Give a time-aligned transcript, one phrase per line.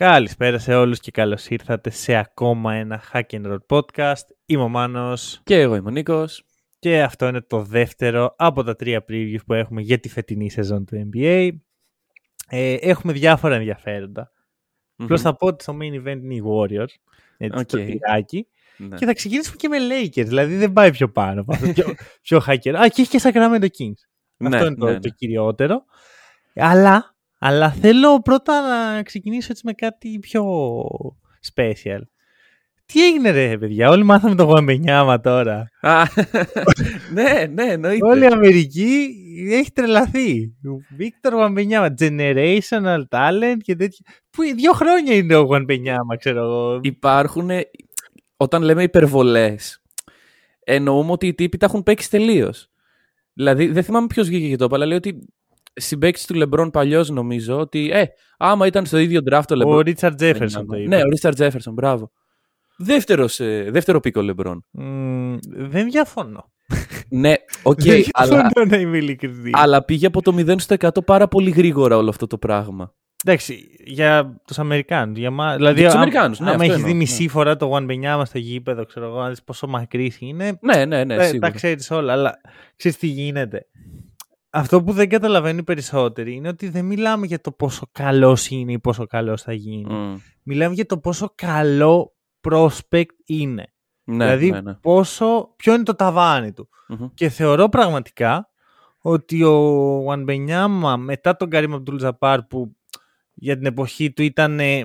[0.00, 4.24] Καλησπέρα σε όλους και καλώς ήρθατε σε ακόμα ένα Hack and Roll podcast.
[4.46, 6.44] Είμαι ο Μάνος Και εγώ είμαι ο Νίκος.
[6.78, 10.84] και αυτό είναι το δεύτερο από τα τρία preview που έχουμε για τη φετινή σεζόν
[10.84, 11.50] του NBA.
[12.48, 14.32] Ε, έχουμε διάφορα ενδιαφέροντα.
[14.96, 16.94] Απλώς θα πω ότι στο main event είναι οι Warriors.
[17.36, 17.66] Έτσι, Οκ.
[17.66, 18.46] το τυράκι.
[18.76, 18.96] Ναι.
[18.96, 20.26] Και θα ξεκινήσουμε και με Lakers.
[20.26, 21.40] Δηλαδή δεν πάει πιο πάνω.
[21.40, 21.72] από αυτό.
[21.72, 22.74] πιο, πιο hardcore.
[22.74, 24.00] Α, και έχει και Sacramento Kings.
[24.36, 25.14] Ναι, Αυτό είναι το, ναι, το ναι.
[25.16, 25.84] κυριότερο.
[26.54, 28.60] Αλλά, αλλά θέλω πρώτα
[28.94, 30.44] να ξεκινήσω έτσι με κάτι πιο
[31.54, 32.00] special.
[32.86, 35.70] Τι έγινε ρε παιδιά, όλοι μάθαμε το Γουαμπενιάμα τώρα.
[35.80, 36.02] Α,
[37.12, 38.06] ναι, ναι, εννοείται.
[38.06, 39.14] Όλη η Αμερική
[39.50, 40.54] έχει τρελαθεί.
[40.96, 44.06] Βίκτορ Γουαμπενιάμα, generational talent και τέτοια.
[44.30, 46.80] Που δύο χρόνια είναι ο Γουαμπενιάμα, ξέρω εγώ.
[46.82, 47.50] Υπάρχουν,
[48.36, 49.82] όταν λέμε υπερβολές,
[50.64, 52.70] εννοούμε ότι οι τύποι τα έχουν παίξει τελείως.
[53.32, 55.28] Δηλαδή, δεν θυμάμαι ποιος βγήκε και το είπα, αλλά λέει ότι
[55.80, 58.04] συμπαίκτης του Λεμπρόν παλιός νομίζω ότι, ε,
[58.38, 59.76] άμα ήταν στο ίδιο draft ο Λεμπρόν.
[59.76, 60.88] Ο Ρίτσαρντ Τζέφερσον το είπε.
[60.96, 62.10] Ναι, ο Ρίτσαρντ Τζέφερσον, μπράβο.
[62.78, 64.64] Δεύτερος, ε, δεύτερο pick ο Λεμπρόν.
[64.70, 66.52] Μμ, δεν διαφωνώ.
[67.08, 69.50] ναι, οκ, δεν αλλά, διαφωνώ να είμαι ειλικρινής.
[69.54, 72.94] αλλά πήγε από το 0 στο 100 πάρα πολύ γρήγορα όλο αυτό το πράγμα.
[73.24, 75.18] Εντάξει, για τους Αμερικάνους.
[75.18, 75.56] Για μα...
[75.56, 78.38] Δηλαδή, τους άμα- Αμερικάνους, ναι, άμα αυτό έχεις δει εννοώ, μισή φορά τον Ουεμπανιάμα στο
[78.38, 80.58] γήπεδο, ξέρω εγώ, να δεις πόσο μακρύς είναι.
[80.60, 81.48] Ναι, ναι, ναι, τα- σίγουρα.
[81.48, 82.34] τα ξέρεις όλα, αλλά
[82.76, 83.66] ξέρεις τι γίνεται.
[84.50, 88.72] Αυτό που δεν καταλαβαίνουν οι περισσότεροι είναι ότι δεν μιλάμε για το πόσο καλός είναι
[88.72, 89.94] ή πόσο καλός θα γίνει.
[89.94, 90.16] Μμ.
[90.42, 92.16] Μιλάμε για το πόσο καλό
[92.48, 93.64] prospect είναι.
[94.04, 94.74] Ναι, δηλαδή, ναι, ναι.
[94.74, 96.68] πόσο, ποιο είναι το ταβάνι του.
[96.88, 97.08] Μμμ.
[97.14, 98.50] Και θεωρώ πραγματικά
[98.98, 102.76] ότι ο Βανμπενιάμα μετά τον Καρύμ Αμπτούλ Ζαπάρ που
[103.34, 104.82] για την εποχή του ήταν ε,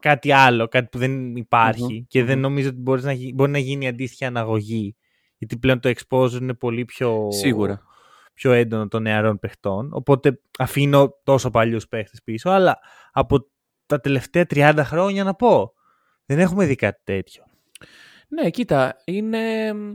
[0.00, 2.42] κάτι άλλο, κάτι που δεν υπαρχει Μμμ, και δεν μμμ.
[2.42, 4.96] νομίζω ότι μπορείς να, γι- μπορεί να γίνει αντίστοιχη αναγωγή
[5.36, 7.82] γιατί πλέον το exposure είναι πολύ πιο, Σίγουρα.
[8.40, 12.78] Πιο έντονο των νεαρών παιχτών οπότε αφήνω τόσο παλιούς παίχτες πίσω αλλά
[13.12, 13.46] από
[13.86, 15.72] τα τελευταία 30 χρόνια να πω
[16.26, 17.44] δεν έχουμε δει κάτι τέτοιο.
[18.28, 19.94] Ναι, κοίτα, είναι μ,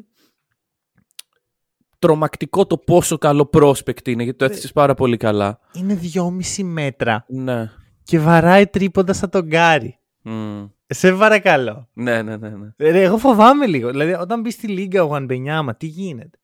[2.00, 4.52] τρομακτικό το πόσο καλό prospect είναι, γιατί το Ναι.
[4.52, 5.60] έθεσες πάρα πολύ καλά.
[5.74, 7.72] Είναι 2,5 μέτρα Ναι.
[8.04, 10.00] και βαράει τρίποντας σαν τον Γκάρι.
[10.22, 10.66] Μμ.
[10.88, 11.90] Σε παρακαλώ.
[11.94, 12.68] Ναι, ναι, ναι, ναι.
[12.78, 13.90] Ρε, εγώ φοβάμαι λίγο.
[13.90, 16.40] Δηλαδή, όταν μπει στη Λίγκα ο Γουανμπενιάμα, τι γίνεται;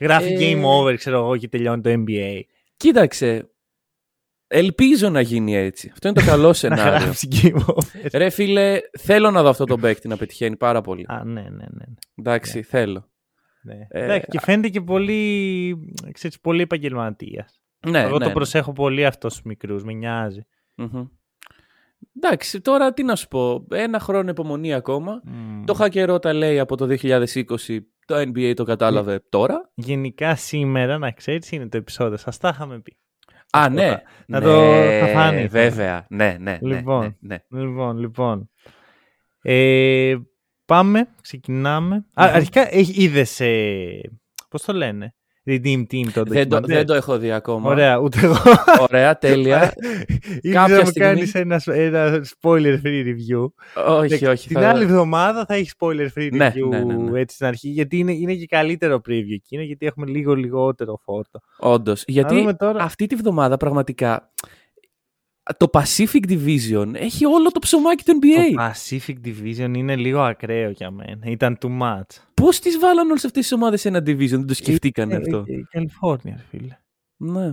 [0.00, 2.40] Γράφει Ε, game over, ξέρω εγώ, και τελειώνει το NBA.
[2.76, 3.50] Κοίταξε,
[4.46, 5.88] ελπίζω να γίνει έτσι.
[5.92, 6.98] Αυτό είναι το καλό Να σενάριο.
[6.98, 8.08] γράψει game over.
[8.12, 11.04] Ρε φίλε, θέλω να δω αυτό το παίκτη να πετυχαίνει πάρα πολύ.
[11.08, 11.66] Α, ναι, ναι, ναι.
[11.70, 11.84] ναι.
[12.14, 13.10] Εντάξει, θέλω.
[13.62, 13.74] ναι.
[13.88, 15.74] Ε, Εντάξει, και φαίνεται και πολύ,
[16.12, 17.60] ξέρεις, πολύ επαγγελματίας.
[17.88, 18.32] Ναι, Εγώ ναι, το ναι.
[18.34, 20.46] προσέχω πολύ αυτός στου μικρούς, με νοιάζει.
[20.74, 21.04] Μμμ.
[22.16, 23.66] Εντάξει, τώρα τι να σου πω.
[23.70, 25.20] Ένα χρόνο υπομονή ακόμα.
[25.24, 25.64] Μμμ.
[25.64, 27.34] Το Χακερό τα λέει από το 2020.
[28.08, 29.70] Το NBA το κατάλαβε τώρα.
[29.74, 32.16] Γενικά σήμερα, να ξέρεις, είναι το επεισόδιο.
[32.16, 32.96] Σας τα είχαμε πει.
[33.50, 33.88] Α, Αυτό ναι.
[33.88, 35.46] θα- να ναι, το- θα φάνει.
[35.46, 36.06] Βέβαια.
[36.10, 36.58] Ναι, ναι.
[36.62, 37.16] ναι, Λοιπόν.
[37.20, 37.60] ναι, ναι.
[37.60, 38.50] Λοιπόν, λοιπόν.
[39.42, 40.16] Ε,
[40.64, 41.94] πάμε, ξεκινάμε.
[42.14, 42.34] Α, Μμμ.
[42.34, 43.40] αρχικά είδες.
[43.40, 44.00] Ε,
[44.48, 45.14] Πώς το λένε,
[45.48, 47.70] Redeem Team το Δεν, το, ντοκιμαντέρ; δεν το έχω δει ακόμα.
[47.70, 48.36] Ωραία, ούτε εγώ.
[48.80, 49.72] Ωραία, τέλεια.
[50.40, 53.46] Ήρθε Κάποια να μου στιγμή- κάνεις ένα, ένα spoiler free review.
[53.88, 54.48] όχι, όχι.
[54.48, 57.20] Την θα- άλλη εβδομάδα θα έχεις spoiler free Ναι, review ναι, ναι, ναι.
[57.20, 57.68] έτσι στην αρχή.
[57.68, 61.40] Γιατί είναι, είναι και καλύτερο preview εκείνο, γιατί έχουμε λίγο λιγότερο φόρτο.
[61.58, 62.04] Όντως.
[62.06, 62.82] Γιατί δούμε τώρα.
[62.82, 64.30] αυτή τη βδομάδα πραγματικά
[65.56, 68.54] το Pacific Division έχει όλο το ψωμάκι του NBA.
[68.54, 71.18] Το Pacific Division είναι λίγο ακραίο για μένα.
[71.26, 72.02] Ήταν too much.
[72.34, 75.44] Πώς τις βάλαν όλες αυτές τι ομάδες σε ένα division, δεν το σκεφτήκανε Ε, αυτό.
[75.46, 76.78] ε, ε, Καλιφόρνια, ρε φίλε.
[77.16, 77.44] Ναι.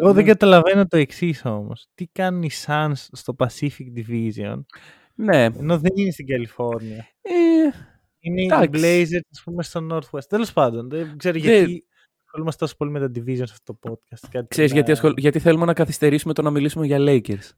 [0.00, 0.30] Εγώ δεν Ναι.
[0.30, 1.86] καταλαβαίνω το εξής όμως.
[1.94, 4.60] Τι κάνουν οι Suns στο Pacific Division,
[5.14, 5.44] Ναι.
[5.44, 7.06] ενώ δεν είναι στην Καλιφόρνια.
[7.22, 7.32] Ε,
[8.20, 8.70] Είναι οι Εντάξει.
[8.74, 10.24] Blazers, ας πούμε, στο Northwest.
[10.28, 11.84] Τέλος πάντων, δεν ξέρω Δεν- γιατί
[12.28, 14.28] ασχολούμαστε τόσο πολύ με τα division σε αυτό το podcast.
[14.30, 15.12] Κάτι ξέρεις να- γιατί, ασχολ...
[15.16, 17.50] γιατί θέλουμε να καθυστερήσουμε το να μιλήσουμε για Lakers.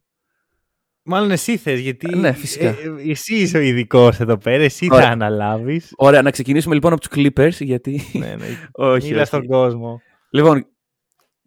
[1.02, 2.16] Μάλλον εσύ θες, γιατί.
[2.16, 2.64] Ναι, φυσικά.
[2.68, 5.04] ε, ε, εσύ είσαι ο ειδικός εδώ πέρα, εσύ Ωραία.
[5.06, 5.92] θα αναλάβεις.
[5.96, 8.02] Ωραία, να ξεκινήσουμε λοιπόν από τους Clippers, γιατί...
[8.12, 8.46] ναι, ναι.
[8.72, 9.26] όχι, Μίλα όχι.
[9.26, 10.00] στον κόσμο.
[10.30, 10.66] Λοιπόν,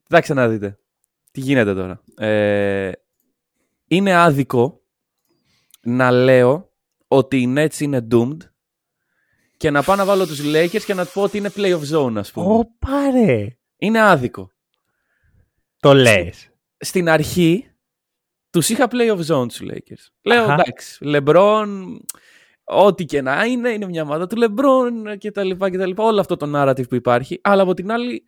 [0.04, 0.78] κοιτάξτε να δείτε.
[1.31, 2.02] Τι γίνεται τώρα.
[2.18, 2.92] Ε,
[3.88, 4.81] είναι άδικο
[5.81, 6.69] να λέω
[7.08, 8.38] ότι οι Nets είναι doomed
[9.63, 12.15] και να πάω να βάλω τους Lakers και να πω ότι είναι play of zone,
[12.15, 12.54] ας πούμε.
[12.56, 13.57] Ω, πάρε.
[13.77, 14.50] Είναι άδικο.
[15.80, 16.50] Το λες.
[16.77, 17.71] Στην αρχή
[18.50, 20.07] τους είχα play of zone τους Lakers.
[20.21, 20.54] Λέω Αχα.
[20.54, 21.68] εντάξει, LeBron
[22.63, 26.04] ό,τι και να είναι, είναι μια ομάδα του Λεμπρόν και τα λοιπά και τα λοιπά,
[26.04, 27.39] όλο αυτό το narrative που υπάρχει.
[27.44, 28.25] Αλλά από την άλλη,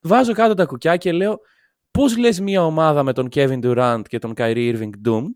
[0.00, 1.40] βάζω κάτω τα κουκιά και λέω
[1.90, 5.32] πώς λες μια ομάδα με τον Kevin Durant και τον Kyrie Irving doomed;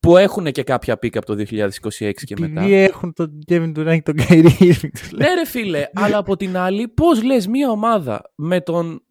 [0.00, 2.60] Που έχουν και κάποια πίκα από το 2026 και μετά.
[2.60, 4.90] Επειδή έχουν τον Kevin Durant και τον Kyrie Irving.
[5.00, 5.28] τους λέω.
[5.28, 9.02] Ναι ρε φίλε, αλλά από την άλλη πώς λες μια ομάδα με τον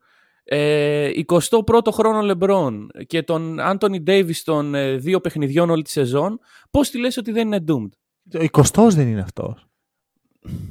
[0.44, 1.10] ε,
[1.50, 6.40] 21ο χρόνο LeBron και τον Anthony Davis των ε, δύο παιχνιδιών όλη τη σεζόν,
[6.72, 9.68] πώς τη λες ότι δεν είναι doomed; Ο 20 δεν είναι αυτός.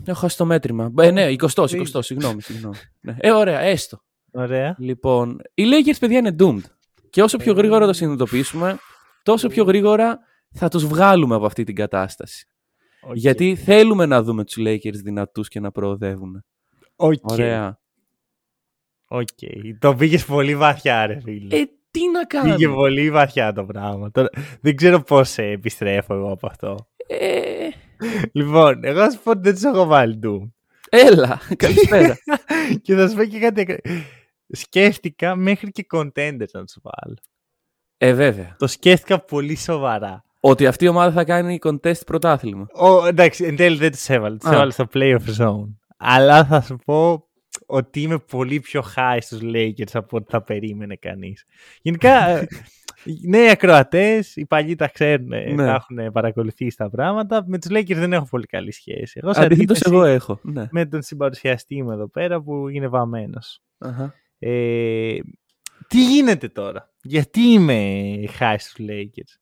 [0.04, 0.92] Έχω χάσει το μέτρημα.
[0.98, 1.68] Ε, ναι, 20, 20,
[2.00, 2.42] συγγνώμη.
[2.42, 2.76] συγγνώμη.
[3.00, 3.16] Ναι.
[3.18, 4.00] Ε, ωραία, έστω.
[4.30, 4.76] Ωραία.
[4.78, 6.62] Λοιπόν, οι Lakers, παιδιά, είναι doomed.
[7.10, 8.78] Και όσο πιο γρήγορα το συνειδητοποιήσουμε,
[9.22, 10.18] τόσο πιο γρήγορα
[10.54, 12.46] θα τους βγάλουμε από αυτή την κατάσταση.
[13.00, 13.16] Οκ.
[13.16, 16.44] Γιατί θέλουμε να δούμε τους Lakers δυνατούς και να προοδεύουν.
[16.96, 17.12] Οκ.
[17.22, 17.78] Ωραία.
[19.08, 19.28] Οκ.
[19.78, 21.56] Το πήγες πολύ βαθιά, ρε φίλε.
[21.56, 24.10] Ε, τι να κάνουμε; Πήγε πολύ βαθιά το πράγμα.
[24.10, 24.28] Τώρα,
[24.60, 26.76] δεν ξέρω πώς επιστρέφω εγώ από αυτό.
[27.06, 27.68] Ε,
[28.32, 30.50] λοιπόν, εγώ θα σου πω ότι δεν τους έχω βάλει Doom.
[30.88, 32.18] έλα, καλησπέρα.
[32.82, 33.60] και θα σου πω και κάτι.
[33.60, 33.78] ακρα-
[34.48, 37.16] Σκέφτηκα μέχρι και contenders να τους βάλω.
[37.98, 38.56] Ε, βέβαια.
[38.58, 40.24] Το σκέφτηκα πολύ σοβαρά.
[40.40, 42.66] Ότι αυτή η ομάδα θα κάνει contest πρωτάθλημα.
[42.72, 44.36] Ο, εντάξει, εν τέλει δεν του έβαλε.
[44.36, 44.52] Του Α.
[44.52, 45.74] έβαλε στο playoff zone.
[45.96, 47.26] Αλλά θα σου πω
[47.66, 51.44] ότι είμαι πολύ πιο high στους Lakers από ό,τι θα περίμενε κανείς.
[51.82, 52.46] Γενικά, ε,
[53.04, 55.64] οι νέοι ακροατές, οι παλιοί τα ξέρουν, ε, Ναι.
[55.64, 57.44] τα έχουν παρακολουθήσει τα πράγματα.
[57.46, 59.20] Με τους Lakers δεν έχω πολύ καλή σχέση.
[59.22, 60.38] Εγώ σε Αντίθετος αντίθεση εγώ έχω.
[60.42, 60.66] Ναι.
[60.70, 63.62] με τον συμπαρουσιαστή μου εδώ πέρα που είναι βαμμένος.
[63.78, 64.14] Αχα.
[64.38, 65.16] Ε,
[65.88, 69.38] τι γίνεται τώρα; Γιατί είμαι high στους Lakers.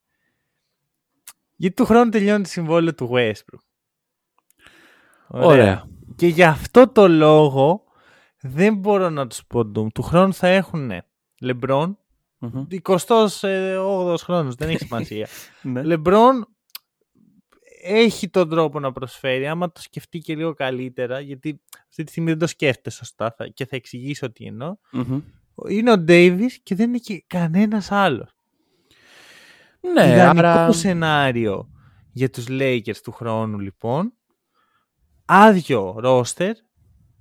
[1.55, 3.65] Γιατί του χρόνου τελειώνει το συμβόλαιο του Westbrook.
[5.27, 5.87] Ωραία.
[6.15, 7.83] Και γι' αυτό το λόγο
[8.41, 9.87] δεν μπορώ να τους πω Doom.
[9.93, 10.91] Του χρόνου θα έχουν
[11.41, 11.95] LeBron,
[12.39, 12.65] Μμμ.
[12.81, 15.27] 28ος χρόνος, δεν έχει σημασία.
[15.61, 15.81] Ναι.
[15.85, 16.41] LeBron
[17.81, 22.29] έχει τον τρόπο να προσφέρει, άμα το σκεφτεί και λίγο καλύτερα, γιατί αυτή τη στιγμή
[22.29, 24.75] δεν το σκέφτεται σωστά θα, και θα εξηγήσω τι εννοώ.
[24.91, 25.21] Μμμ.
[25.69, 28.29] Είναι ο Davis και δεν είναι και κανένας άλλος.
[29.93, 30.71] Ναι, Ιδανικό άρα...
[30.71, 31.69] σενάριο
[32.11, 34.13] για τους Lakers του χρόνου λοιπόν.
[35.25, 36.55] Άδειο ρόστερ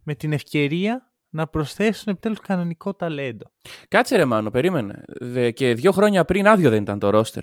[0.03, 3.47] με την ευκαιρία να προσθέσουν επιτέλους κανονικό ταλέντο.
[3.89, 5.03] Κάτσε ρε Μάνο, περίμενε.
[5.21, 7.43] Δε- Και δύο χρόνια πριν άδειο δεν ήταν το ρόστερ.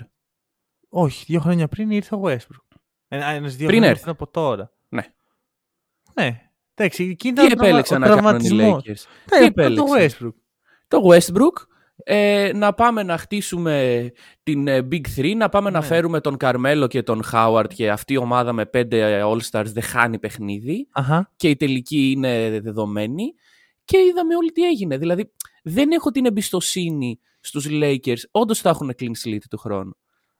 [0.89, 2.77] Όχι, δύο χρόνια πριν ήρθε ο Westbrook.
[3.07, 4.01] Ένα, ένας δύο Πριν χρόνια έρθει.
[4.01, 4.71] πριν από τώρα.
[4.89, 5.03] Ναι.
[6.13, 6.41] Ναι.
[6.75, 8.83] Εντάξει, εκεί Τι ήταν ο επέλεξαν να τραυμα- κάνουν οι τραυματισμός.
[8.83, 10.35] Lakers; Ναι, Τι το επέλεξαν; Westbrook.
[10.93, 11.65] Το Westbrook,
[12.03, 14.11] ε, να πάμε να χτίσουμε
[14.43, 15.85] την ε, Big Three, να πάμε να Ναι.
[15.85, 20.19] φέρουμε τον Καρμέλο και τον Howard και αυτή η ομάδα με πέντε All-Stars δεν χάνει
[20.19, 21.31] παιχνίδι Αχα.
[21.35, 23.33] και η τελική είναι δεδομένη
[23.85, 24.97] και είδαμε όλοι τι έγινε.
[24.97, 25.31] Δηλαδή
[25.63, 29.91] δεν έχω την εμπιστοσύνη στους Lakers, όντως θα έχουν clean slate του χρόνου.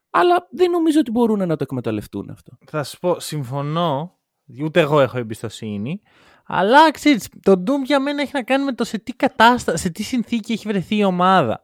[0.09, 2.57] Αλλά δεν νομίζω ότι μπορούν να το εκμεταλλευτούν αυτό.
[2.65, 4.17] Θα σου πω, συμφωνώ.
[4.63, 6.01] Ούτε εγώ έχω εμπιστοσύνη.
[6.45, 9.90] Αλλά ξέρεις, το Doom για μένα έχει να κάνει με το σε τι κατάσταση, σε
[9.90, 11.63] τι συνθήκη έχει βρεθεί η ομάδα.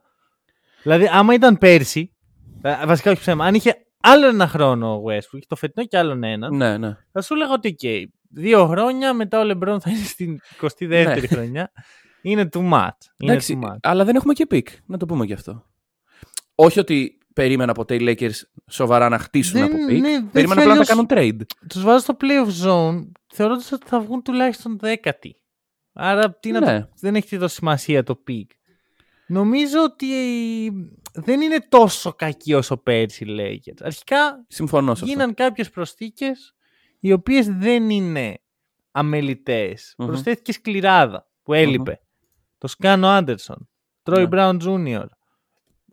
[0.84, 2.14] Δηλαδή, άμα ήταν πέρσι,
[2.62, 6.24] ε, βασικά όχι ψέμα, αν είχε άλλο ένα χρόνο ο Westbrook, το φετινό και άλλον
[6.24, 6.98] ένα, Ναι, ναι.
[7.12, 11.20] θα σου έλεγα ότι okay, δύο χρόνια μετά ο LeBron θα είναι στην 22η Ναι.
[11.20, 11.72] χρονιά.
[12.22, 12.90] Είναι too much.
[13.18, 13.78] Είναι Εντάξει, too much.
[13.82, 15.66] αλλά δεν έχουμε και pick, να το πούμε γι' αυτό.
[16.56, 20.00] Όχι ότι περίμενα ποτέ οι Lakers σοβαρά να χτίσουν Δεν- από pick.
[20.00, 21.46] ναι, δεν περίμενα θέλει απλά να τα ως- κάνουν trade.
[21.70, 25.36] Τους βάζω στο playoff zone, θεωρώντας ότι θα βγουν τουλάχιστον δέκατη.
[25.94, 26.80] Άρα τι να Ναι.
[26.82, 26.90] το...
[27.00, 28.46] δεν έχει τόσο σημασία το pick.
[29.28, 30.08] Νομίζω ότι
[31.14, 33.82] δεν είναι τόσο κακή όσο πέρσι οι Lakers.
[33.82, 35.06] Αρχικά Συμφωνώ σε αυτό.
[35.06, 36.56] γίναν κάποιες προσθήκες
[37.00, 38.38] οι οποίες δεν είναι
[38.92, 39.94] αμελητές.
[39.98, 40.08] Μμμ.
[40.08, 42.00] Προσθέθηκε σκληράδα που έλειπε.
[42.58, 43.70] Το Σκάνο Άντερσον,
[44.04, 44.28] Τρόι Ναι.
[44.28, 45.08] Μπράουν Τζούνιορ,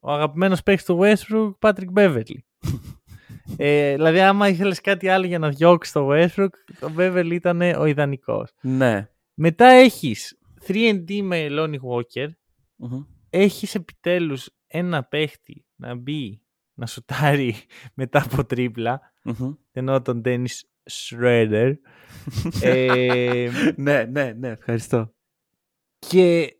[0.07, 2.37] ο αγαπημένος παίκτης του Westbrook, Patrick Beverly.
[3.57, 6.49] ε, δηλαδή άμα ήθελες κάτι άλλο για να διώξεις το Westbrook,
[6.81, 8.53] το Beverly ήταν ο ιδανικός.
[8.61, 9.09] Ναι.
[9.35, 12.29] Μετά έχεις 3D με Lonnie Walker,
[12.77, 13.05] Μμμ.
[13.31, 16.43] έχεις επιτέλους ένα παίχτη να μπει,
[16.75, 17.55] να σουτάρει
[17.95, 19.53] μετά από ντρίπλα, Μμμ.
[19.73, 20.61] ενώ τον Dennis
[20.91, 21.73] Schroeder.
[22.61, 25.15] ε, ναι, ναι, ναι, ευχαριστώ.
[25.99, 26.57] και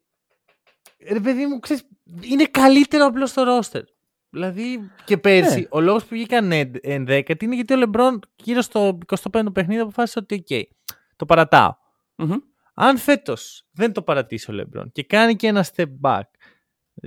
[1.11, 1.89] ρε παιδί μου, ξέρεις,
[2.21, 3.83] είναι καλύτερο απλώς στο ρόστερ.
[4.31, 5.67] Δηλαδή και πέρσι, Ναι.
[5.71, 10.19] ο λόγος που βγήκαν εν- ενδέκατη είναι γιατί ο Λεμπρόν γύρω στο 25ο παιχνίδι αποφάσισε
[10.19, 10.69] ότι οκ,
[11.17, 11.75] το παρατάω.
[12.17, 12.37] Μμμ.
[12.75, 16.21] Αν φέτος δεν το παρατήσει ο Λεμπρόν και κάνει και ένα step back,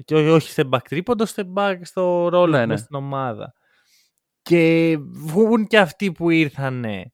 [0.06, 2.66] και ό- όχι step back τρίποντο, step back στο ρόλο Ναι, του ναι.
[2.66, 3.54] μες στην ομάδα
[4.42, 7.14] και βγουν και αυτοί που ήρθανε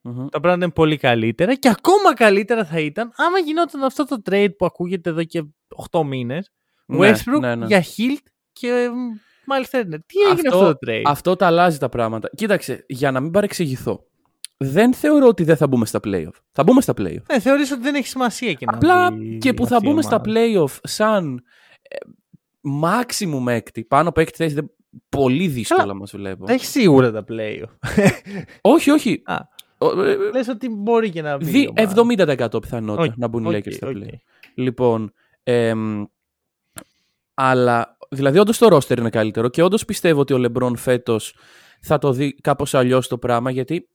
[0.00, 0.26] Μμμ.
[0.28, 4.56] τα πράγματα είναι πολύ καλύτερα και ακόμα καλύτερα θα ήταν άμα γινόταν αυτό το trade
[4.58, 5.44] που ακούγεται εδώ και
[5.90, 6.50] 8 μήνες
[6.86, 7.66] Ναι, Westbrook ναι, ναι.
[7.66, 8.88] για Hilt και
[9.52, 9.98] Miles Turner.
[10.06, 12.28] Τι έγινε αυτό, αυτό το trade; Αυτό τα αλλάζει τα πράγματα.
[12.36, 14.04] Κοίταξε, για να μην παρεξηγηθώ.
[14.58, 16.34] Δεν θεωρώ ότι δεν θα μπούμε στα playoff.
[16.52, 17.22] Θα μπούμε στα playoff.
[17.32, 19.90] Ναι, θεωρείς ότι δεν έχει σημασία και Απλά να μπει και που θα αυτή η
[19.90, 20.30] μπούμε στα ομάδα.
[20.40, 21.42] playoff σαν
[21.82, 21.96] ε,
[22.82, 24.70] maximum έκτη, πάνω από έκτη θέση, δεν-
[25.08, 26.44] πολύ δύσκολα μας βλέπω.
[26.46, 27.78] Τα έχεις σίγουρα τα playoff.
[28.60, 29.22] όχι, όχι.
[29.24, 29.36] Α.
[29.78, 31.44] Ο, ε, Λες ότι μπορεί και να μπει.
[31.44, 32.56] δι- η ομάδα.
[32.56, 33.96] 70% πιθανότητα Οκ, να μπουν οι οκ, Lakers στα οκ.
[33.96, 34.18] playoff.
[34.54, 35.12] Λοιπόν,
[35.42, 36.04] εμ,
[37.38, 41.36] αλλά δηλαδή όντως το roster είναι καλύτερο και όντως πιστεύω ότι ο LeBron φέτος
[41.80, 43.88] θα το δει κάπως αλλιώς το πράγμα γιατί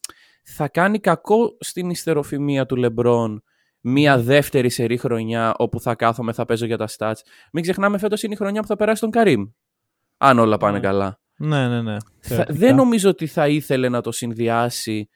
[0.44, 3.36] θα κάνει κακό στην ιστεροφημία του LeBron
[3.82, 7.14] μία δεύτερη σερή χρονιά όπου θα κάθομαι, θα παίζω για τα stats.
[7.52, 9.44] Μην ξεχνάμε φέτος είναι η χρονιά που θα περάσει τον Καρύμ.
[10.18, 10.84] Αν όλα πάνε Ναι.
[10.84, 11.20] καλά.
[11.38, 11.98] Ναι, ναι, ναι.
[12.20, 12.60] Θα- Θεωρητικά.
[12.60, 15.10] δεν νομίζω ότι θα ήθελε να το συνδυάσει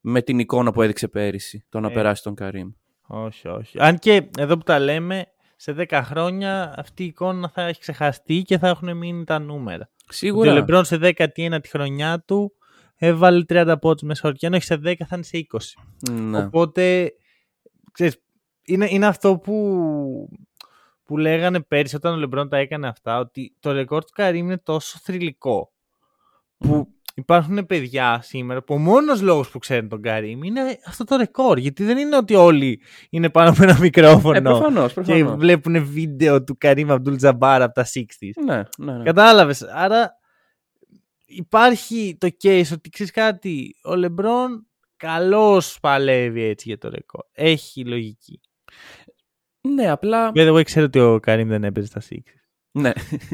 [0.00, 1.92] με την εικόνα που έδειξε πέρυσι, το να Ε.
[1.92, 2.68] περάσει τον Καρύμ.
[3.06, 3.78] Όχι, όχι.
[3.80, 5.26] Αν και εδώ που τα λέμε,
[5.62, 9.90] σε 10 χρόνια αυτή η εικόνα θα έχει ξεχαστεί και θα έχουν μείνει τα νούμερα.
[10.04, 10.50] Ότι Σίγουρα.
[10.50, 12.52] ο Λεμπρόν σε 19η χρονιά του
[12.96, 15.58] έβαλε 30 πόντους μέσα όρια, αν όχι σε 10 θα είναι σε 20.
[16.10, 16.38] Ναι.
[16.38, 17.12] Οπότε,
[17.92, 18.22] ξέρεις,
[18.62, 20.28] είναι, είναι αυτό που,
[21.04, 24.58] που λέγανε πέρσι όταν ο Λεμπρόν τα έκανε αυτά, ότι το ρεκόρ του Καρύμ είναι
[24.58, 25.72] τόσο θρηλυκό
[26.56, 26.88] που
[27.20, 31.58] υπάρχουν παιδιά σήμερα που ο μόνος λόγος που ξέρουν τον Καρύμ είναι αυτό το ρεκόρ.
[31.58, 35.36] Γιατί δεν είναι ότι όλοι είναι πάνω από ένα μικρόφωνο Ε, προφανώς, και προφανώς.
[35.38, 38.44] βλέπουν βίντεο του Καρύμ Αμπτούλ Τζαμπάρα από τα 60s.
[38.44, 39.04] Ναι, ναι, ναι.
[39.04, 39.62] Κατάλαβες.
[39.62, 40.18] Άρα
[41.24, 47.24] υπάρχει το case ότι ξέρεις κάτι, ο Λεμπρόν καλώς παλεύει έτσι για το ρεκόρ.
[47.32, 48.40] Έχει λογική.
[49.68, 50.32] Ναι, απλά.
[50.32, 52.18] Βέβαια, εγώ ξέρω ότι ο Καρύμ δεν έπαιζε στα 60s.
[52.72, 52.90] Ναι.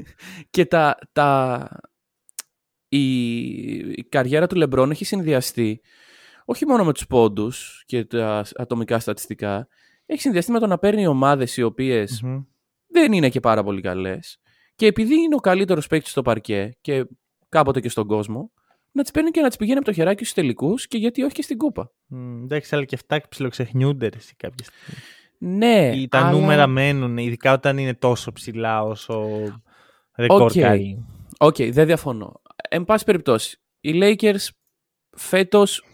[0.51, 1.69] και τα, τα...
[2.89, 2.99] Η...
[3.91, 5.81] η καριέρα του Λεμπρόν έχει συνδυαστεί
[6.45, 9.69] όχι μόνο με τους πόντους και τα ατομικά στατιστικά,
[10.07, 12.43] έχει συνδυαστεί με το να παίρνει ομάδες οι οποίες Μμμ.
[12.87, 14.41] δεν είναι και πάρα πολύ καλές
[14.77, 17.07] και επειδή είναι ο καλύτερος παίκτης στο παρκέ και
[17.49, 18.51] κάποτε και στον κόσμο,
[18.93, 21.35] να τις παίρνει και να τις πηγαίνει από το χεράκι στους τελικούς και γιατί όχι
[21.35, 21.93] και στην κούπα.
[22.07, 25.03] Μμ, Εντάξει, αλλά και αυτά ψιλοξεχνιούνται ρε, εσύ κάποια στιγμή.
[25.59, 29.29] Ναι, Ή τα αλλά- νούμερα μένουν, ειδικά όταν είναι τόσο ψηλά όσο
[30.17, 30.53] ρεκόρ Οκ.
[30.53, 30.99] Καρίμ.
[31.39, 32.41] Οκ, δεν διαφωνώ.
[32.69, 34.47] Εν πάση περιπτώσει, οι Lakers
[35.17, 35.85] φέτος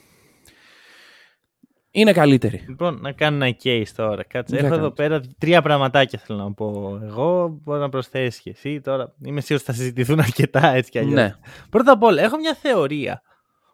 [1.91, 2.65] είναι καλύτεροι.
[2.69, 4.25] Λοιπόν, να κάνω ένα case τώρα.
[4.25, 4.55] Κάτσε.
[4.55, 4.87] Για Έχω κάνε.
[4.87, 6.99] εδώ πέρα τρία πραγματάκια θέλω να πω.
[7.03, 9.15] Εγώ μπορώ να προσθέσεις και εσύ τώρα.
[9.25, 11.15] Είμαι σίγουρος ότι θα συζητηθούν αρκετά έτσι κι αλλιώς.
[11.15, 11.35] Ναι.
[11.71, 13.23] Πρώτα απ' όλα, έχω μια θεωρία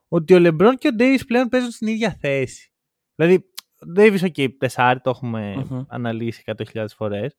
[0.09, 2.73] ότι ο Λεμπρόν και ο Ντέιβις πλέον παίζουν στην ίδια θέση.
[3.15, 3.45] Δηλαδή,
[3.81, 5.85] ο Ντέιβις, οκ, τεσάρι, το έχουμε Μμμ.
[5.89, 7.37] αναλύσει 100.000 φορές.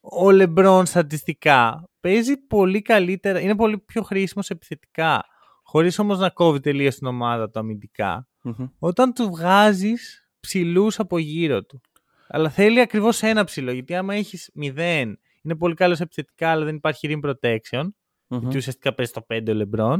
[0.00, 5.24] Ο Λεμπρόν στατιστικά παίζει πολύ καλύτερα, είναι πολύ πιο χρήσιμος επιθετικά,
[5.62, 8.66] χωρίς όμως να κόβει τελείως την ομάδα του αμυντικά Μμμ.
[8.78, 11.80] όταν του βγάζεις ψηλούς από γύρω του.
[12.28, 13.72] Αλλά θέλει ακριβώς ένα ψηλό.
[13.72, 17.88] Γιατί άμα έχεις 0, είναι πολύ καλός επιθετικά, αλλά δεν υπάρχει rim protection.
[18.26, 18.38] Μμμ.
[18.40, 19.98] Γιατί ουσιαστικά παίζει το 5 ο LeBron.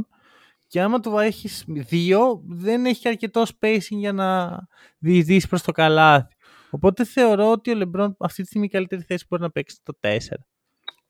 [0.67, 4.59] Και άμα του έχεις 2, δεν έχει αρκετό spacing για να
[4.97, 6.35] διεισδύσει προς το καλάθι.
[6.69, 9.93] Οπότε θεωρώ ότι ο LeBron αυτή τη στιγμή η καλύτερη θέση μπορεί να παίξει το
[10.01, 10.17] 4.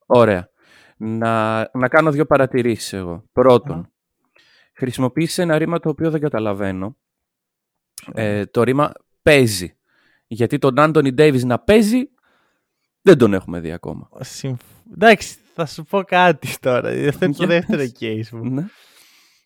[0.06, 0.50] Ωραία.
[0.98, 3.24] Να, να κάνω δύο παρατηρήσεις εγώ.
[3.32, 3.92] Πρώτον,
[4.74, 6.98] χρησιμοποίησε ένα ρήμα το οποίο δεν καταλαβαίνω.
[8.14, 9.78] Ε, το ρήμα παίζει.
[10.28, 12.10] Γιατί τον Άντωνι Ντέιβις να παίζει
[13.02, 14.10] δεν τον έχουμε δει ακόμα.
[14.20, 14.62] Συμφ...
[14.94, 16.90] Εντάξει, θα σου πω κάτι τώρα.
[16.90, 17.94] Αυτό είναι το Για δεύτερο πες.
[18.00, 18.50] case μου.
[18.50, 18.66] Ναι.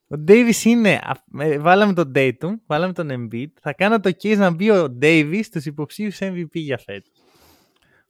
[0.07, 0.99] Ο Davis είναι.
[1.03, 3.47] α- ε, Βάλαμε τον Ντέιτον, βάλαμε τον Embiid.
[3.61, 7.11] Θα κάνω το case να μπει ο Davis στους υποψήφιους MVP για φέτος.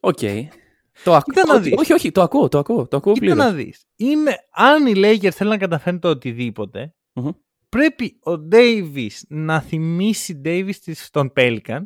[0.00, 0.18] Οκ.
[1.04, 1.30] Το ακού...
[1.32, 1.78] Κοίτα να όχι, δεις.
[1.78, 2.86] όχι, όχι, το ακούω, το ακούω.
[2.88, 3.44] Το ακούω Κοίτα πλήρως.
[3.44, 3.84] να δεις.
[3.96, 7.28] Είναι, αν οι Lakers θέλουν να καταφέρουν το οτιδήποτε, Μμμ.
[7.68, 11.84] πρέπει ο Davis να θυμίσει Davis της- στον Pelicans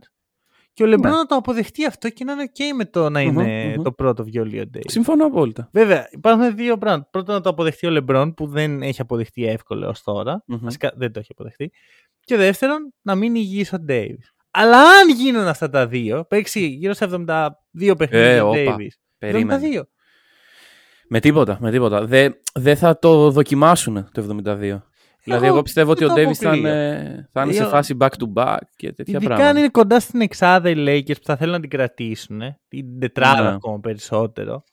[0.72, 1.10] και ο LeBron Ναι.
[1.10, 3.82] να το αποδεχτεί αυτό και να είναι ok με το να Μμμ, είναι μμμ.
[3.82, 4.80] το πρώτο βιολί ο Davis.
[4.90, 5.68] Συμφωνώ απόλυτα.
[5.72, 7.08] Βέβαια, υπάρχουν δύο πράγματα.
[7.10, 10.42] Πρώτον, να το αποδεχτεί ο LeBron που δεν έχει αποδεχτεί εύκολο ως τώρα.
[10.46, 10.58] Μμμ.
[10.62, 11.72] Βασικά δεν το έχει αποδεχτεί.
[12.20, 14.18] Και δεύτερον, να μην υγιής ο Davis.
[14.58, 18.76] Αλλά αν γίνουν αυτά τα δύο, παίξει γύρω στα 72 παιχνίδια Ε, ο όπα.
[18.78, 18.88] Davis.
[19.18, 19.68] Περίμενε.
[19.78, 19.82] 72.
[21.08, 22.06] Με τίποτα, με τίποτα.
[22.06, 24.82] Δεν δεν θα το δοκιμάσουν το 72.
[25.22, 26.70] Δηλαδή, εγώ πιστεύω ότι δεν ο το Ντέβι θα αποκλείω.
[26.70, 29.48] είναι, θα είναι σε Εγώ- φάση back to back και τέτοια Ειδικά πράγματα.
[29.50, 32.98] αν είναι κοντά στην εξάδα οι Lakers που θα θέλουν να την κρατήσουν, ε, την
[33.00, 33.48] τετράδα Ναι.
[33.54, 34.64] ακόμα περισσότερο.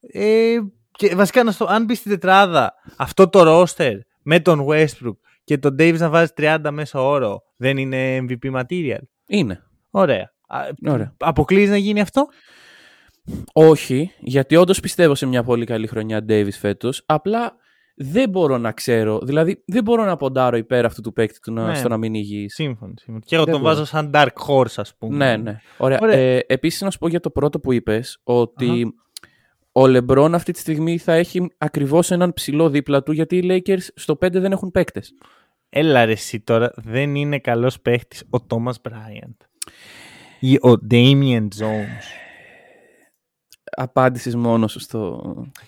[0.00, 0.56] Ε,
[0.90, 5.58] και βασικά, να στο, αν μπει στην τετράδα αυτό το roster με τον Westbrook και
[5.58, 8.98] τον Davis να βάζει 30 μέσω όρο, δεν είναι MVP material.
[9.26, 9.62] Είναι.
[9.90, 10.32] Ωραία.
[10.46, 11.14] Α, Ωραία.
[11.18, 12.26] Αποκλείεις να γίνει αυτό;
[13.52, 17.02] Όχι, γιατί όντως πιστεύω σε μια πολύ καλή χρονιά Ντέβι φέτος.
[17.06, 17.56] Απλά
[17.96, 19.20] δεν μπορώ να ξέρω.
[19.22, 21.74] Δηλαδή, δεν μπορώ να ποντάρω υπέρ αυτού του παίκτη του να, Ναι.
[21.74, 22.54] στο να μην υγιείς.
[22.54, 22.92] Σύμφωνο.
[22.96, 23.24] σύμφωνο.
[23.26, 23.74] Και εγώ Δεν τον μπορώ.
[23.74, 25.16] βάζω σαν dark horse, ας πούμε.
[25.16, 25.56] Ναι, ναι.
[25.78, 25.98] Ωραία.
[26.02, 26.16] Ωραία.
[26.18, 28.94] Ε, Επίσης, να σου πω για το πρώτο που είπες, ότι
[29.72, 33.86] ο Λεμπρόν αυτή τη στιγμή θα έχει ακριβώς έναν ψηλό δίπλα του γιατί οι Lakers
[33.94, 35.12] στο 5 δεν έχουν παίκτες.
[35.76, 39.34] Έλα ρε εσύ τώρα, δεν είναι καλός παίχτης ο Τόμας Μπράιαντ.
[40.40, 42.04] Ή ο Damian Jones.
[43.76, 45.22] Απάντησες μόνος σου στο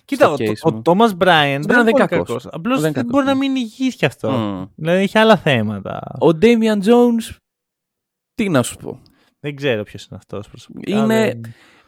[0.04, 0.82] Κοίτα, στο ο, case ο μου.
[0.84, 2.26] Thomas Bryant Δεν δεν είναι είναι κακός.
[2.26, 2.46] κακός.
[2.46, 4.30] Απλώς Δεν δεν, είναι μπορεί κακός, να μην είναι υγιής κι αυτό.
[4.30, 4.64] Μμ.
[4.76, 6.00] Δηλαδή έχει άλλα θέματα.
[6.20, 7.36] Ο Damian Jones,
[8.34, 9.00] τι να σου πω.
[9.40, 10.96] Δεν ξέρω ποιος είναι αυτός προσωπικά.
[10.98, 11.40] Είναι- δεν-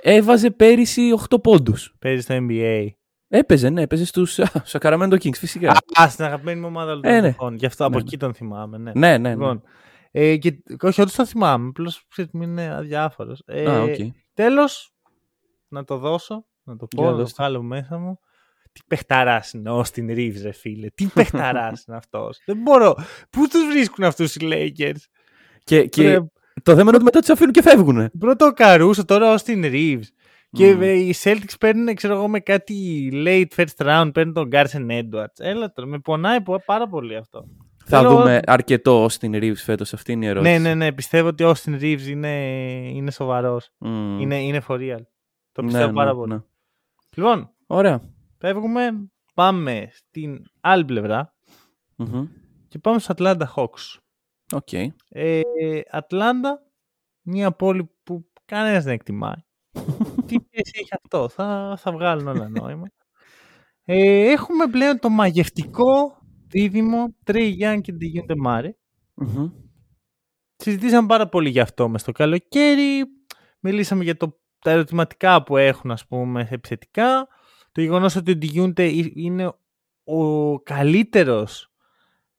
[0.02, 1.94] Έβαζε πέρυσι 8 πόντους.
[1.98, 2.86] Παίζει στο NBA.
[3.28, 4.38] Έπαιζε, ναι, έπαιζε στους
[4.72, 5.76] Sacramento Kings, φυσικά.
[6.00, 7.28] Α, στην αγαπημένη μου ομάδα όλων Ε, των ναι.
[7.28, 7.54] εποχών.
[7.54, 8.78] Γι' αυτό από Ναι, εκεί τον θυμάμαι.
[8.78, 8.92] Ναι.
[8.94, 9.30] ναι, ναι, ναι.
[9.30, 9.62] Λοιπόν,
[10.10, 11.68] ε, και, όχι, όντως τον θυμάμαι.
[11.68, 13.42] Απλώς ξέρεις, μην είναι αδιάφορος.
[13.46, 13.94] Ε, Α, οκ.
[14.34, 14.92] Τέλος,
[15.68, 17.42] να το δώσω, να το πω, Για να το δώσε.
[17.42, 18.18] βγάλω μέσα μου.
[18.72, 20.88] Τι παιχταράς είναι ο Austin Reaves, ρε φίλε.
[20.94, 22.40] Τι παιχταράς είναι αυτός.
[22.46, 22.94] Δεν μπορώ.
[23.30, 25.00] Πού τους βρίσκουν αυτούς οι Lakers;
[25.64, 26.18] Και, και Ρε,
[26.62, 28.10] το θέμα είναι ότι μετά τους αφήνουν και φεύγουν.
[28.18, 30.02] Πρώτο ο Καρούσο, τώρα ο Austin Reaves.
[30.50, 30.82] Και Μμμ.
[30.82, 35.36] ε, οι Celtics παίρνουν, ξέρω εγώ, με κάτι late first round, παίρνουν τον Carsen Edwards.
[35.38, 37.44] Έλα τώρα, με πονάει πο- πάρα πολύ αυτό.
[37.84, 40.52] Θα Θέλω- δούμε αρκετό Austin Reaves φέτος, αυτή είναι η ερώτηση.
[40.52, 42.28] Ναι, ναι, ναι, πιστεύω ότι ο Austin Reaves είναι,
[42.92, 43.70] είναι σοβαρός.
[43.78, 44.20] Μμ.
[44.20, 45.00] Είναι, είναι for real.
[45.52, 46.32] Το Ναι, πιστεύω ναι, πάρα πολύ.
[46.32, 46.40] ναι.
[47.14, 48.00] Λοιπόν, Ωραία.
[48.38, 51.34] φεύγουμε, πάμε στην άλλη πλευρά
[51.96, 52.26] Μμμ.
[52.68, 53.98] και πάμε στο Atlanta Hawks.
[54.52, 54.72] OK.
[55.08, 55.40] Ε,
[55.90, 56.62] Ατλάντα,
[57.22, 59.34] μια πόλη που κανένας δεν εκτιμάει.
[60.26, 62.86] Τι σχέση έχει αυτό, θα, θα βγάλουν όλα νόημα.
[63.84, 66.18] Ε, έχουμε πλέον το μαγευτικό
[66.48, 68.70] δίδυμο Trey Young και DeJounte Murray.
[69.14, 69.50] Μμμ.
[70.56, 73.04] Συζητήσαμε πάρα πολύ γι' αυτό μες το καλοκαίρι.
[73.60, 77.28] Μιλήσαμε για το, τα ερωτηματικά που έχουν, ας πούμε, επιθετικά.
[77.72, 79.52] Το γεγονός ότι ο DeJounte είναι
[80.04, 81.72] ο καλύτερος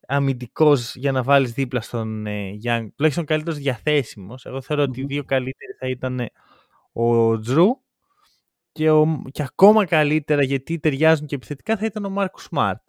[0.08, 2.88] αμυντικός για να βάλεις δίπλα στον ε, Young.
[2.96, 4.46] Τουλάχιστον ο καλύτερος διαθέσιμος.
[4.46, 5.08] Εγώ θεωρώ ότι οι Μμμ.
[5.10, 6.29] δύο καλύτεροι θα ήταν
[7.08, 7.81] ο Τζρού
[8.72, 12.82] και, ο, και ακόμα καλύτερα γιατί ταιριάζουν και επιθετικά θα ήταν ο Μάρκους Σμαρτ.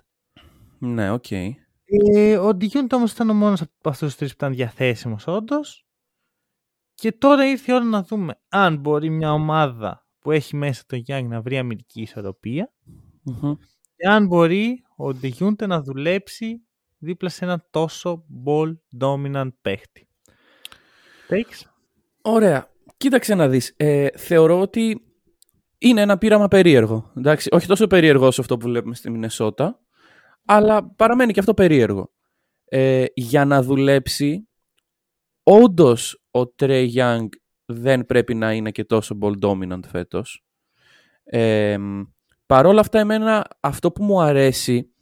[0.78, 1.30] Ναι, οκ.
[1.30, 5.84] Ε, ο Ντεζόντε όμως ήταν ο μόνος από αυτούς τους τρεις που ήταν διαθέσιμος όντως.
[6.94, 10.98] Και τώρα ήρθε η ώρα να δούμε αν μπορεί μια ομάδα που έχει μέσα τον
[10.98, 12.72] Γιάννη να βρει αμυντική ισορροπία
[13.22, 13.54] Μμμ.
[13.96, 16.62] και αν μπορεί ο Ντεζόντε να δουλέψει
[16.98, 20.08] δίπλα σε ένα τόσο ball dominant παίχτη.
[21.28, 21.70] Takes.
[22.22, 22.68] Ωραία.
[23.00, 23.74] Κοίταξε να δεις.
[23.76, 25.00] Ε, θεωρώ ότι
[25.78, 27.12] είναι ένα πείραμα περίεργο.
[27.16, 29.80] Εντάξει, όχι τόσο περίεργο όσο αυτό που βλέπουμε στη Μινεσότα,
[30.44, 32.12] αλλά παραμένει και αυτό περίεργο.
[32.64, 34.48] Ε, για να δουλέψει,
[35.42, 37.26] όντως ο Trey Young
[37.64, 40.44] δεν πρέπει να είναι και τόσο ball dominant φέτος.
[41.24, 41.76] Ε,
[42.46, 44.94] παρόλα αυτά, εμένα αυτό που μου αρέσει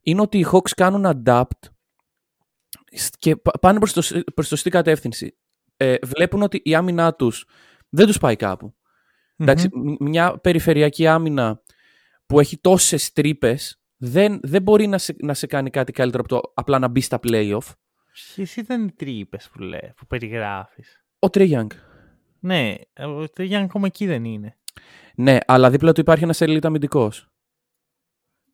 [0.00, 1.68] είναι ότι οι Hawks κάνουν adapt
[3.18, 5.36] και πα- πάνε προς το, σ- προς το σωστή κατεύθυνση.
[5.82, 7.46] Ε, βλέπουν ότι η άμυνά τους
[7.88, 8.74] δεν τους πάει κάπου.
[9.36, 11.62] Εντάξει, μ- μια περιφερειακή άμυνα
[12.26, 16.34] που έχει τόσες τρύπες δεν, δεν μπορεί να σε, να σε κάνει κάτι καλύτερο από
[16.40, 17.58] το απλά να μπει στα playoff.
[18.12, 21.04] Ποιε ήταν οι τρύπες που, λέει, που περιγράφεις.
[21.18, 21.66] Ο Trey Young.
[22.40, 22.74] Ναι,
[23.06, 24.58] ο Τρεγιάν ακόμα εκεί δεν είναι.
[25.14, 27.30] Ναι, αλλά δίπλα του υπάρχει ένας elite αμυντικός.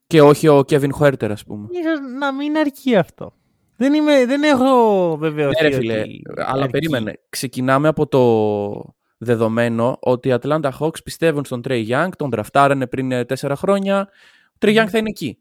[0.06, 1.68] Και όχι ο Kevin Huerter, ας πούμε.
[1.70, 3.37] Ίσως να μην αρκεί αυτό.
[3.80, 6.70] Δεν, είμαι, δεν έχω βεβαιωθεί Ναι, ρε φίλε, ότι αλλά αρκεί.
[6.70, 7.20] περίμενε.
[7.28, 13.12] Ξεκινάμε από το δεδομένο ότι οι Atlanta Hawks πιστεύουν στον Trey Young, τον δραφτάρανε πριν
[13.12, 14.08] ε, τέσσερα χρόνια.
[14.46, 15.38] Ο Trey Young θα είναι εκεί.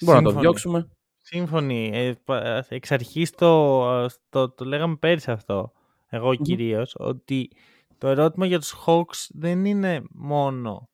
[0.00, 0.40] Μπορούμε να το Σύμφωνοι.
[0.40, 0.88] διώξουμε.
[1.20, 1.90] Σύμφωνοι.
[1.94, 5.72] Ε, πα- εξ αρχής το, το, το λέγαμε πέρυσι αυτό,
[6.08, 6.42] εγώ Μμμ.
[6.42, 7.50] κυρίως, ότι
[7.98, 10.88] το ερώτημα για τους Hawks δεν είναι μόνο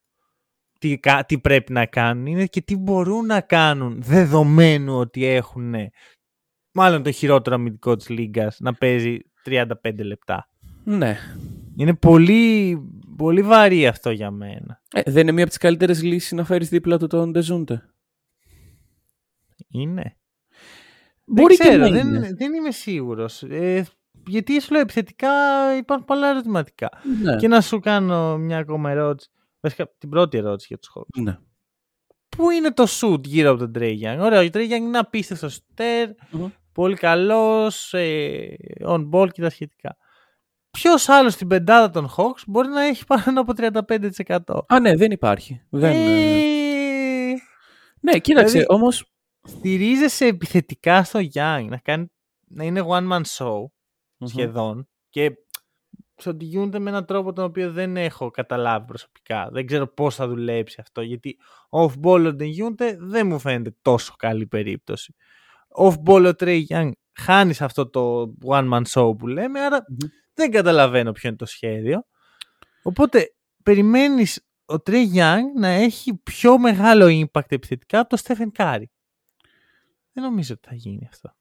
[0.78, 5.74] τι, κα- τι πρέπει να κάνουν, είναι και τι μπορούν να κάνουν δεδομένου ότι έχουν
[6.72, 9.64] μάλλον το χειρότερο αμυντικό της λίγκας να παίζει 35
[10.04, 10.48] λεπτά.
[10.84, 11.18] Ναι.
[11.76, 12.78] Είναι πολύ,
[13.16, 14.82] πολύ βαρύ αυτό για μένα.
[14.92, 17.82] Ε, δεν είναι μία από τις καλύτερες λύσεις να φέρεις δίπλα του τον Ντεζούντε.
[19.68, 20.16] Είναι.
[21.24, 22.32] Μπορεί δεν ξέρω, και να δεν, είναι.
[22.34, 23.42] δεν είμαι σίγουρος.
[23.42, 23.86] Ε,
[24.26, 25.30] γιατί σου λέω επιθετικά
[25.76, 26.88] υπάρχουν πολλά ερωτηματικά.
[27.22, 27.36] Ναι.
[27.36, 29.30] Και να σου κάνω μια ακόμα ερώτηση.
[29.60, 31.22] Βασικά την πρώτη ερώτηση για τους Hawks.
[31.22, 31.38] ναι.
[32.36, 34.18] Πού είναι το shoot γύρω από τον Trey Young.
[34.20, 36.48] Ωραία, ο Trey Young είναι απίστευτος στέρ, Μμμ.
[36.72, 39.96] πολύ καλός, ε, on ball και τα σχετικά.
[40.70, 44.64] Ποιος άλλος στην πεντάδα των Hawks μπορεί να έχει πάνω από 35%.
[44.68, 45.62] Α, ναι, δεν υπάρχει.
[45.70, 45.90] Δεν...
[45.96, 47.34] ε, Ε,
[48.00, 49.12] Ναι, κοίταξε, δηλαδή- όμως...
[49.42, 52.06] στηρίζεσαι επιθετικά στο Young να, κάνει,
[52.48, 53.64] να είναι one man show
[54.24, 55.32] σχεδόν και
[56.18, 59.48] σε ότι γίνονται με έναν τρόπο τον οποίο δεν έχω καταλάβει προσωπικά.
[59.52, 61.38] Δεν ξέρω πώς θα δουλέψει αυτό γιατί
[61.70, 65.14] off-ball όταν γίνονται δεν μου φαίνεται τόσο καλή περίπτωση.
[65.76, 69.96] Off-ball ο Trey Young χάνει σε αυτό το one man show που λέμε άρα Μμμ.
[70.34, 72.06] δεν καταλαβαίνω ποιο είναι το σχέδιο.
[72.82, 78.90] Οπότε περιμένεις ο Τρέι Γιάνγκ να έχει πιο μεγάλο impact επιθετικά από το Στέφεν Κάρι.
[80.12, 81.36] Δεν νομίζω ότι θα γίνει αυτό.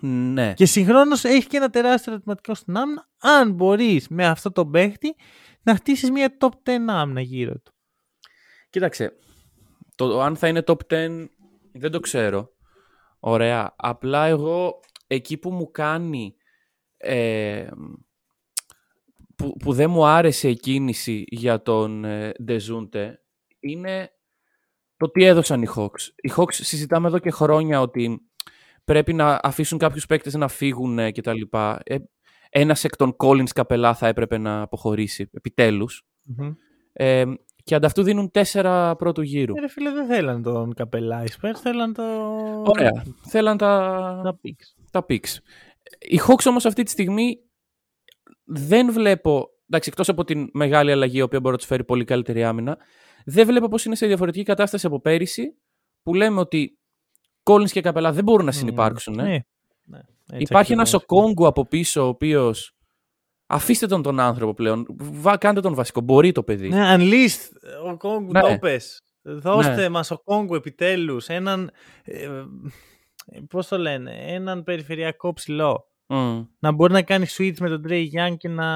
[0.00, 0.52] Ναι.
[0.54, 3.08] Και συγχρόνως έχει και ένα τεράστιο ερωτηματικό στην άμυνα.
[3.20, 5.14] Αν μπορείς με αυτό το παίχτη
[5.62, 7.72] να χτίσεις μια top 10 άμυνα γύρω του.
[8.70, 9.12] Κοίταξε.
[9.94, 11.26] Το αν θα είναι top 10
[11.72, 12.48] δεν το ξέρω.
[13.20, 13.74] Ωραία.
[13.76, 16.34] Απλά εγώ εκεί που μου κάνει.
[16.96, 17.68] Ε,
[19.36, 23.22] που, που δεν μου άρεσε η κίνηση για τον ε, Ντεζούντε
[23.60, 24.10] είναι
[24.96, 26.00] το τι έδωσαν οι Hawks.
[26.16, 28.29] Οι Hawks συζητάμε εδώ και χρόνια ότι
[28.84, 31.80] πρέπει να αφήσουν κάποιους παίκτες να φύγουν ε, και τα λοιπά.
[31.84, 31.96] Ε,
[32.50, 36.06] ένας εκ των Collins καπελά θα έπρεπε να αποχωρήσει, επιτέλους.
[36.28, 36.54] Mm-hmm.
[36.92, 37.24] Ε,
[37.64, 39.56] και ανταυτού δίνουν τέσσερα πρώτου γύρου.
[39.56, 41.24] Ε, ρε φίλε, δεν θέλαν τον καπελά.
[41.24, 42.02] Οι θέλαν το...
[42.66, 43.04] Ωραία.
[43.28, 44.20] Θέλαν τα...
[44.24, 44.84] τα picks.
[44.90, 45.36] Τα picks.
[45.98, 47.38] Οι Hawks όμως αυτή τη στιγμή
[48.44, 49.48] δεν βλέπω...
[49.68, 52.78] Εντάξει, εκτός από την μεγάλη αλλαγή, η οποία μπορεί να τους φέρει πολύ καλύτερη άμυνα,
[53.24, 55.56] δεν βλέπω πώς είναι σε διαφορετική κατάσταση από πέρυσι,
[56.02, 56.78] που λέμε ότι
[57.50, 59.14] Collins και Καπελά δεν μπορούν να συνεπάρξουν.
[59.14, 59.34] Ναι.
[59.34, 59.44] Ε.
[59.84, 59.98] ναι.
[60.38, 62.74] Υπάρχει ένας Σοκόγκου από πίσω, ο οποίος.
[63.46, 64.86] Αφήστε τον τον άνθρωπο πλέον.
[64.98, 66.00] Βα, κάντε τον βασικό.
[66.00, 66.68] Μπορεί το παιδί.
[66.68, 67.50] Ναι, unleashed.
[67.92, 68.40] Ο Κόγκου Ναι.
[68.40, 69.02] το πες.
[69.22, 69.88] Δώστε Ναι.
[69.88, 71.70] μας ο Κόγκου επιτέλους έναν,
[72.04, 72.28] ε,
[73.48, 75.89] πώς το λένε, έναν περιφερειακό ψηλό.
[76.12, 76.42] Μμ.
[76.58, 78.66] Να μπορεί να κάνει switch με τον Trey Young και να,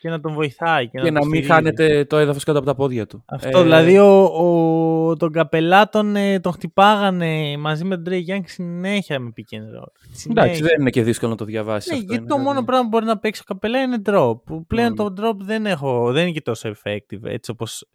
[0.00, 0.88] και να τον βοηθάει.
[0.88, 1.46] Και, Και να τον μην στηρίζει.
[1.52, 3.22] χάνετε το έδαφος κάτω από τα πόδια του.
[3.26, 8.30] Αυτό, Ε, δηλαδή ο, ο, τον καπελά τον, ε, τον χτυπάγανε μαζί με τον Trey
[8.34, 9.92] Young συνέχεια με pick and roll.
[9.94, 10.66] Εντάξει, Συνέχεια.
[10.66, 11.90] δεν είναι και δύσκολο να το διαβάσεις.
[11.90, 12.06] Ναι, αυτό.
[12.08, 12.54] γιατί είναι, το δηλαδή.
[12.54, 14.42] μόνο πράγμα που μπορεί να παίξει ο καπελά είναι drop.
[14.44, 14.96] Που πλέον Mm.
[14.96, 17.88] το drop δεν, έχω, δεν είναι και τόσο effective έτσι όπως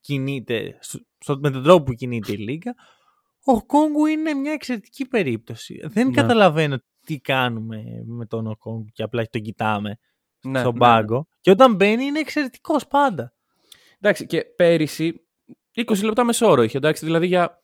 [0.00, 0.78] κινείται,
[1.18, 2.74] στο, με τον τρόπο που κινείται η λίγα.
[3.44, 5.80] Ο Κόγκου είναι μια εξαιρετική περίπτωση.
[5.84, 6.12] Δεν Ναι.
[6.12, 6.76] καταλαβαίνω
[7.10, 9.98] τι κάνουμε με τον Οκόγκου και απλά τον κοιτάμε
[10.42, 11.26] Ναι, στον ναι, πάγκο.
[11.40, 13.32] Και όταν μπαίνει είναι εξαιρετικός πάντα.
[14.00, 15.24] Εντάξει, και πέρυσι
[15.74, 16.76] 20 λεπτά μεσόωρο είχε.
[16.76, 17.62] Εντάξει, δηλαδή για,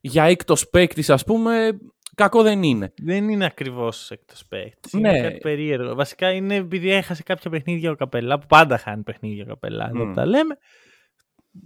[0.00, 1.78] για έκτος παίκτης, ας πούμε,
[2.14, 2.92] κακό δεν είναι.
[3.02, 4.92] Δεν είναι ακριβώς εκτό παίκτης.
[4.92, 5.08] Ναι.
[5.08, 5.94] Είναι κάτι περίεργο.
[5.94, 10.04] Βασικά είναι επειδή έχασε κάποια παιχνίδια ο Καπελά, που πάντα χάνει παιχνίδια ο Καπελά, εδώ
[10.04, 10.08] Μμ.
[10.08, 10.58] που τα λέμε.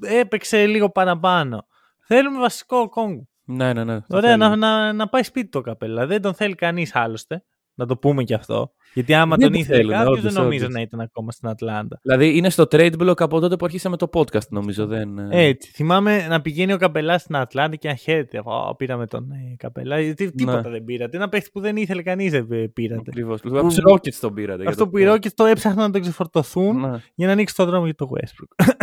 [0.00, 1.66] Έπαιξε λίγο παραπάνω.
[2.06, 3.28] Θέλουμε βασικό Κόγκου.
[3.50, 4.00] Ναι, ναι, ναι.
[4.00, 4.56] το Ωραία, θέλουμε.
[4.56, 6.06] να, να, να πάει σπίτι το Καπελά.
[6.06, 7.44] Δεν τον θέλει κανείς άλλωστε.
[7.74, 8.72] Να το πούμε και αυτό.
[8.94, 10.74] Γιατί άμα Δεν τον το ήθελε θέλουν, κάποιος, όντως, δεν νομίζω όντως.
[10.76, 11.98] να ήταν ακόμα στην Ατλάντα.
[12.02, 14.86] Δηλαδή είναι στο trade block από τότε που αρχίσαμε το podcast, νομίζω.
[14.86, 15.18] Δεν...
[15.18, 15.70] ε, Έτσι.
[15.72, 18.38] Θυμάμαι να πηγαίνει ο Καπελάς στην Ατλάντα και να χαίρεται.
[18.44, 20.00] Ω, πήραμε τον ε, Καπελά.
[20.00, 20.70] Γιατί τίποτα Ναι.
[20.70, 21.16] δεν πήρατε.
[21.16, 23.02] Ένα παίχτη που δεν ήθελε κανείς δεν ε, πήρατε.
[23.08, 23.40] Ακριβώς.
[23.44, 24.60] Από τους Rockets τον πήρατε.
[24.60, 26.98] για Αυτό το που οι Rockets το έψαχναν να το ξεφορτωθούν Ναι.
[27.14, 28.74] για να ανοίξει το δρόμο για το Westbrook.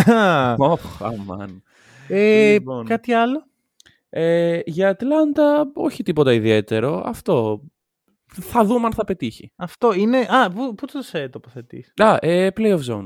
[0.58, 1.64] Οχ, αμάν.
[2.08, 2.86] ε, Λοιπόν.
[2.86, 3.46] Κάτι άλλο;
[4.10, 7.02] Ε, για Ατλάντα, όχι τίποτα ιδιαίτερο.
[7.06, 7.62] Αυτό.
[8.34, 9.52] Θα δούμε αν θα πετύχει.
[9.56, 10.18] Αυτό είναι.
[10.18, 13.06] Α, πού, πού το σε τοποθετείς; Α, ε, playoff zone.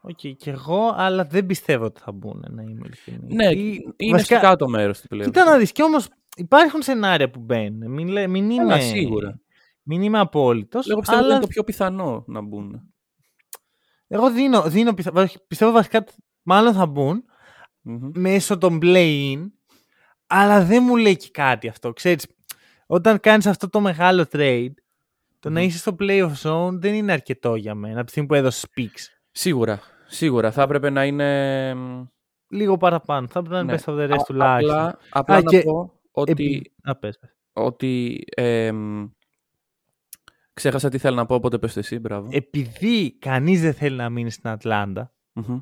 [0.00, 3.34] OK, και εγώ, αλλά δεν πιστεύω ότι θα μπουν, να είμαι ειλικρινής.
[3.34, 5.22] Ναι, Ή- είναι βασικά, στο κάτω μέρος του playoff.
[5.24, 7.90] Κοίτα να δεις, κι όμως υπάρχουν σενάρια που μπαίνουν.
[7.90, 9.40] Μην, λέ- μην είμαι, Έλα, σίγουρα.
[9.82, 10.88] Μην είμαι απόλυτος.
[10.88, 12.94] Εγώ πιστεύω ότι αλλά είναι το πιο πιθανό να μπουν.
[14.06, 15.10] εγώ δίνω, δίνω πιθα...
[15.12, 16.04] βα- πιστεύω βασικά
[16.42, 17.24] μάλλον θα μπουν
[17.80, 18.10] Μμμ.
[18.14, 19.46] μέσω των play-in,
[20.26, 21.92] αλλά δεν μου λέει και κάτι αυτό.
[21.92, 22.26] Ξέρεις,
[22.86, 24.72] όταν κάνεις αυτό το μεγάλο trade,
[25.38, 25.66] το να Μμμ.
[25.66, 29.06] είσαι στο play-off zone δεν είναι αρκετό για μένα, από τη στιγμή που έδωσες picks.
[29.30, 29.80] Σίγουρα.
[30.06, 30.50] Σίγουρα.
[30.52, 31.74] Θα έπρεπε να είναι.
[31.74, 32.04] μ,
[32.48, 33.26] Λίγο παραπάνω.
[33.26, 33.78] Θα πρέπει να είναι ναι.
[33.84, 34.76] best of the rest Α- τουλάχιστον.
[34.78, 36.30] Απλά, απλά Α, να και πω ότι.
[36.32, 37.36] Επί- Α, πες, πες.
[37.52, 39.08] ότι εμ,
[40.54, 42.28] ξέχασα τι θέλω να πω, οπότε πες το εσύ, μπράβο.
[42.32, 45.60] Επειδή κανείς δεν θέλει να μείνει στην Ατλάντα, Μμμ.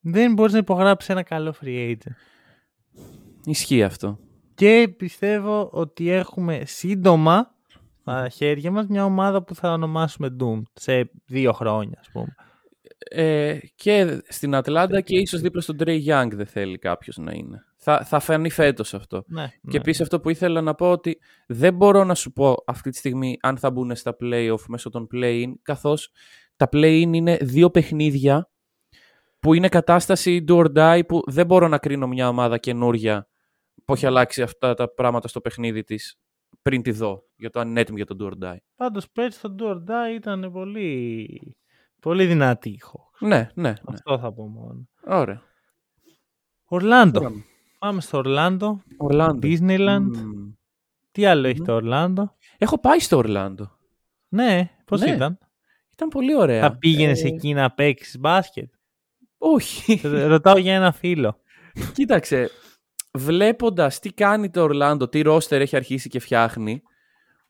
[0.00, 2.12] δεν μπορείς να υπογράψεις ένα καλό free agent.
[3.44, 4.18] Ισχύει αυτό.
[4.54, 7.54] Και πιστεύω ότι έχουμε σύντομα
[8.00, 12.34] στα χέρια μας μια ομάδα που θα ονομάσουμε Doom σε δύο χρόνια, ας πούμε.
[13.10, 17.64] Ε, και στην Ατλάντα και ίσως δίπλα στον Trey Young δεν θέλει κάποιος να είναι.
[17.76, 19.24] Θα, θα φανεί φέτος αυτό.
[19.26, 19.76] Ναι, Και ναι.
[19.76, 23.36] επίσης αυτό που ήθελα να πω ότι δεν μπορώ να σου πω αυτή τη στιγμή
[23.40, 26.10] αν θα μπουν στα play-off μέσω των play-in, καθώς
[26.56, 28.50] τα play-in είναι δύο παιχνίδια
[29.38, 33.28] που είναι κατάσταση do or die που δεν μπορώ να κρίνω μια ομάδα καινούρια
[33.84, 36.16] που έχει αλλάξει αυτά τα πράγματα στο παιχνίδι της
[36.62, 38.56] πριν τη δω, για το αν είναι έτοιμη για το do or die.
[38.76, 41.56] Πάντως πέρσι το Do or Die ήταν πολύ,
[42.00, 43.26] πολύ δυνατή η Hawks.
[43.26, 43.74] Ναι, ναι, ναι.
[43.86, 44.88] Αυτό θα πω μόνο.
[45.06, 45.42] Ωραία.
[46.64, 47.30] Ορλάντο.
[47.78, 48.82] Πάμε στο Ορλάντο.
[48.96, 49.38] Ορλάντο.
[49.48, 50.00] Disneyland.
[50.16, 50.52] Μμμ.
[51.10, 51.66] Τι άλλο έχει Μμμ.
[51.66, 53.70] το Ορλάντο; Έχω πάει στο Ορλάντο.
[54.28, 55.10] Ναι, πώς Ναι.
[55.10, 55.38] ήταν;
[55.92, 56.60] Ήταν πολύ ωραία.
[56.60, 58.72] Θα πήγαινες Ε, εκεί να παίξεις μπάσκετ;
[59.38, 60.00] Όχι.
[60.04, 61.40] Ρωτάω για ένα φίλο.
[61.94, 62.50] Κοίταξε,
[63.18, 66.82] βλέποντας τι κάνει το Ορλάντο, τι ρόστερ έχει αρχίσει και φτιάχνει,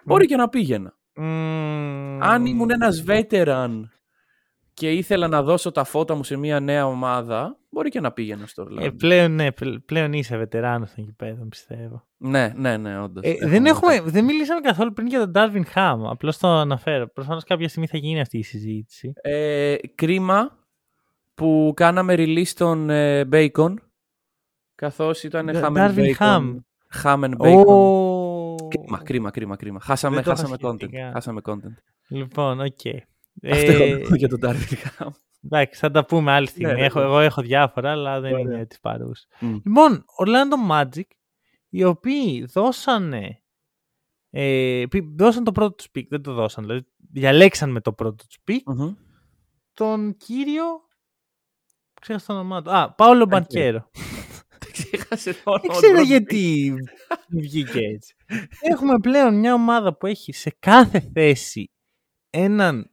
[0.04, 0.96] μπορεί και να πήγαινα.
[1.14, 2.22] Μμμ.
[2.22, 3.80] Αν ήμουν ένας veteran
[4.74, 8.46] και ήθελα να δώσω τα φώτα μου σε μια νέα ομάδα, μπορεί και να πήγαινα
[8.46, 8.82] στο Orlando.
[8.82, 12.06] Ε, πλέον, ναι, πλ- πλέον είσαι βετεράνος των γηπέδων, πιστεύω.
[12.16, 13.24] Ναι, ναι, ναι, όντως.
[13.24, 15.98] Ε, δεν, έχουμε, δεν μιλήσαμε καθόλου πριν για τον Darwin Ham.
[16.10, 17.08] Απλώς το αναφέρω.
[17.08, 19.12] Προφανώς κάποια στιγμή θα γίνει αυτή η συζήτηση.
[19.22, 20.58] Ε, κρίμα
[21.34, 23.74] που κάναμε release τον ε, Bacon,
[24.74, 26.16] καθώς ήταν Ντα- Ham and Darvin Bacon.
[26.18, 26.56] Ham.
[27.02, 27.66] Ham and Bacon.
[27.66, 29.80] Ω, Κρίμα, κρίμα, κρίμα, κρίμα.
[29.80, 30.76] Χάσαμε, Δεν το είχα χάσαμε content.
[30.76, 31.10] σχετικά.
[31.12, 31.74] Χάσαμε content.
[32.08, 32.66] Λοιπόν, οκ.
[33.50, 35.08] Αυτό έχω Ε, να πω για τον Darvin Ham.
[35.44, 36.72] εντάξει, θα τα πούμε άλλη στιγμή.
[36.72, 37.04] Ναι, ναι, έχω, ναι.
[37.04, 38.42] εγώ έχω διάφορα, αλλά δεν Ωραία.
[38.54, 39.26] είναι τη παρούσα.
[39.40, 39.52] Μμ.
[39.64, 41.02] Λοιπόν, Orlando Magic,
[41.68, 43.36] οι οποίοι δώσανε.
[44.30, 48.24] Ε, πι- δώσαν το πρώτο τους pick, δεν το δώσαν, δηλαδή διαλέξαν με το πρώτο
[48.26, 48.92] τους pick Μμμ.
[49.74, 50.64] τον κύριο.
[52.00, 52.70] Ξέχασα το όνομά του.
[52.70, 53.90] Α, Πάολο Μπανκέρο.
[54.72, 56.74] Ξέχασε το όνομα Δεν του ξέρω πρώτου γιατί
[57.28, 58.14] βγήκε έτσι.
[58.60, 61.70] Έχουμε πλέον μια ομάδα που έχει σε κάθε θέση
[62.30, 62.90] έναν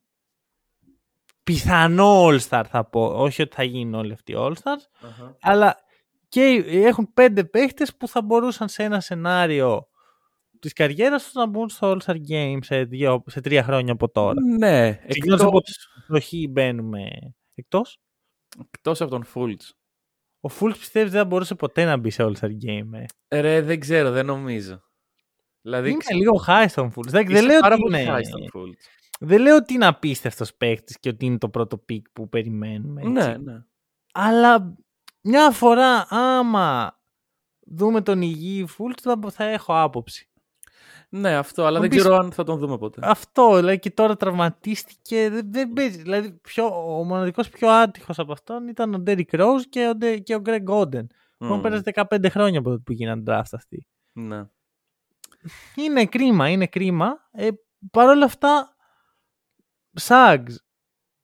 [1.43, 3.05] πιθανό All-Star θα πω.
[3.05, 4.85] Όχι ότι θα γίνουν όλοι αυτοί οι All-Stars.
[5.01, 5.37] Αχα.
[5.41, 5.75] Αλλά
[6.29, 9.87] και έχουν πέντε παίχτες που θα μπορούσαν σε ένα σενάριο
[10.59, 14.41] της καριέρας τους να μπουν στο All-Star Game σε, δύο, σε τρία χρόνια από τώρα.
[14.57, 17.07] Ναι, Ξεκινώντας από εκτός, την εποχή μπαίνουμε
[17.53, 17.99] εκτός.
[18.73, 19.69] εκτός από τον Fultz.
[20.41, 23.03] Ο Fultz πιστεύεις δεν θα μπορούσε ποτέ να μπει σε All-Star Game.
[23.27, 24.83] Ε; Ρε, δεν ξέρω, δεν νομίζω.
[25.61, 27.07] Δηλαδή, Είναι λίγο high στον Fultz.
[27.07, 28.15] Δεν, δεν είσαι λέω πάρα ότι πολύ είναι...
[28.17, 28.77] high στον Fultz.
[29.19, 33.01] Δεν λέω ότι είναι απίστευτος παίκτης και ότι είναι το πρώτο πικ που περιμένουμε.
[33.01, 33.11] έτσι.
[33.13, 33.63] Ναι, ναι.
[34.13, 34.75] Αλλά
[35.21, 36.99] μια φορά άμα
[37.61, 40.28] δούμε τον υγιή Fultz θα, θα έχω άποψη.
[41.11, 42.99] Ναι, αυτό, αλλά Θα δεν πεις- ξέρω αν θα τον δούμε ποτέ.
[43.03, 45.29] Αυτό, δηλαδή και τώρα τραυματίστηκε.
[45.29, 46.01] Δεν, δεν παίζει.
[46.01, 50.23] Δηλαδή, πιο, ο μοναδικός πιο άτυχος από αυτόν ήταν ο Derrick Rose και ο, Ντε-
[50.23, 51.05] και ο Greg Oden.
[51.37, 51.61] Που Μμμ.
[51.61, 53.87] πέρασε 15 χρόνια από τότε που γίνανε draft αυτοί.
[54.13, 54.43] Ναι.
[55.75, 57.27] Είναι κρίμα, είναι κρίμα.
[57.31, 57.47] Ε,
[57.91, 58.75] Παρ' όλα αυτά,
[60.01, 60.55] Suggs,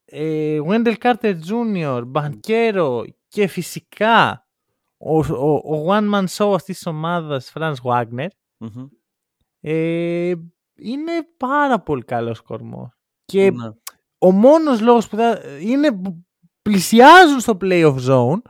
[0.06, 4.48] ε, Wendell Carter Jr., Banquero και φυσικά
[4.98, 8.86] ο, ο, ο one man show αυτής της ομάδας Franz Wagner Μμμ.
[9.68, 10.34] Ε,
[10.76, 12.90] είναι πάρα πολύ καλός κορμός.
[13.26, 13.70] Και Ναι.
[14.18, 16.26] ο μόνος λόγος που θα, είναι που
[16.62, 18.42] πλησιάζουν στο playoff zone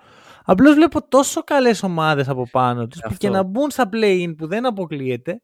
[0.43, 3.17] απλώς βλέπω τόσο καλές ομάδες από πάνω τους που Αυτό.
[3.17, 5.41] και να μπουν στα play-in που δεν αποκλείεται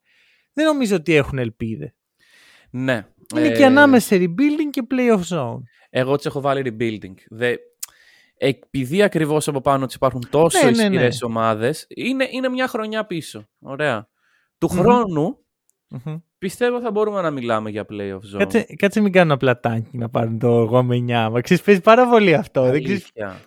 [0.54, 1.92] δεν νομίζω ότι έχουν ελπίδες.
[2.72, 3.06] Ναι.
[3.36, 5.60] Είναι Ε, και ανάμεσα σε rebuilding και playoff zone.
[5.90, 7.14] Εγώ τους έχω βάλει rebuilding.
[7.30, 7.56] Δε...
[8.38, 10.84] Επειδή ακριβώς από πάνω τους υπάρχουν τόσο Ναι, ναι, ναι.
[10.84, 13.48] ισχυρές ομάδες, είναι, είναι μια χρονιά πίσω.
[13.60, 14.10] Ωραία.
[14.58, 14.80] Του Μμμ.
[14.80, 15.46] χρόνου
[16.06, 16.16] Μμμ.
[16.38, 18.38] πιστεύω θα μπορούμε να μιλάμε για playoff zone.
[18.38, 21.30] Κάτσε, κάτσε μην κάνουν απλά τάγκη να πάρουν το εγώ με 9.
[21.32, 22.64] Μα ξέρεις, παίζει πάρα πολύ αυτό.
[22.64, 23.40] Δεν ξέρεις, Αλήθεια.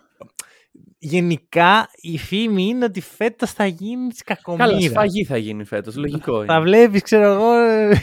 [0.98, 4.90] γενικά η φήμη είναι ότι φέτος θα γίνει της Καλά, κακομοίρας.
[4.90, 5.96] σφαγή θα γίνει φέτος.
[5.96, 6.62] Λογικό Θα είναι.
[6.62, 7.50] βλέπεις, ξέρω εγώ...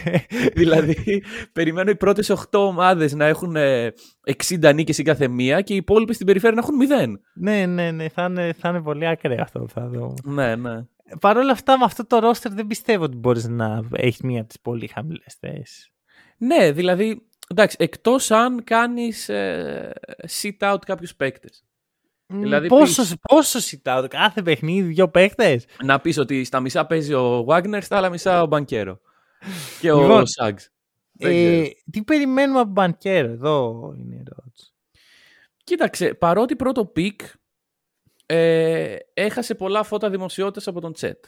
[0.56, 1.24] δηλαδή,
[1.54, 3.94] περιμένω οι πρώτες 8 ομάδες να έχουν ε,
[4.62, 7.20] 60 νίκες η κάθε μία και οι υπόλοιπε στην περιφέρεια να έχουν 0.
[7.34, 10.14] ναι, ναι, ναι, θα είναι, θα είναι πολύ ακραίο αυτό που θα δω.
[10.24, 10.86] Ναι, ναι.
[11.20, 14.48] Παρ' όλα αυτά, με αυτό το roster δεν πιστεύω ότι μπορείς να έχεις μία από
[14.48, 15.90] τις πολύ χαμηλές θέσεις.
[16.38, 19.94] Ναι, δηλαδή, εντάξει, εκτός αν κάνεις ε,
[20.42, 21.64] sit out κάποιους παίκτες.
[22.34, 25.66] Δηλαδή, πόσο, πόσο sit out, κάθε παιχνίδι, δύο παίχτες.
[25.84, 29.00] Να πεις ότι στα μισά παίζει ο Wagner, στα άλλα μισά ο Μπανκέρο.
[29.80, 30.58] Και ο Λοιπόν, Σάγκ.
[31.12, 31.74] Δεν Ε, ξέρω.
[31.92, 34.74] τι περιμένουμε από Μπανκέρο, εδώ είναι η ερώτηση.
[35.64, 37.22] Κοίταξε, παρότι πρώτο πικ
[38.36, 41.26] ε, έχασε πολλά φώτα δημοσιότητας από τον Τσέτ.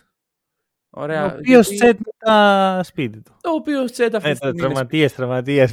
[0.95, 1.23] Ωραία.
[1.23, 3.35] ο οποίος γιατί- τσέτ μετά σπίτι του.
[3.45, 5.69] Ο οποίος Τσέτ αυτή Ε, τη στιγμή είναι τραυματία, τραυματία.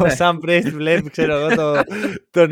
[0.00, 0.08] Ο Ναι.
[0.10, 1.82] Σαμ Πρέστη βλέπει, ξέρω εγώ, το-
[2.30, 2.50] τον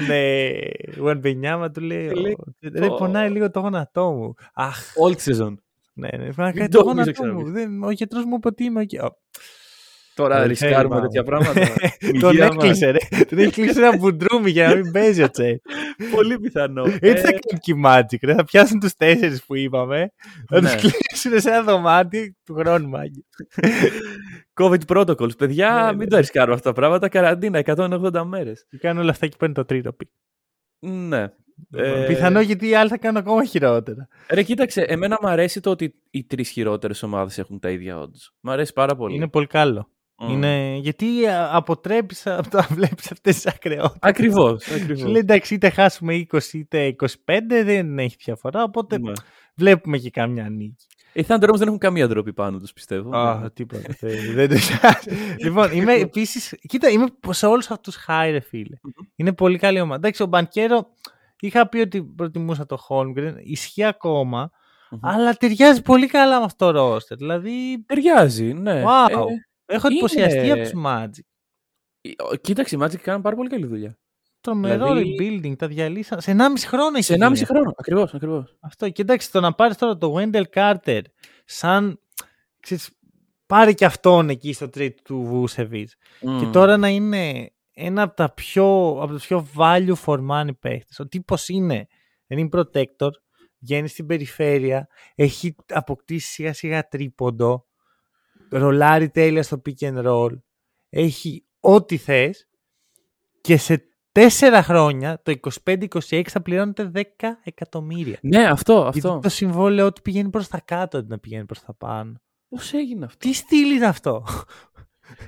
[0.96, 2.11] Βουενμπενιάμα του λέει.
[2.14, 2.94] Λέει, «Ο- Ρε, «Ω».
[2.94, 4.35] πονάει λίγο το γόνατό μου.
[4.54, 5.54] Αχ, All season.
[5.92, 6.16] ναι, ναι.
[6.18, 7.42] Πρέπει να κάνει το το νομίζω γόνατό μου.
[7.42, 7.52] ξαναπείς.
[7.52, 8.98] Δεν- Ο γιατρός μου είπε ότι είμαι εκεί.
[8.98, 9.16] Ω,
[10.18, 11.07] Τώρα Αλήθεια, ρισκάρουμε πάμε.
[11.07, 11.61] τέτοια πράγματα.
[12.20, 12.54] Τον Υγεία μας.
[12.64, 13.24] έκλεισε, ρε.
[13.24, 15.61] Τον έχει κλείσει ένα μπουντρούμι για να μην παίζει ο Τσέτ.
[16.14, 16.83] Πολύ πιθανό.
[17.00, 18.35] Έτσι θα Ε, κάνουν και οι Magic, ρε.
[18.35, 20.12] Θα πιάσουν τους τέσσερις που είπαμε.
[20.48, 20.81] Θα τους Ναι.
[20.81, 23.26] κλείσουν σε ένα δωμάτιο του χρόνου, μάγκη.
[24.61, 25.37] COVID protocols.
[25.38, 25.96] Παιδιά, Ναι, ναι.
[25.96, 27.09] μην τα ρισκάρουμε αυτά τα πράγματα.
[27.09, 28.66] Καραντίνα, 180 μέρες.
[28.70, 30.09] Και κάνουν όλα αυτά και παίρνουν το τρίτο πικ.
[30.87, 31.26] Ναι.
[31.76, 34.09] Ε, Πιθανό γιατί οι άλλοι θα κάνουν ακόμα χειρότερα.
[34.31, 38.33] Ρε, κοίταξε, εμένα μου αρέσει το ότι οι τρεις χειρότερες ομάδες έχουν τα ίδια odds.
[38.40, 39.14] Μ' αρέσει πάρα πολύ.
[39.14, 39.90] Είναι πολύ καλό.
[40.20, 40.28] Μμ.
[40.31, 40.76] Είναι...
[40.76, 43.98] Γιατί α, αποτρέπεις από το να βλέπεις αυτές τις ακρεότητες.
[44.00, 45.02] Ακριβώς, Σου ακριβώς.
[45.11, 47.07] λέει εντάξει είτε χάσουμε 20 είτε 25
[47.64, 49.12] δεν έχει διαφορά οπότε Ναι.
[49.54, 50.87] βλέπουμε και καμιά νίκη.
[51.12, 53.16] Οι Thunder όμως δεν έχουν καμία ντροπή πάνω τους, πιστεύω.
[53.16, 53.83] Α, τίποτα.
[54.00, 54.57] δεν- δεν το
[55.44, 58.76] Λοιπόν, είμαι επίσης, κοίτα, είμαι σε όλους αυτούς high ρε φίλε.
[59.16, 59.96] Είναι πολύ καλή ομάδα.
[59.96, 60.87] Εντάξει, ο Μπανκέρο,
[61.40, 64.50] είχα πει ότι προτιμούσα το Holmgren, ισχύει ακόμα,
[64.90, 64.98] Μμμ.
[65.02, 67.16] αλλά ταιριάζει πολύ καλά με αυτό το roster.
[67.16, 68.83] Δηλαδή, Ταιριάζει, ναι.
[68.87, 69.11] Wow.
[69.11, 69.14] Ε,
[69.68, 71.24] έχω είναι- εντυπωσιαστεί από τους Magic.
[72.33, 73.98] ο- κοίταξε, οι Magic κάνουν πάρα πολύ καλή δουλειά.
[74.40, 75.57] τρομερό Δηλαδή- rebuilding.
[75.59, 76.20] Τα διαλύσαν.
[76.20, 77.46] Σε 1,5 χρόνο έχει Σε 1,5 γίνει.
[77.46, 77.74] χρόνο.
[77.76, 78.57] Ακριβώς, ακριβώς.
[78.61, 78.88] Αυτό.
[78.90, 81.00] Και εντάξει, το να πάρεις τώρα το Wendell Carter
[81.44, 82.00] σαν.
[82.61, 82.90] Ξέρεις,
[83.46, 85.88] πάρε και αυτόν εκεί στο trade του Βούσεβιτ.
[86.20, 90.98] Και τώρα να είναι ένα από τα πιο, από τους πιο value for money παίχτες.
[90.98, 91.87] Ο τύπος είναι
[92.28, 93.11] rim protector,
[93.59, 97.66] βγαίνει στην περιφέρεια, έχει αποκτήσει σιγά σιγά τρίποντο,
[98.50, 100.38] ρολάρει τέλεια στο pick and roll,
[100.88, 102.48] έχει ό,τι θες
[103.40, 103.82] και σε
[104.12, 105.34] τέσσερα χρόνια, το
[105.64, 107.02] 25-26 θα πληρώνεται 10
[107.42, 108.18] εκατομμύρια.
[108.22, 109.18] Ναι, αυτό, Γιατί αυτό.
[109.22, 112.14] το συμβόλαιο του πηγαίνει προς τα κάτω αντί να πηγαίνει προς τα πάνω.
[112.48, 114.24] Πώς έγινε αυτό; Τι στυλ είναι αυτό;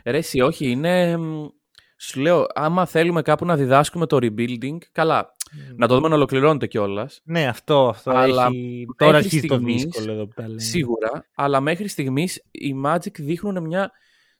[0.04, 1.18] Ρε, εσύ, όχι, είναι.
[2.00, 5.34] Μ, Σου λέω, άμα θέλουμε κάπου να διδάσκουμε το rebuilding, καλά.
[5.76, 7.20] Να το δούμε να ολοκληρώνεται κιόλας.
[7.24, 8.86] Ναι, αυτό, αυτό Αλλά έχει...
[8.96, 10.60] Τώρα μέχρι αρχίζει το στιγμής, δύσκολο εδώ που τα λέμε.
[10.60, 13.90] Σίγουρα, αλλά μέχρι στιγμής οι Magic δείχνουν μια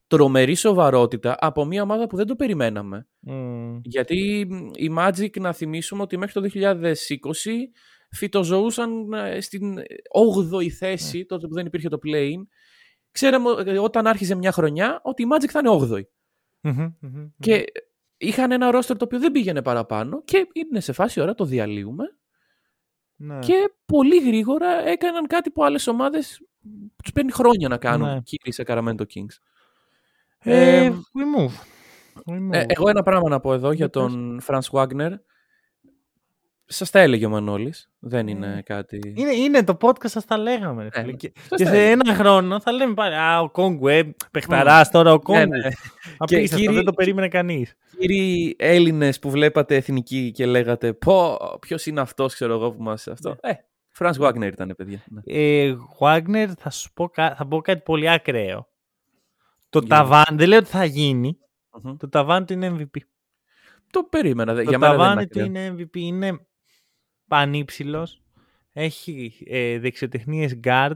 [0.07, 3.09] τρομερή σοβαρότητα από μια ομάδα που δεν το περιμέναμε.
[3.19, 3.79] Μμ.
[3.83, 6.81] Γιατί μ, οι Magic, να θυμίσουμε ότι μέχρι το 2020
[8.11, 9.79] φυτοζωούσαν ε, στην
[10.53, 12.47] 8η θέση, τότε που δεν υπήρχε το play-in.
[13.13, 16.03] Ξέραμε ε, όταν άρχιζε μια χρονιά ότι η Magic θα είναι 8η.
[16.61, 17.29] Μμμ, μμμ.
[17.41, 17.65] Και
[18.17, 22.05] είχαν ένα ρόστερ το οποίο δεν πήγαινε παραπάνω και είναι σε φάση ώρα το διαλύουμε
[23.17, 23.39] Ναι.
[23.39, 26.41] και πολύ γρήγορα έκαναν κάτι που άλλες ομάδες
[27.03, 28.21] τους παίρνει χρόνια να κάνουν Ναι.
[28.21, 29.37] κύριοι σε Sacramento Kings.
[30.39, 31.53] Ε, Ε, we move.
[32.27, 32.53] We move.
[32.53, 34.03] Ε, εγώ ένα πράγμα να πω εδώ για Για πες.
[34.13, 35.11] τον Franz Wagner.
[36.73, 37.91] Σα τα έλεγε ο Μανώλης.
[37.99, 39.01] Δεν είναι Ε, κάτι.
[39.17, 40.83] Είναι, είναι το podcast σας τα λέγαμε.
[40.83, 41.13] ρε Ε, φίλε.
[41.13, 41.91] και, σας και τα σε έλεγε.
[41.93, 45.49] ένα χρόνο θα λέμε πάλι Α, ο Κόγκου, ε, παιχταράς τώρα ο Ναι, Κόγκου.
[45.57, 45.69] ναι.
[46.19, 47.75] Απίστευτο, κύριοι- δεν το περίμενε κανείς.
[47.99, 53.09] Κύριοι Έλληνες που βλέπατε εθνική και λέγατε Πω, ποιος είναι αυτός, ξέρω εγώ που μας
[53.09, 53.37] αυτό.
[53.41, 53.53] Ε,
[53.99, 55.03] Franz Wagner ήταν, παιδιά.
[55.11, 55.21] Ναι.
[55.25, 58.69] Ε, Wagner, θα σου πω, κα- θα πω κάτι πολύ ακραίο.
[59.69, 61.39] Το Για ταβάν, δεν λέω ότι θα γίνει.
[61.83, 61.97] Μμμ.
[61.97, 62.99] Το ταβάν του είναι MVP.
[63.91, 64.55] Το περίμενα.
[64.55, 65.63] δε- Το Για μένα δεν ταβάνι είναι του ακραίο.
[65.65, 65.97] είναι MVP.
[65.99, 66.47] Είναι
[67.31, 68.23] πανύψηλος.
[68.73, 70.93] Έχει ε, δεξιοτεχνίες guard.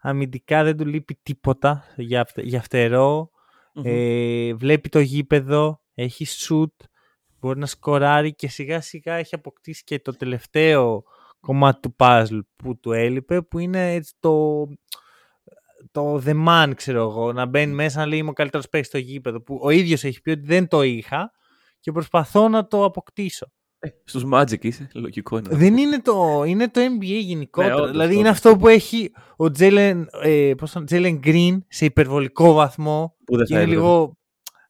[0.00, 3.30] Αμυντικά δεν του λείπει τίποτα για, αυτε- για φτερό.
[3.74, 3.82] Μμμ.
[3.86, 5.80] Ε, βλέπει το γήπεδο.
[5.94, 6.86] Έχει shoot.
[7.40, 11.04] Μπορεί να σκοράρει και σιγά σιγά έχει αποκτήσει και το τελευταίο
[11.40, 14.64] κομμάτι του puzzle που του έλειπε που είναι έτσι το,
[15.90, 18.98] το the man ξέρω εγώ να μπαίνει μέσα να λέει είμαι ο καλύτερος παίκτης στο
[18.98, 21.32] γήπεδο που ο ίδιος έχει πει ότι δεν το είχα
[21.80, 23.52] και προσπαθώ να το αποκτήσω.
[23.84, 25.48] Ε, Στους Magic είσαι, λογικό είναι.
[25.56, 27.74] Δεν είναι το, είναι το NBA γενικότερα.
[27.74, 28.32] Ναι, όντως, δηλαδή είναι όντως.
[28.36, 33.46] αυτό που έχει ο Jalen, ε, πώς τον- Jalen Green σε υπερβολικό βαθμό Που δεν
[33.46, 33.86] και θα είναι έπρεπε.
[33.88, 34.18] λίγο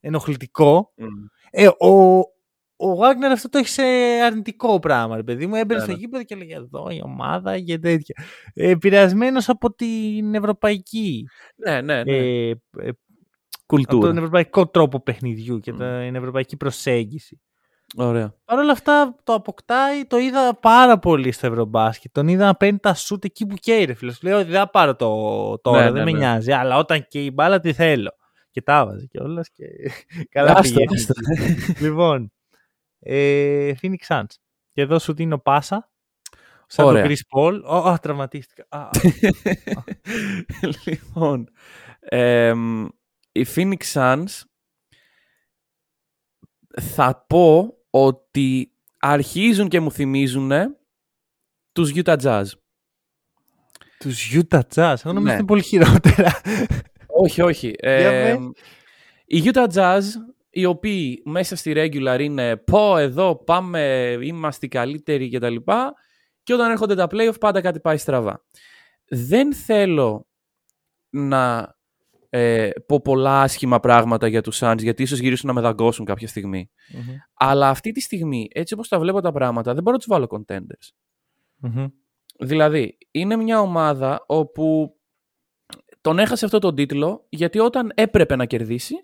[0.00, 0.92] ενοχλητικό.
[0.96, 1.06] Μμ.
[1.50, 2.18] Ε, ο,
[2.76, 3.82] ο Wagner αυτό το έχει σε
[4.24, 5.54] αρνητικό πράγμα, ρε παιδί μου.
[5.54, 5.98] Έμπαινε Ναι, στο ναι.
[5.98, 8.24] γήπεδο και έλεγε εδώ η ομάδα και τέτοια.
[8.54, 11.24] Ε, Επηρεασμένος από την ευρωπαϊκή.
[11.56, 12.16] Ναι, ναι, ναι.
[12.16, 12.54] Ε, ε,
[12.88, 12.96] από
[13.66, 14.06] Κουλτούρα.
[14.06, 15.76] τον ευρωπαϊκό τρόπο παιχνιδιού και Μμ.
[15.76, 17.40] τα- την ευρωπαϊκή προσέγγιση.
[17.96, 18.34] Ωραία.
[18.44, 22.12] Παρ' όλα αυτά το αποκτάει, το είδα πάρα πολύ στο Ευρωμπάσκετ.
[22.12, 24.12] Τον είδα να παίρνει τα σούτ εκεί που καίει ρε φίλε.
[24.12, 26.18] Σου λέω ότι δεν θα πάρω το τώρα, Ναι, δεν ναι, με ναι.
[26.18, 26.52] νοιάζει.
[26.52, 28.10] Αλλά όταν και η μπάλα τη θέλω.
[28.50, 29.64] Και τα έβαζε κιόλας και
[30.34, 30.94] καλά Άστο, πήγε.
[30.94, 31.12] άστο.
[31.86, 32.32] λοιπόν,
[32.98, 34.24] ε, Phoenix Suns.
[34.72, 35.90] Και εδώ σου δίνω πάσα.
[36.66, 37.02] Σαν Ωραία.
[37.02, 37.60] τον Chris Paul.
[37.64, 38.66] Ω, α, τραυματίστηκα.
[38.68, 38.88] Α,
[40.84, 41.48] λοιπόν,
[42.00, 42.84] εμ,
[43.32, 44.40] οι Phoenix Suns
[46.80, 50.52] θα πω ότι αρχίζουν και μου θυμίζουν
[51.72, 52.44] τους Utah Jazz.
[53.98, 54.94] τους Utah Jazz.
[55.04, 55.30] Εγώ νομίζω Ναι.
[55.30, 56.40] ότι είναι πολύ χειρότερα.
[57.06, 57.74] όχι, όχι.
[57.80, 58.50] Για Εμ,
[59.24, 60.00] οι Utah Jazz,
[60.50, 63.80] οι οποίοι μέσα στη regular είναι πω εδώ πάμε,
[64.22, 65.56] είμαστε οι καλύτεροι κτλ.
[66.42, 68.44] Και όταν έρχονται τα playoff πάντα κάτι πάει στραβά.
[69.08, 70.26] Δεν θέλω
[71.10, 71.74] να
[72.34, 76.28] ε, πω πολλά άσχημα πράγματα για τους Suns, γιατί ίσως γυρίσουν να με δαγκώσουν κάποια
[76.28, 76.70] στιγμή.
[76.94, 80.08] Μμμ, Αλλά αυτή τη στιγμή, έτσι όπως τα βλέπω τα πράγματα, δεν μπορώ να τους
[80.08, 80.88] βάλω contenders.
[81.56, 81.86] μμμ.
[82.38, 84.96] Δηλαδή, είναι μια ομάδα όπου
[86.00, 88.94] τον έχασε αυτό τον τίτλο, γιατί όταν έπρεπε να κερδίσει,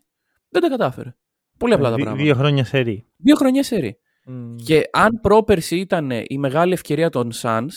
[0.49, 1.15] δεν τα κατάφερε.
[1.59, 2.25] Πολύ απλά τα Δι- πράγματα.
[2.27, 3.07] Δύο χρόνια σε ρί.
[3.17, 3.99] Δύο χρονιές σερί.
[4.25, 4.55] Μμ.
[4.57, 7.69] Και αν πρόπερση ήταν η μεγάλη ευκαιρία των Suns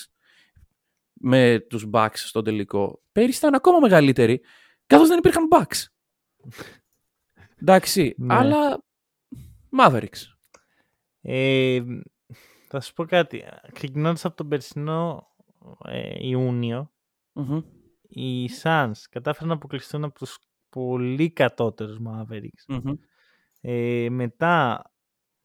[1.14, 4.42] με τους Bucks στο τελικό, πέρυσι ήταν ακόμα μεγαλύτερη,
[4.92, 5.86] καθώς δεν υπήρχαν Bucks.
[7.62, 8.34] Εντάξει, Ναι.
[8.36, 8.84] αλλά
[9.80, 10.22] Mavericks.
[11.22, 11.82] Ε,
[12.68, 13.44] θα σου πω κάτι.
[13.74, 15.28] Ξεκινώντας από τον περσινό
[15.86, 16.92] ε, Ιούνιο,
[17.34, 17.62] Μμμ.
[18.02, 20.38] οι Suns κατάφεραν να αποκλειστούν από τους
[20.70, 22.64] πολύ κατώτερους Mavericks.
[22.68, 22.94] Μμμ.
[23.62, 24.84] Ε, μετά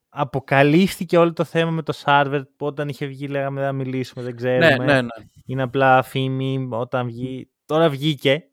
[0.09, 4.25] αποκαλύφθηκε όλο το θέμα με το Σάρβερ που όταν είχε βγει λέγαμε δεν θα μιλήσουμε,
[4.25, 4.77] δεν ξέρουμε.
[4.77, 5.09] Ναι, ναι, ναι.
[5.47, 7.51] Είναι απλά φήμη όταν βγει.
[7.67, 8.51] Τώρα βγήκε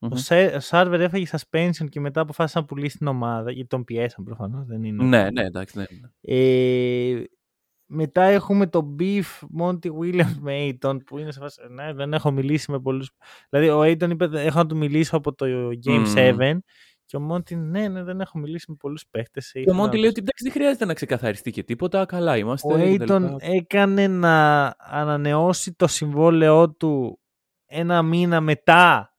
[0.00, 3.50] Ο Σέ- ο Σάρβερ έφαγε suspension και μετά αποφάσισε να πουλήσει την ομάδα.
[3.50, 4.66] Γιατί τον πιέσαν προφανώς.
[4.66, 5.04] Δεν είναι.
[5.04, 5.78] Ναι, ναι, εντάξει.
[5.78, 6.36] Ναι, ναι.
[6.36, 7.24] Ε,
[7.92, 12.30] μετά έχουμε το beef Monty Williams με Aiton που είναι σε φάση, ναι, δεν έχω
[12.30, 13.10] μιλήσει με πολλούς.
[13.48, 15.46] Δηλαδή ο Aiton είπε έχω να του μιλήσω από το
[15.86, 16.14] Game Μμμ.
[16.14, 16.58] 7
[17.04, 19.50] και ο Monty ναι, ναι, δεν έχω μιλήσει με πολλούς παίχτες.
[19.52, 22.06] Και ο Μόντι λέει ότι εντάξει δεν χρειάζεται να ξεκαθαριστεί και τίποτα.
[22.06, 22.72] Καλά είμαστε.
[22.72, 23.36] Ο και τα Aiton λοιπά.
[23.40, 27.20] έκανε να ανανεώσει το συμβόλαιό του
[27.66, 29.09] ένα μήνα μετά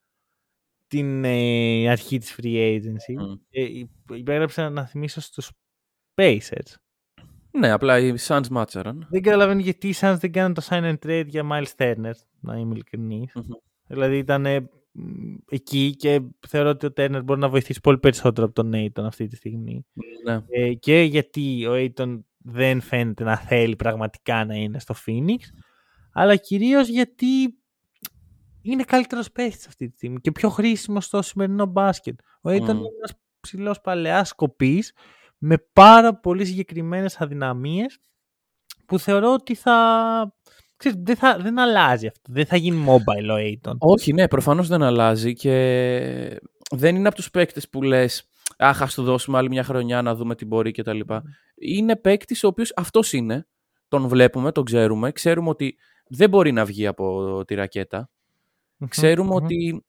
[0.91, 3.13] την ε, αρχή της free agency.
[3.15, 3.33] Μμ.
[3.49, 3.67] Ε,
[4.17, 5.51] υπέγραψε να θυμίσω στους
[6.15, 6.75] Pacers.
[7.51, 9.07] Ναι, απλά οι Suns μάτσαραν.
[9.09, 12.57] Δεν καταλαβαίνω γιατί οι Suns δεν κάνουν το sign and trade για Miles Turner, να
[12.57, 13.33] είμαι ειλικρινής.
[13.35, 13.43] Μμμ.
[13.87, 14.59] Δηλαδή ήταν ε,
[14.91, 19.03] μ, εκεί και θεωρώ ότι ο Turner μπορεί να βοηθήσει πολύ περισσότερο από τον Aiton
[19.03, 19.85] αυτή τη στιγμή.
[20.25, 20.41] Ναι.
[20.49, 25.39] Ε, και γιατί ο Aiton δεν φαίνεται να θέλει πραγματικά να είναι στο Phoenix,
[26.13, 27.25] αλλά κυρίως γιατί
[28.61, 32.19] είναι καλύτερος παίχτης αυτή τη στιγμή και πιο χρήσιμος στο σημερινό μπάσκετ.
[32.41, 32.69] Ο Aiton Μμ.
[32.69, 34.93] είναι ένας ψηλός παλαιάς σκοπής
[35.37, 37.99] με πάρα πολύ συγκεκριμένες αδυναμίες
[38.85, 40.35] που θεωρώ ότι θα...
[40.75, 42.31] Ξέρεις, δεν, θα, δεν αλλάζει αυτό.
[42.33, 43.75] Δεν θα γίνει mobile ο Aiton.
[43.77, 46.39] Όχι, ναι, προφανώς δεν αλλάζει και
[46.71, 50.15] δεν είναι από τους παίκτες που λες αχ, ας του δώσουμε άλλη μια χρονιά να
[50.15, 51.23] δούμε τι μπορεί και τα λοιπά.
[51.55, 53.47] Είναι παίκτης ο οποίος αυτός είναι,
[53.87, 55.75] τον βλέπουμε, τον ξέρουμε, ξέρουμε ότι
[56.07, 58.09] δεν μπορεί να βγει από τη ρακέτα.
[58.89, 59.43] Ξέρουμε Μμμ.
[59.43, 59.85] ότι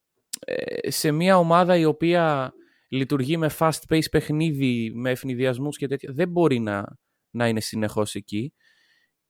[0.46, 2.52] ε, σε μια ομάδα η οποία
[2.88, 6.84] λειτουργεί με fast pace παιχνίδι, με ευνηδιασμούς και τέτοια, δεν μπορεί να,
[7.30, 8.52] να είναι συνεχώς εκεί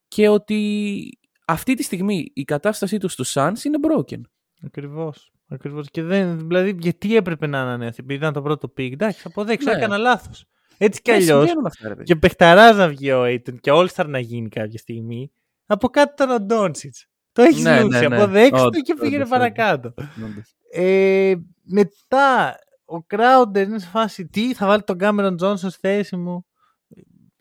[0.08, 1.08] και ότι
[1.46, 4.20] αυτή τη στιγμή η κατάστασή τους στους Suns είναι broken.
[4.62, 5.32] Ακριβώς.
[5.48, 5.90] Ακριβώς.
[5.90, 8.92] Και δεν, δηλαδή, γιατί έπρεπε να ανανέωθει, επειδή ήταν το πρώτο pick.
[8.92, 9.76] Εντάξει, θα αποδέξω, Ναι.
[9.76, 10.44] έκανα λάθος.
[10.78, 11.38] Έτσι κι Ναι, αλλιώς.
[11.38, 12.14] συμβαίνουν αυτά, ρε παιδιά.
[12.14, 15.32] Και παιχταρά να βγει ο Aiton και All-Star να γίνει κάποια στιγμή.
[15.66, 16.94] Από κάτω ήταν ο Ντόνσιτ.
[17.32, 17.98] Το έχεις Ναι, λούσει.
[17.98, 18.16] ναι, ναι.
[18.16, 19.94] Αποδέξτε το Όντως, και πήγαινε όντως, παρακάτω.
[20.24, 20.54] Όντως.
[20.72, 22.54] Ε, μετά,
[22.84, 26.46] ο Crowder είναι σε φάση τι, θα βάλει τον Cameron Johnson στη θέση μου;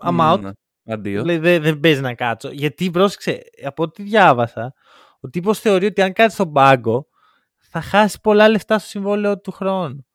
[0.06, 0.40] I'm out.
[0.42, 0.50] Ναι.
[0.94, 1.24] Αντίο.
[1.24, 2.50] Λέει, δεν, δεν παίζει να κάτσω.
[2.50, 4.74] Γιατί πρόσεξε, από ό,τι διάβασα,
[5.20, 7.08] ο τύπος θεωρεί ότι αν κάτσει στον πάγκο,
[7.58, 10.06] θα χάσει πολλά λεφτά στο συμβόλαιο του χρόνου.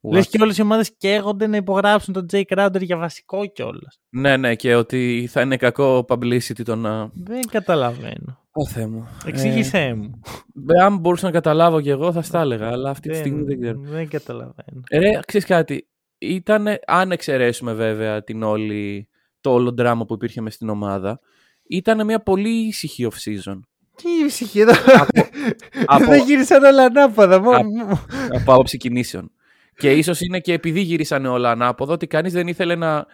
[0.00, 0.12] What?
[0.12, 4.00] Λες και όλες οι ομάδες καίγονται να υπογράψουν τον Jay Crowder για βασικό κιόλας.
[4.08, 7.10] Ναι, ναι, και ότι θα είναι κακό publicity το να.
[7.14, 8.40] Δεν καταλαβαίνω.
[8.52, 9.08] Ω Θεέ μου.
[9.26, 10.20] Εξήγησέ μου.
[10.78, 13.60] Ε, αν μπορούσα να καταλάβω κι εγώ θα στα έλεγα, αλλά αυτή τη στιγμή δεν
[13.60, 13.80] ξέρω.
[13.82, 14.80] δεν καταλαβαίνω.
[14.88, 15.86] Ε, Ρε, ξέρεις κάτι.
[16.18, 19.08] Ήταν, αν εξαιρέσουμε βέβαια την όλη,
[19.40, 21.20] το όλο δράμα που υπήρχε μες στην ομάδα,
[21.68, 23.60] ήταν μια πολύ ησυχή off-season.
[23.96, 24.72] Τι ησυχία εδώ.
[25.86, 27.40] από- Δεν γύρισαν όλα ανάποδα.
[27.40, 28.00] Μόνο- Από-
[28.36, 29.30] από άποψη κινήσεων.
[29.76, 33.06] Και ίσως είναι και επειδή γυρίσανε όλα ανάποδα, ότι κανείς δεν ήθελε να,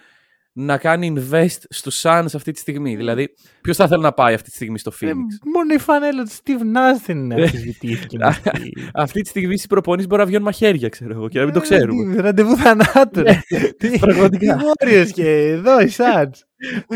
[0.60, 2.96] να κάνει invest στους Suns αυτή τη στιγμή.
[2.96, 3.28] Δηλαδή,
[3.60, 6.30] ποιος θα ήθελε να πάει αυτή τη στιγμή στο Ε, Phoenix; Μόνο η φανέλα του
[6.30, 8.18] Steve Nash δεν είναι αμφισβητήθηκε.
[8.18, 11.44] μες στη- αυτή τη στιγμή στις προπονήσεις μπορεί να βγαίνουν μαχαίρια, ξέρω εγώ, και να
[11.44, 12.16] μην το ξέρουμε.
[12.16, 13.22] Ε, Ραντεβού θανάτου.
[13.22, 13.42] ρε.
[13.78, 14.56] Τι- πραγματικά.
[14.56, 16.30] Τι Warriors και εδώ οι Suns.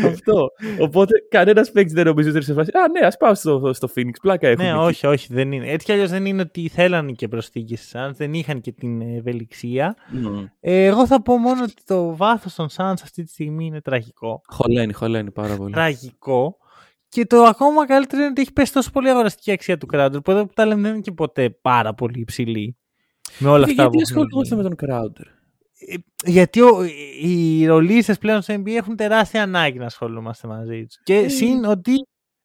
[0.05, 0.47] Αυτό.
[0.79, 2.69] Οπότε κανένας παίκτης δεν νομίζει ότι είναι σε φάση.
[2.77, 4.11] Α, ναι, ας πάω στο, στο Phoenix.
[4.21, 4.63] Πλάκα έχουμε.
[4.63, 4.79] Ναι, εκεί».
[4.79, 5.71] όχι, όχι, δεν είναι.
[5.71, 9.01] Έτσι κι αλλιώς δεν είναι ότι θέλανε και προσθήκες στι Suns, δεν είχαν και την
[9.01, 9.95] ευελιξία.
[10.09, 10.45] Μμμ.
[10.59, 14.41] Ε, εγώ θα πω μόνο ότι το βάθος των Suns αυτή τη στιγμή είναι τραγικό.
[14.47, 15.73] Χωλαίνει, χωλαίνει πάρα πολύ.
[15.73, 16.57] Τραγικό.
[17.07, 20.31] Και το ακόμα καλύτερο είναι ότι έχει πέσει τόσο πολύ αγοραστική αξία του Crowder που
[20.31, 22.77] εδώ που τα λέμε δεν είναι και ποτέ πάρα πολύ υψηλή.
[23.39, 25.25] Με όλα Και αυτά γιατί που ασχολούμαστε έχουν με τον Crowder;
[25.87, 26.83] Ε, Γιατί ο,
[27.21, 30.99] οι ρολίστες πλέον στο NBA έχουν τεράστια ανάγκη να ασχολούμαστε μαζί τους.
[31.03, 31.27] Και Ε.
[31.29, 31.93] συν ότι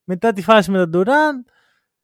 [0.04, 1.50] μετά τη φάση με τον Durant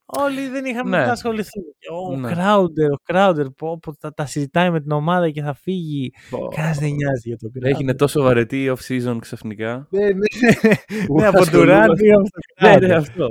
[0.06, 1.04] όλοι δεν είχαμε Ναι.
[1.06, 1.62] να ασχοληθούν.
[1.78, 2.30] Και Ο Ναι.
[2.34, 6.12] Crowder, ο Crowder που τα, τα συζητάει με την ομάδα και θα φύγει.
[6.30, 6.48] Πω.
[6.54, 7.64] Κανένας δεν νοιάζει για τον Crowder.
[7.66, 9.86] Έγινε τόσο βαρετή η off-season ξαφνικά.
[9.90, 10.12] Ναι, ναι,
[11.06, 11.94] Που ναι, από Durant ασχολούμαστε.
[11.96, 12.80] πήγαμε στο Ναι, Crowder.
[12.80, 13.26] ναι, αυτό.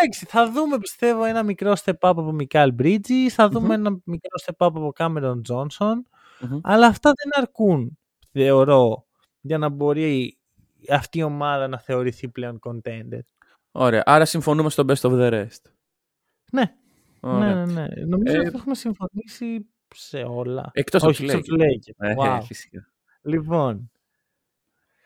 [0.00, 3.70] Εντάξει, θα δούμε πιστεύω ένα μικρό step up από Μικάλ Bridges, θα δούμε Μμμ.
[3.86, 5.94] ένα μικρό step up από Cameron Johnson.
[6.40, 6.58] Μμμ.
[6.62, 7.98] Αλλά αυτά δεν αρκούν,
[8.32, 9.06] θεωρώ,
[9.40, 10.38] για να μπορεί
[10.90, 13.20] αυτή η ομάδα να θεωρηθεί πλέον contender.
[13.72, 14.02] Ωραία.
[14.06, 15.70] Άρα συμφωνούμε στο best of the rest.
[16.52, 16.74] Ναι,
[17.20, 17.54] Ωραία.
[17.54, 18.04] ναι, ναι, ναι.
[18.04, 20.70] Νομίζω Ε, ότι έχουμε συμφωνήσει σε όλα.
[20.72, 21.94] Εκτός από Όχι, τους εκτός Lakers.
[21.96, 22.26] από τους Lakers.
[22.26, 22.42] Ε, Wow.
[22.42, 22.88] φυσικά.
[23.22, 23.90] Λοιπόν,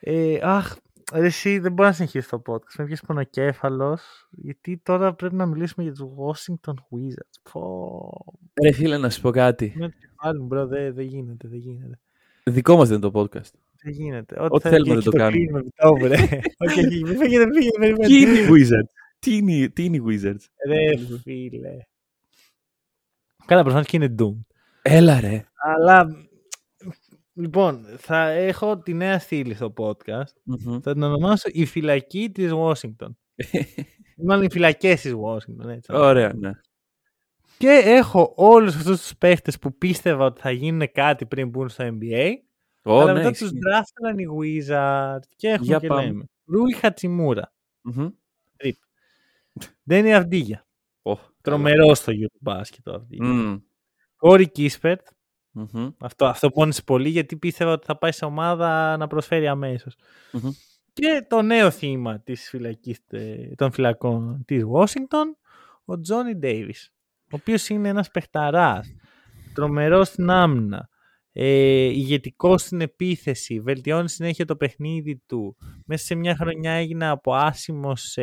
[0.01, 0.77] ε, αχ,
[1.13, 2.75] ρε, εσύ δεν μπορεί να συνεχίσει το podcast.
[2.79, 7.51] Με βγες πονοκέφαλος, γιατί τώρα πρέπει να μιλήσουμε για τους Washington Wizards.
[7.53, 8.11] Πω,
[8.63, 9.73] Ρε φίλε, να σου πω κάτι.
[9.77, 9.93] με
[10.23, 11.99] το κεφάλι μου, bro, δεν δεν γίνεται, δεν γίνεται.
[12.45, 13.51] Δικό μας δεν είναι το podcast.
[13.83, 14.37] Δεν γίνεται.
[14.41, 15.37] Ό,τι θα- θέλουμε και δεν το εκεί κάνουμε.
[15.37, 16.41] κλείνουμε, επιτόπου, ρε.
[16.59, 18.07] Όχι, όχι, μην φύγετε, μην φύγετε, περιμένετε.
[18.07, 18.91] Τι είναι οι Wizards.
[19.19, 21.77] Τι είναι, τι είναι οι Wizards; Ρε φίλε.
[23.47, 24.37] Καλά, προφανώς και είναι Doom.
[24.83, 25.45] Έλα ρε.
[25.55, 26.07] Αλλά,
[27.33, 30.33] λοιπόν, θα έχω τη νέα στήλη στο podcast.
[30.43, 30.81] Μμμ.
[30.81, 33.09] Θα την ονομάσω η φυλακή της Washington.
[34.17, 35.93] Μάλλον οι φυλακές της Washington, έτσι.
[35.95, 36.51] Ωραία, ναι.
[37.59, 41.85] Και έχω όλους αυτούς τους παίχτες που πίστευα ότι θα γίνουν κάτι πριν μπουν στο
[42.01, 42.31] NBA.
[42.85, 43.45] Ω, αλλά ναι, μετά ισχύει.
[43.45, 46.05] τους δράφτηκαν οι Wizards και έχουμε Για και πάμε.
[46.05, 46.25] λέμε.
[46.45, 47.53] Ρούι Χατσιμούρα.
[47.81, 48.09] Μμμ.
[49.89, 50.67] Ντένι Αυντίγια.
[51.03, 53.27] Ω, Τρομερό στο Eurobasket ο Αυντίγια.
[53.27, 53.59] Μμμ.
[54.17, 55.07] Κόρη Κίσπερτ.
[55.51, 55.89] Μμμ.
[55.99, 59.97] Αυτό, αυτό πόνισε πολύ γιατί πίστευα ότι θα πάει σε ομάδα να προσφέρει αμέσως.
[60.33, 60.51] Μμμ.
[60.93, 65.27] Και το νέο θύμα της φυλακής, ε, των φυλακών της Washington,
[65.85, 66.92] ο Τζόνι Ντέιβις,
[67.33, 68.95] ο οποίος είναι ένας παιχταράς,
[69.55, 70.89] τρομερός στην άμυνα,
[71.33, 75.57] ε, ηγετικός στην επίθεση, βελτιώνει συνέχεια το παιχνίδι του.
[75.87, 78.23] Μέσα σε μια χρονιά έγινε από άσημος σε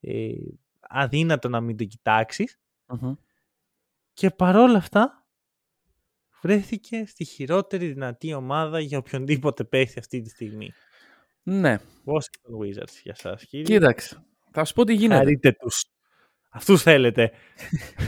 [0.00, 0.32] ε,
[0.80, 3.14] αδύνατο να μην το κοιτάξεις Μμμ.
[4.12, 5.26] και παρόλα αυτά
[6.42, 10.72] βρέθηκε στη χειρότερη δυνατή ομάδα για οποιονδήποτε παίχτη αυτή τη στιγμή.
[11.42, 13.64] Ναι, Washington Wizards για σας κύριε.
[13.64, 14.24] κοίταξε.
[14.50, 15.18] Θα σου πω τι γίνεται.
[15.18, 15.84] Χαρείτε τους.
[16.54, 17.30] Αυτούς θέλετε.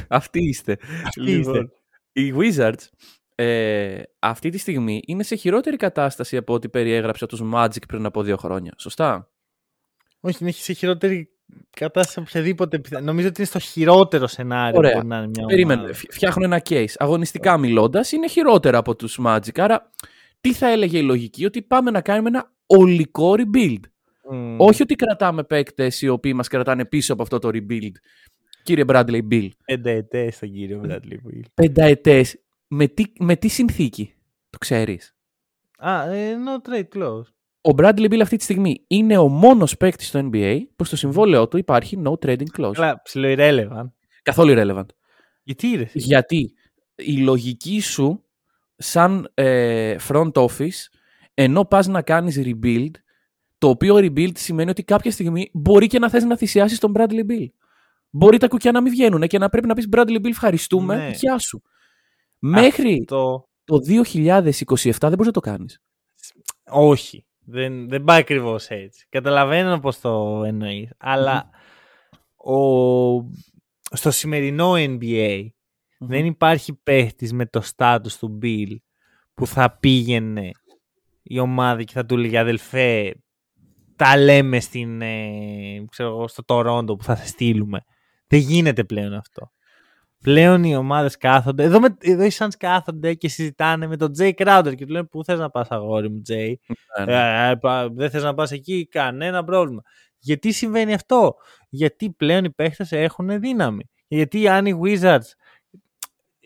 [0.09, 0.79] Αυτοί είστε.
[1.05, 1.69] Αυτοί είστε.
[2.13, 2.85] οι Wizards
[3.35, 8.23] ε, αυτή τη στιγμή είναι σε χειρότερη κατάσταση από ό,τι περιέγραψε τους Magic πριν από
[8.23, 8.73] δύο χρόνια.
[8.79, 9.31] Σωστά;
[10.21, 11.29] Όχι, είναι σε χειρότερη
[11.71, 13.01] κατάσταση από οποιαδήποτε πιθα...
[13.01, 14.91] Νομίζω ότι είναι στο χειρότερο σενάριο Ωραία.
[14.93, 15.81] που μπορεί να είναι μια Περίμενε.
[15.81, 15.95] ομάδα.
[15.97, 16.93] Φ- Φτιάχνω ένα case.
[16.99, 19.59] Αγωνιστικά μιλώντας, είναι χειρότερα από τους Magic.
[19.59, 19.91] Άρα,
[20.41, 23.81] τι θα έλεγε η λογική, ότι πάμε να κάνουμε ένα ολικό rebuild;
[24.31, 24.61] Μμμ.
[24.61, 27.93] Όχι ότι κρατάμε παίκτες οι οποίοι μας κρατάνε πίσω από αυτό το rebuild.
[28.67, 31.43] Κύριε Bradley Bill, Πενταετές στον κύριο Bradley Will.
[31.55, 32.39] πενταετές
[32.69, 34.15] με τι, με τι συνθήκη,
[34.51, 35.17] το ξέρεις;
[35.79, 37.25] Α, ε, no trade clause.
[37.61, 41.49] Ο Bradley Bill αυτή τη στιγμή είναι ο μόνος παίκτης στο NBA που στο συμβόλαιό
[41.49, 42.73] του υπάρχει no trading clause.
[42.73, 43.91] Καλά, ψηλό irrelevant.
[44.23, 44.87] Καθόλου irrelevant.
[45.43, 45.83] Γιατί ρε.
[45.83, 46.55] εσύ; Γιατί
[46.95, 48.25] η λογική σου
[48.77, 50.89] σαν ε, front office
[51.35, 52.91] ενώ πας να κάνεις rebuild
[53.59, 57.27] το οποίο rebuild σημαίνει ότι κάποια στιγμή μπορεί και να θες να θυσιάσεις τον Bradley
[57.31, 57.47] Bill.
[58.11, 61.11] Μπορεί τα κουκιά να μην βγαίνουν και να πρέπει να πεις Bradley Bill ευχαριστούμε, Ναι.
[61.15, 61.63] γεια σου.
[62.39, 63.49] Μέχρι Το...
[63.65, 65.81] το 2027 δεν μπορείς να το κάνεις.
[66.71, 67.27] Όχι.
[67.49, 69.07] Δεν, δεν πάει ακριβώς έτσι.
[69.09, 70.91] Καταλαβαίνω πώς το εννοείς.
[70.99, 71.51] Αλλά
[72.37, 72.57] ο...
[73.91, 75.47] στο σημερινό NBA
[75.99, 78.77] δεν υπάρχει παίχτης με το στάτους του Bill
[79.35, 80.51] που θα πήγαινε
[81.23, 83.15] η ομάδα και θα του λέγει αδελφέ
[83.97, 87.85] τα λέμε στην, ε, ξέρω, εγώ, στο Τορόντο που θα σε στείλουμε.
[88.27, 89.51] Δεν γίνεται πλέον αυτό.
[90.23, 94.33] Πλέον οι ομάδες κάθονται, εδώ, με, εδώ οι Suns κάθονται και συζητάνε με τον Jay
[94.35, 96.55] Crowder και του λένε πού θες να πας αγόρι μου Jay;
[96.99, 97.47] Ναι, ναι.
[97.49, 99.83] Ε, ε, πα- δεν θες να πας εκεί, κανένα πρόβλημα.
[100.19, 101.35] Γιατί συμβαίνει αυτό;
[101.69, 103.85] Γιατί πλέον οι παίχτες έχουν δύναμη.
[104.09, 105.31] Γιατί αν οι Wizards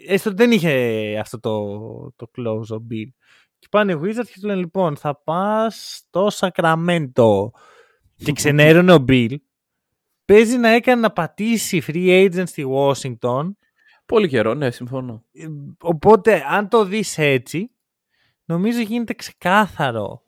[0.07, 0.73] έστω ότι δεν είχε
[1.21, 1.69] αυτό το,
[2.17, 3.09] το close ο Bill
[3.59, 7.51] και πάνε οι Wizards και του λένε λοιπόν θα πας στο Sacramento
[8.17, 9.35] και ξενέρωνε ο Bill
[10.35, 13.51] παίζει να έκανε να πατήσει free agent στη Washington
[14.07, 15.25] Πολύ καιρό, ναι, συμφωνώ.
[15.33, 15.45] ε,
[15.81, 17.71] Οπότε, αν το δεις έτσι,
[18.45, 20.23] νομίζω γίνεται ξεκάθαρο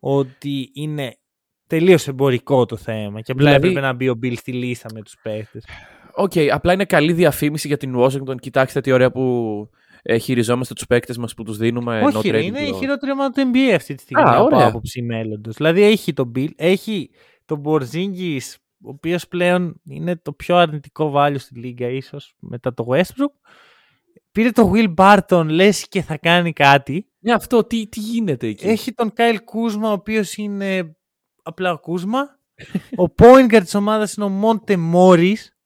[0.00, 1.16] ότι είναι
[1.66, 5.02] τελείως εμπορικό το θέμα και απλά Δηλαδή- έπρεπε να μπει ο Bill στη λίστα με
[5.02, 5.64] τους παίχτες.
[6.14, 8.40] Οκ, απλά είναι καλή διαφήμιση για την Washington.
[8.40, 9.68] Κοιτάξτε τι ωραία που
[10.02, 12.78] ε, χειριζόμαστε τους παίκτες μας που τους δίνουμε no Όχι, ρε, trading είναι η clause.
[12.78, 14.66] χειρότερη ομάδα του NBA αυτή τη στιγμή Α, από ωραία.
[14.66, 15.56] άποψη μέλλοντος.
[15.56, 17.10] Δηλαδή έχει τον Bill, έχει
[17.44, 22.86] τον Porzingis, ο οποίος πλέον είναι το πιο αρνητικό value στη λίγκα ίσως μετά το
[22.88, 23.48] Westbrook.
[24.32, 27.06] Πήρε τον Will Barton, λες και θα κάνει κάτι.
[27.18, 30.96] Ναι, αυτό τι, τι γίνεται εκεί; Έχει τον Κάιλ Κούσμα, ο οποίος είναι
[31.42, 32.38] απλά ο Κούσμα.
[33.04, 35.56] ο point guard της ομάδας είναι ο Μόντε Μόρις.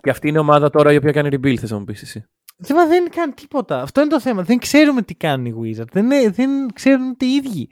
[0.00, 2.24] Και αυτή είναι η ομάδα τώρα η οποία κάνει rebuild, θες να μου πεις εσύ.
[2.56, 3.82] Δεν, δεν κάνει τίποτα.
[3.82, 4.42] Αυτό είναι το θέμα.
[4.42, 5.90] Δεν ξέρουμε τι κάνουν οι Wizards.
[5.92, 7.68] Δεν, είναι- δεν ξέρουν ούτε οι ίδιοι.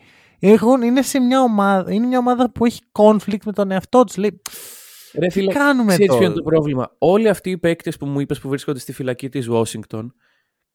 [0.46, 4.16] Έχουν, είναι, σε μια ομάδα, είναι μια ομάδα που έχει conflict με τον εαυτό τους.
[4.16, 4.40] Λέει,
[5.14, 8.06] Ρε τι φίλε, κάνουμε ξέρεις τώρα; ποιο είναι το πρόβλημα; Όλοι αυτοί οι παίκτες που
[8.06, 10.06] μου είπες που βρίσκονται στη φυλακή της Washington,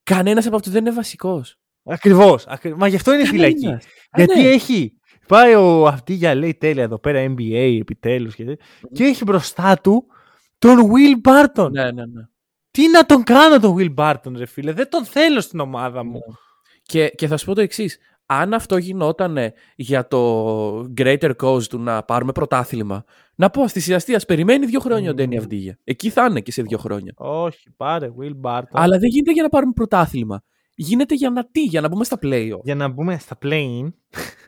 [0.04, 1.60] κανένας από αυτούς δεν είναι βασικός.
[1.84, 2.46] Ακριβώς.
[2.48, 2.76] Ακρι...
[2.76, 3.62] Μα γι' αυτό είναι φυλακή.
[3.62, 3.86] Κανένας.
[3.86, 4.48] Α, Γιατί ναι.
[4.48, 4.94] έχει.
[5.28, 9.80] Πάει ο αυτή για λέει τέλεια εδώ πέρα NBA επιτέλους και, τέτοια, και έχει μπροστά
[9.84, 10.06] του
[10.58, 11.72] τον Will Barton.
[11.72, 12.22] Ναι, ναι, ναι.
[12.72, 14.72] Τι να τον κάνω τον Will Barton ρε φίλε.
[14.72, 16.20] Δεν τον θέλω στην ομάδα μου.
[16.82, 17.98] Και, και θα σου πω το εξής.
[18.32, 19.38] Αν αυτό γινόταν
[19.76, 23.04] για το greater cause του να πάρουμε πρωτάθλημα,
[23.36, 25.42] να πω στη αστεία περιμένει δύο χρόνια ο Ντένι Μμμ.
[25.42, 25.80] Αυντίγια.
[25.84, 27.14] Εκεί θα είναι και σε δύο χρόνια.
[27.16, 28.64] Όχι, πάρε Will Barton.
[28.72, 30.44] Αλλά δεν γίνεται για να πάρουμε πρωτάθλημα.
[30.76, 32.60] Γίνεται για να τι, για να μπούμε στα playoff.
[32.64, 33.90] Για να μπούμε στα play-in.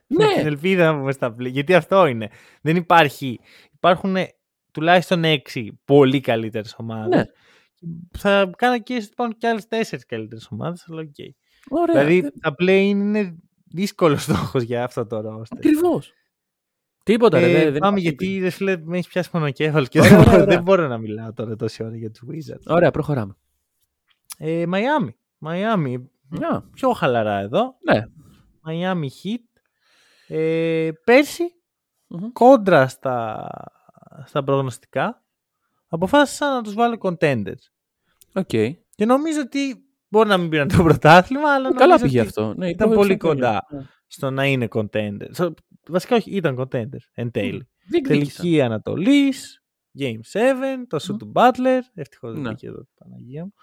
[0.07, 0.25] Ναι.
[0.25, 2.29] με την ελπίδα να μπούμε στα play Γιατί αυτό είναι.
[2.61, 3.39] Δεν υπάρχει.
[3.73, 4.15] Υπάρχουν
[4.71, 7.17] τουλάχιστον έξι πολύ καλύτερες ομάδες.
[7.17, 7.23] Ναι.
[8.17, 11.15] Θα κάνω και υπάρχουν και άλλες τέσσερις καλύτερες ομάδες, αλλά οκ.
[11.69, 12.03] Ωραία.
[12.03, 13.35] Δηλαδή τα play-in είναι
[13.71, 15.45] δύσκολο στόχος για αυτό το roster.
[15.55, 16.13] Ακριβώς.
[17.03, 19.99] Τίποτα, ρε, Ε, δεν- δεν πάμε υπάρχει γιατί ρε φίλε, με έχεις πιάσει πονοκέφαλο και
[19.99, 20.45] Ωραία, δεν, μπορώ, ωραία.
[20.45, 22.63] δεν μπορώ να μιλάω τώρα τόση ώρα για τους Wizards.
[22.75, 23.35] Ωραία, προχωράμε.
[24.37, 25.09] Ε, Miami.
[25.47, 25.95] Miami.
[26.29, 27.75] Να, Πιο χαλαρά εδώ.
[27.91, 28.05] ναι.
[28.67, 29.61] Miami Heat.
[30.27, 31.43] Ε, πέρσι,
[32.07, 32.31] Μμμ.
[32.33, 33.47] κόντρα στα,
[34.25, 35.23] στα προγνωστικά,
[35.87, 37.63] αποφάσισα να τους βάλω contenders.
[38.33, 38.49] Οκ.
[38.95, 42.53] Και νομίζω ότι μπορεί να μην πήραν το πρωτάθλημα, αλλά Καλά νομίζω πήγε ότι αυτό.
[42.57, 43.33] Ναι, ήταν το πολύ ξέρω.
[43.33, 43.65] κοντά.
[43.69, 43.81] Ναι.
[44.07, 45.29] στο να είναι contenders.
[45.31, 45.53] Στο-
[45.87, 47.67] Βασικά όχι, ήταν contenders εν τέλει.
[47.89, 48.35] Διεκδίκησαν.
[48.41, 49.63] Τελική Ανατολής,
[49.99, 51.17] Game 7, το σουτ Μμ.
[51.17, 51.79] του Butler.
[51.93, 52.49] Ευτυχώς δεν Ναι.
[52.49, 53.53] μπήκε εδώ, Παναγία μου.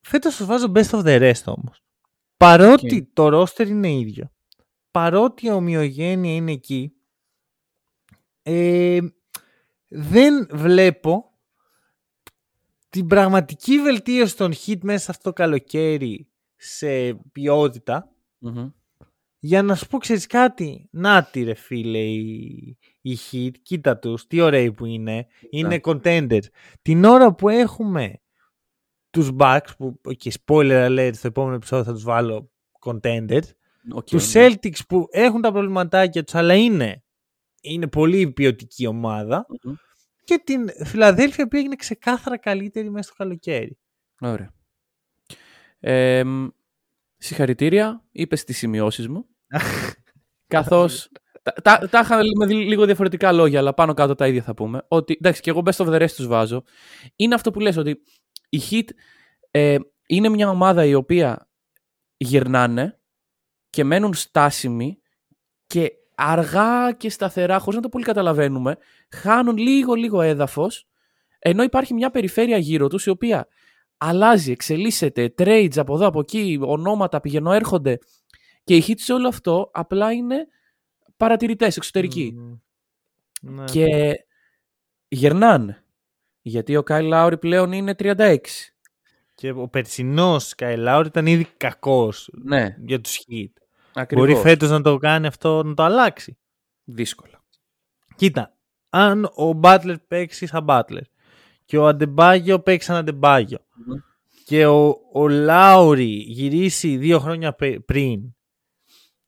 [0.00, 1.82] Φέτος του βάζω best of the rest όμως.
[2.36, 3.08] Παρότι Οκ.
[3.12, 4.30] το roster είναι ίδιο,
[4.90, 6.92] παρότι η ομοιογένεια είναι εκεί,
[8.42, 8.98] ε,
[9.88, 11.35] δεν βλέπω
[12.96, 18.68] την πραγματική βελτίωση των Heat μέσα σε αυτό το καλοκαίρι σε ποιότητα Μμμ.
[19.38, 24.26] για να σου πω ξέρεις κάτι; Να τη ρε φίλε η, η Heat κοίτα τους
[24.26, 25.76] τι ωραίοι που είναι είναι Ναι.
[25.82, 26.42] contenders
[26.82, 28.20] την ώρα που έχουμε
[29.10, 33.48] τους Bucks που okay, spoiler alert στο επόμενο επεισόδιο θα τους βάλω contenders
[33.92, 34.46] Οκ, τους ναι.
[34.48, 37.02] Celtics που έχουν τα προβληματάκια τους αλλά είναι
[37.60, 39.74] είναι πολύ ποιοτική ομάδα Μμμ.
[40.26, 43.78] Και την Φιλαδέλφια που έγινε ξεκάθαρα καλύτερη μέσα στο καλοκαίρι
[44.20, 44.54] Ωραία.
[45.80, 46.48] Ε, μ,
[47.16, 48.04] συγχαρητήρια.
[48.12, 49.26] Είπες τις σημειώσεις μου.
[50.46, 51.08] Καθώς
[51.42, 54.84] τα, τα, τα είχα με λίγο διαφορετικά λόγια, αλλά πάνω κάτω τα ίδια θα πούμε.
[54.88, 56.62] Ότι, εντάξει, και εγώ best of the rest τους βάζω.
[57.16, 58.02] Είναι αυτό που λες, ότι
[58.48, 58.88] η Heat
[59.50, 61.48] ε, είναι μια ομάδα η οποία
[62.16, 63.00] γυρνάνε
[63.70, 64.98] και μένουν στάσιμοι
[65.66, 68.76] και αργά και σταθερά, χωρίς να το πολύ καταλαβαίνουμε,
[69.10, 70.86] χάνουν λίγο-λίγο έδαφος,
[71.38, 73.48] ενώ υπάρχει μια περιφέρεια γύρω τους η οποία
[73.96, 77.98] αλλάζει, εξελίσσεται, trades από εδώ, από εκεί, ονόματα πηγαίνουν, έρχονται
[78.64, 80.46] και οι hits σε όλο αυτό απλά είναι
[81.16, 82.32] παρατηρητές, εξωτερικοί.
[82.36, 82.58] Μμμ.
[83.40, 83.64] Ναι.
[83.64, 83.86] Και
[85.08, 85.84] γερνάνε.
[86.42, 88.36] Γιατί ο Κάι Λάουρι πλέον είναι 36.
[89.34, 93.52] Και ο περσινός Sky Lowry ήταν ήδη κακός Ναι, για τους Heat.
[94.00, 94.26] Ακριβώς.
[94.26, 96.38] Μπορεί φέτος να το κάνει αυτό, να το αλλάξει.
[96.84, 97.44] Δύσκολα.
[98.16, 98.54] Κοίτα,
[98.90, 101.00] αν ο Butler παίξει σαν Butler
[101.64, 103.96] και ο Αντεμπάγιο παίξει σαν Αντεμπάγιο Μμμ.
[104.44, 108.20] και ο, ο Λάουρι γυρίσει δύο χρόνια πε- πριν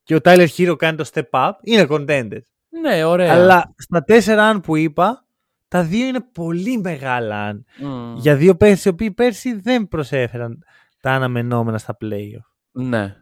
[0.03, 2.41] και ο Tyler Hero κάνει το step up, είναι contender.
[2.81, 3.33] Ναι, ωραία.
[3.33, 5.27] Αλλά στα τέσσερα αν που είπα,
[5.69, 7.65] τα δύο είναι πολύ μεγάλα αν.
[7.81, 8.17] Μμ.
[8.17, 10.59] Για δύο πέρσι, οι οποίοι πέρσι δεν προσέφεραν
[11.01, 12.51] τα αναμενόμενα στα playoff.
[12.71, 13.17] Ναι.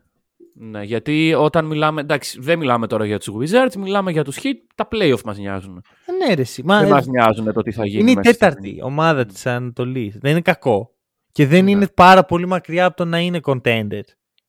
[0.59, 4.55] Ναι, γιατί όταν μιλάμε, εντάξει, δεν μιλάμε τώρα για τους Wizards, μιλάμε για τους Heat,
[4.75, 5.83] τα playoff μας νοιάζουν.
[6.07, 6.63] Ε, Ναι, ρε, εσύ.
[6.65, 9.25] Μα, δεν ε, μας νοιάζουν το τι θα γίνει είναι η μέσα στην- τέταρτη ομάδα
[9.27, 10.19] της Ανατολής.
[10.21, 10.91] Δεν είναι κακό.
[11.33, 11.71] Και δεν Ναι.
[11.71, 14.01] είναι πάρα πολύ μακριά από το να είναι contender.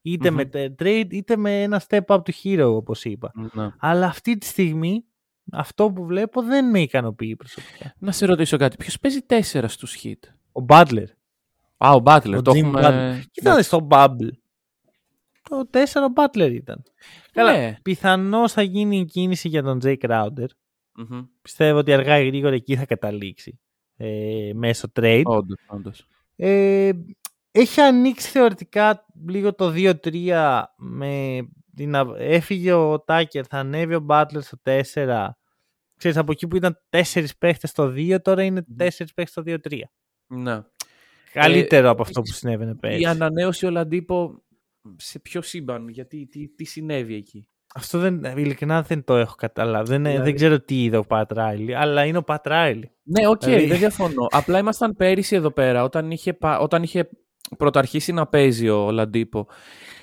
[0.02, 0.36] Είτε Μμμ.
[0.36, 3.32] με τε- trade, είτε με ένα step up του hero, όπως είπα.
[3.54, 3.68] Ναι.
[3.80, 5.04] Αλλά αυτή τη στιγμή,
[5.52, 7.94] αυτό που βλέπω δεν με ικανοποιεί προσωπικά.
[8.00, 11.06] Να σε ρωτήσω κάτι, ποιος παίζει τέσσερα στους Heat; Ο Butler.
[11.78, 12.82] Α, ο Butler, Ο το Jim έχουμε...
[12.84, 13.24] Butler.
[13.32, 14.30] Κοίτα στο Bubble.
[15.50, 15.78] Το 4
[16.10, 16.84] ο Butler ήταν.
[17.32, 17.78] Καλά, Ναι.
[17.82, 20.46] πιθανώς θα γίνει η κίνηση για τον Jay Crowder.
[20.98, 21.22] Μμμ.
[21.42, 23.60] Πιστεύω ότι αργά ή γρήγορα εκεί θα καταλήξει
[23.98, 25.22] ε, μέσω trade.
[25.26, 26.08] Όντως, όντως.
[26.36, 26.92] Ε,
[27.52, 31.38] έχει ανοίξει θεωρητικά λίγο το 2-3 με
[31.76, 35.28] την, α- έφυγε ο Τάκερ, θα ανέβει ο Butler στο 4.
[35.98, 38.86] Ξέρεις, από εκεί που ήταν 4 παίχτες στο 2, τώρα είναι 4
[39.16, 39.80] παίχτες στο 2-3.
[40.28, 40.62] Ναι.
[41.34, 43.06] Καλύτερο από αυτό που επίσης, συνέβαινε Η πέρσι.
[43.06, 44.42] ανανέωση ο Λαντίπο
[44.98, 47.48] σε ποιο σύμπαν, γιατί τι, τι συνέβη εκεί.
[47.76, 49.90] Αυτό δεν, ειλικρινά δεν το έχω καταλάβει.
[49.90, 52.92] Δεν, Δηλαδή- δεν ξέρω τι είδε ο Πατ Ράιλι, αλλά είναι ο Πατ Ράιλι.
[53.04, 54.28] Ναι, οκ, Δηλαδή- δεν διαφωνώ.
[54.30, 57.10] Απλά ήμασταν πέρυσι εδώ πέρα, όταν είχε, πα- όταν είχε
[57.58, 59.48] πρωταρχίσει να παίζει ο Ολαντίπο.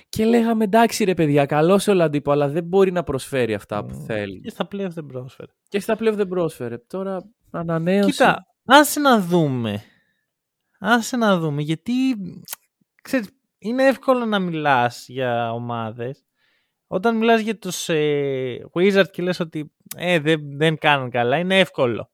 [0.08, 3.94] Και λέγαμε εντάξει ρε παιδιά, καλός ο Ολαντίπο, αλλά δεν μπορεί να προσφέρει αυτά που
[3.94, 4.04] Μμ.
[4.04, 4.40] θέλει.
[4.40, 5.52] Και στα playoff δεν πρόσφερε.
[5.68, 6.78] Και στα play-in δεν πρόσφερε.
[6.78, 7.18] Τώρα
[7.50, 8.10] ανανέωση.
[8.10, 9.82] Κοίτα, άσε να δούμε.
[10.78, 11.92] Άσε να δούμε, γιατί
[13.02, 13.28] ξέρεις,
[13.64, 16.24] είναι εύκολο να μιλάς για ομάδες.
[16.86, 21.58] Όταν μιλάς για τους ε, Wizards και λες ότι ε, δεν, δεν κάνουν καλά, είναι
[21.58, 22.10] εύκολο.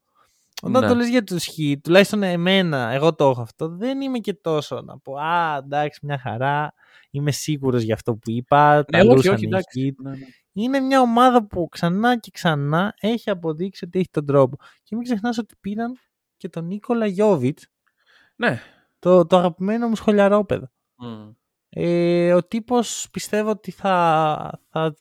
[0.62, 0.88] Όταν Ναι.
[0.88, 4.80] το λες για τους Heat, τουλάχιστον εμένα, εγώ το έχω αυτό, δεν είμαι και τόσο
[4.80, 6.72] να πω «Α, εντάξει, μια χαρά,
[7.10, 9.94] είμαι σίγουρος για αυτό που είπα, τα Ναι, όχι, λούσαν όχι, οι εντάξει.
[9.98, 10.02] Heat».
[10.02, 10.16] Ναι, ναι.
[10.52, 14.56] Είναι μια ομάδα που ξανά και ξανά έχει αποδείξει ότι έχει τον τρόπο.
[14.82, 15.98] Και μην ξεχνάς ότι πήραν
[16.36, 17.68] και τον Νίκολα Γιώβιτς,
[18.36, 18.60] Ναι.
[18.98, 20.70] το, το αγαπημένο μου σχολιαρόπεδο.
[20.96, 21.30] Μμ.
[21.70, 24.94] Ε, ο τύπος πιστεύω ότι θα, θα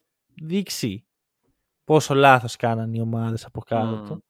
[0.44, 1.06] δείξει
[1.84, 4.06] πόσο λάθος κάναν οι ομάδες από κάτω Μμ.
[4.06, 4.24] του.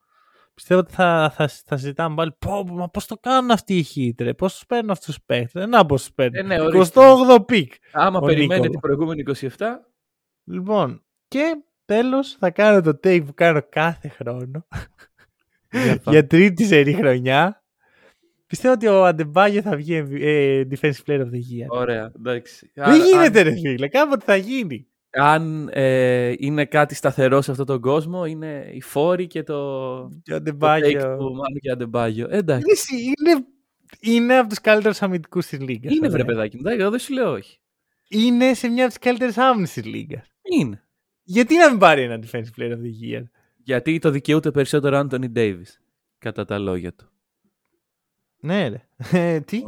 [0.54, 3.84] Πιστεύω ότι θα, θα, θα συζητάμε πάλι πω, πω, μα πώς το κάνουν αυτοί οι
[3.84, 5.64] Heat ρε, πώς τους παίρνουν αυτούς τους παίχτες.
[5.64, 6.36] Ε, Να πώς τους παίρνουν.
[6.52, 7.02] Ε, ναι, ορίστε.
[7.02, 7.74] 28ο πικ.
[7.92, 8.70] Άμα Ο περιμένετε Νίκολα.
[8.70, 9.24] την προηγούμενη
[9.58, 9.66] 27.
[10.44, 14.68] Λοιπόν, και τέλος θα κάνω το take που κάνω κάθε χρόνο
[16.06, 17.64] για τρίτη σερί χρονιά.
[18.50, 21.68] Πιστεύω ότι ο Αντεμπάγιο θα βγει ε, Defensive Player of the Year.
[21.68, 22.72] Ωραία, εντάξει.
[22.74, 23.88] Δεν γίνεται, ρε φίλε.
[23.88, 24.88] Κάποτε θα γίνει.
[25.12, 29.56] Αν ε, είναι κάτι σταθερό σε αυτόν τον κόσμο, είναι οι φόροι και το.
[30.24, 31.08] Και ο Αντεμπάγιο.
[31.18, 32.28] Μάλλον και ο Αντεμπάγιο.
[32.30, 32.96] Εντάξει.
[32.96, 33.46] Είναι,
[34.00, 35.92] είναι από τους καλύτερους αμυντικούς της Λίγκα.
[35.92, 36.64] Είναι βρε παιδάκι μου.
[36.68, 37.60] Εγώ δεν σου λέω όχι.
[38.10, 40.26] Είναι σε μια από τις καλύτερες άμυνες της Λίγκα.
[40.42, 40.84] Είναι.
[41.24, 43.24] Γιατί να μην πάρει ένα Defensive Player of the Year;
[43.64, 45.82] Γιατί το δικαιούται περισσότερο ο Άντωνι Ντέιβις,
[46.18, 47.12] κατά τα λόγια του.
[48.40, 48.88] Ναι, ρε.
[49.12, 49.64] Ε, τι;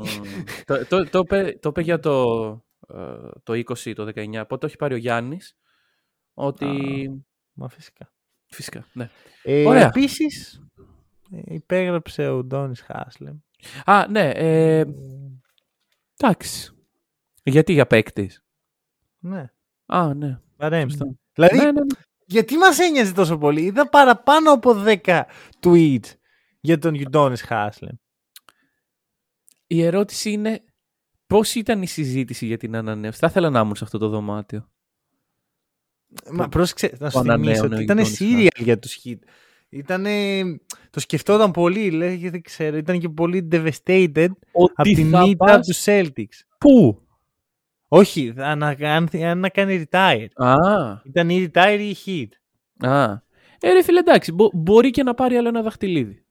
[0.66, 1.24] το, το, το,
[1.60, 2.44] το είπε για το,
[2.88, 4.32] ε, το 20, το 19.
[4.32, 5.58] Πότε το έχει πάρει ο Γιάννης,
[6.34, 6.68] ότι...
[7.54, 8.14] μα φυσικά.
[8.46, 9.10] Φυσικά, ναι.
[9.44, 9.86] Ε, Ωραία.
[9.86, 10.62] Επίσης,
[11.32, 13.38] ε, υπέγραψε ο Ντόνις Χάσλεμ.
[13.86, 14.30] Α, ναι.
[14.30, 14.86] Ε,
[16.18, 16.76] εντάξει.
[17.44, 18.44] Γιατί για παίκτης;
[19.20, 19.52] Ναι.
[19.86, 20.40] Α, ναι.
[20.58, 21.18] Παρέμβει.
[21.34, 21.82] Δηλαδή, ναι, ναι, ναι.
[22.26, 25.22] γιατί μας ένοιαζε τόσο πολύ; Είδα παραπάνω από 10
[25.60, 26.14] tweets
[26.60, 27.96] για τον Γιουντόνις Χάσλεμ.
[29.72, 30.64] Η ερώτηση είναι
[31.28, 34.70] πώς ήταν η συζήτηση για την ανανέωση; Θα ήθελα να ήμουν σε αυτό το δωμάτιο.
[36.32, 39.18] Μα πρόσεξε, να σου θυμίσω ότι ήταν serial για τους hit.
[39.70, 40.12] Ήτανε,
[40.90, 44.28] το σκεφτόταν πολύ, λέει, δεν ξέρω, ήταν και πολύ devastated
[44.76, 46.40] από την ήττα του Celtics.
[46.58, 47.02] Πού;
[47.88, 48.58] Όχι, αν,
[49.38, 50.28] να κάνει retire.
[50.34, 50.56] Α.
[51.04, 52.30] Ήταν ή retire ή hit.
[52.88, 53.12] Α.
[53.60, 56.26] Ε, ρε φίλε, εντάξει, μπο- μπορεί και να πάρει άλλο ένα δαχτυλίδι.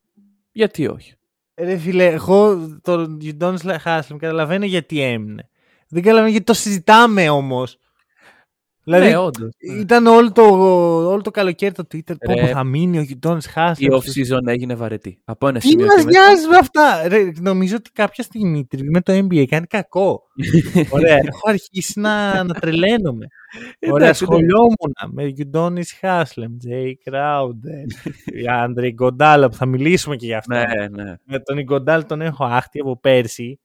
[0.52, 1.14] Γιατί όχι;
[1.60, 5.48] Ε, ρε φίλε, εγώ τον Γιουντόνις Χάσλεμ καταλαβαίνω γιατί έμεινε.
[5.88, 7.78] Δεν καταλαβαίνω γιατί το συζητάμε όμως.
[8.84, 9.50] Δηλαδή, ναι, όντως.
[9.80, 10.42] Ήταν όλο το,
[11.08, 12.14] όλο το καλοκαίρι το Twitter.
[12.28, 13.92] Ρε, Πόπο θα μείνει ο Γιουντόνις Χάσλεμ.
[13.92, 15.20] Η off-season έγινε βαρετή.
[15.24, 15.86] Από ένα Τι σημείο.
[15.86, 20.22] μας νοιάζει με αυτά; Ρε, νομίζω ότι κάποια στιγμή με το NBA κάνει κακό.
[20.90, 23.26] Ωραία, έχω αρχίσει να, να τρελαίνομαι.
[23.90, 27.84] Ωραία, ασχολιόμουν με Γιουντόνι Χάσλεμ, Τζέι Κράουντερ,
[28.62, 30.54] Άντρε Γκοντάλα που θα μιλήσουμε και γι' αυτό.
[30.54, 31.14] Ναι, ναι.
[31.24, 33.60] Με τον Γκοντάλ τον έχω άχτη από πέρσι.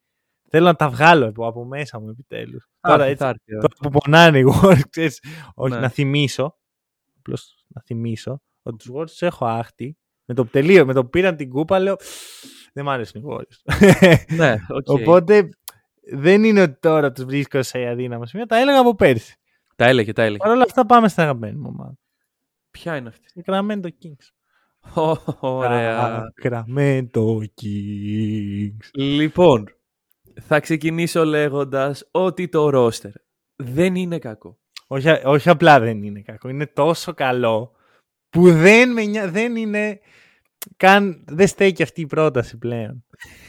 [0.55, 2.69] Θέλω να τα βγάλω από, από μέσα μου επιτέλους.
[2.81, 5.15] Τώρα, έτσι, τώρα που πονάνε οι Warriors,
[5.53, 5.79] όχι ναι.
[5.79, 6.57] να θυμίσω.
[7.17, 9.97] Απλώς να θυμίσω ότι τους Warriors τους έχω άχτη.
[10.25, 11.95] Με το τελείω, με το που πήραν την κούπα, λέω
[12.73, 13.75] δεν μ' άρεσουν οι Warriors.
[14.39, 14.83] ναι, okay.
[14.85, 15.49] Οπότε
[16.11, 18.45] δεν είναι ότι τώρα τους βρίσκω σε αδύναμα σημεία.
[18.45, 19.35] Τα έλεγα από πέρσι.
[19.75, 20.37] Τα έλεγε, τα έλεγε.
[20.37, 21.97] Παρ' όλα αυτά πάμε στην αγαπημένη μου ομάδα.
[22.71, 24.29] Ποια είναι αυτή; Sacramento Kings.
[24.95, 26.23] Oh, ωραία.
[26.43, 28.89] Sacramento Kings.
[28.93, 29.65] Λοιπόν,
[30.41, 33.11] θα ξεκινήσω λέγοντας ότι το ρόστερ
[33.55, 34.57] δεν είναι κακό.
[34.87, 36.49] Όχι, όχι απλά δεν είναι κακό.
[36.49, 37.71] Είναι τόσο καλό
[38.29, 39.99] που δεν, με, δεν είναι
[40.77, 43.05] καν δεν στέκει αυτή η πρόταση πλέον.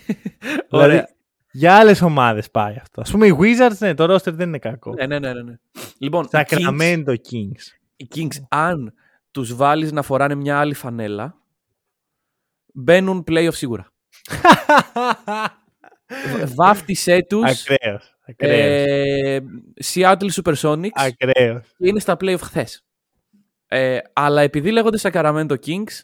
[0.71, 0.89] Ωραία.
[0.89, 1.15] δηλαδή,
[1.51, 3.01] για άλλες ομάδες πάει αυτό.
[3.01, 4.93] Α πούμε οι Wizards, ναι, το roster δεν είναι κακό.
[4.93, 5.43] Ναι, ναι, ναι.
[5.43, 5.59] ναι.
[5.99, 7.15] Λοιπόν, Sacramento Kings.
[7.31, 7.67] Kings.
[7.97, 8.95] Οι Kings, αν
[9.31, 11.43] τους βάλεις να φοράνε μια άλλη φανέλα,
[12.73, 13.93] μπαίνουν playoff σίγουρα.
[16.55, 18.17] Βάφτισέ τους Ακραίος.
[18.37, 19.39] ε,
[19.95, 21.75] Seattle Supersonics Ακραίος.
[21.79, 22.85] είναι στα playoff χθες.
[23.69, 26.01] Ε, αλλά επειδή λέγονται Sacramento Kings,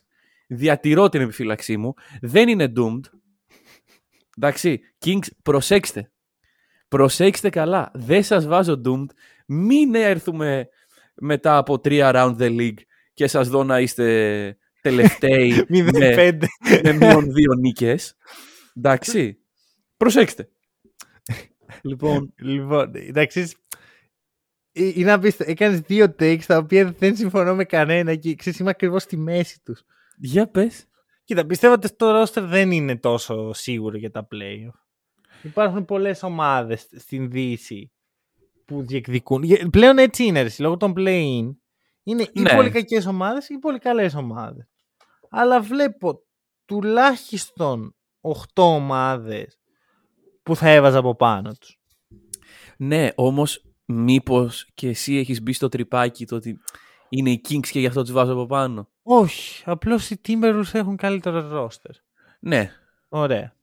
[0.48, 1.94] διατηρώ την επιφύλαξή μου.
[2.20, 3.00] Δεν είναι doomed.
[4.36, 6.10] Εντάξει, Kings, προσέξτε.
[6.88, 7.90] Προσέξτε καλά.
[7.94, 9.06] Δεν σας βάζω doomed.
[9.46, 10.68] Μην έρθουμε
[11.14, 12.78] μετά από τρία round the league
[13.14, 16.38] και σας δω να είστε τελευταίοι με,
[16.82, 18.16] με μείον δύο νίκες.
[18.76, 19.36] Εντάξει.
[20.02, 20.48] Προσέξτε.
[21.82, 23.54] λοιπόν, λοιπόν, εντάξει,
[24.72, 25.52] είναι απίστευτο.
[25.52, 29.60] Έκανες δύο takes τα οποία δεν συμφωνώ με κανένα και ξέρεις, είμαι ακριβώς στη μέση
[29.62, 29.82] τους.
[30.16, 30.86] Για πες.
[31.24, 34.78] Κοίτα, πιστεύω ότι το roster δεν είναι τόσο σίγουρο για τα playoff.
[35.42, 37.92] Υπάρχουν πολλές ομάδες στην Δύση
[38.64, 39.44] που διεκδικούν.
[39.70, 41.56] Πλέον έτσι είναι, έτσι, λόγω των play-in.
[42.02, 42.54] Είναι ή ναι.
[42.54, 44.68] πολύ κακές ομάδες ή πολύ καλές ομάδες.
[45.30, 46.22] Αλλά βλέπω
[46.64, 49.61] τουλάχιστον 8 ομάδες
[50.42, 51.80] που θα έβαζα από πάνω τους.
[52.76, 56.58] Ναι, όμως μήπως και εσύ έχεις μπει στο τρυπάκι το ότι
[57.08, 60.96] είναι οι Kings και γι' αυτό τους βάζω από πάνω; Όχι, απλώς οι Timberwolves έχουν
[60.96, 61.94] καλύτερο roster.
[62.40, 62.70] Ναι.
[63.08, 63.54] Ωραία.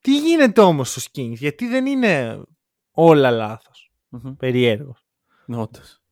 [0.00, 2.42] Τι γίνεται όμως στους Kings, γιατί δεν είναι
[2.90, 3.92] όλα λάθος.
[4.10, 4.36] Mm-hmm.
[4.38, 5.06] Περιέργως.
[5.46, 6.02] Νότος.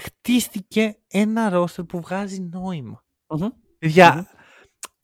[0.00, 3.04] Χτίστηκε ένα roster που βγάζει νόημα.
[3.26, 3.50] Mm-hmm.
[3.80, 4.26] Για...
[4.26, 4.35] Mm-hmm.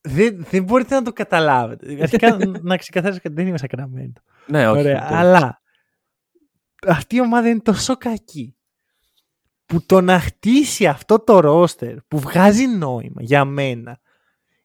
[0.03, 2.03] Δεν, δεν μπορείτε να το καταλάβετε.
[2.03, 4.12] Αρχικά να ξεκαθαρίσω ότι δεν είμαι σακραμένο.
[4.46, 4.80] Ναι, όχι.
[4.80, 5.61] Ωραία, αλλά
[6.86, 8.57] αυτή η ομάδα είναι τόσο κακή
[9.66, 14.00] που το να χτίσει αυτό το ρόστερ που βγάζει νόημα για μένα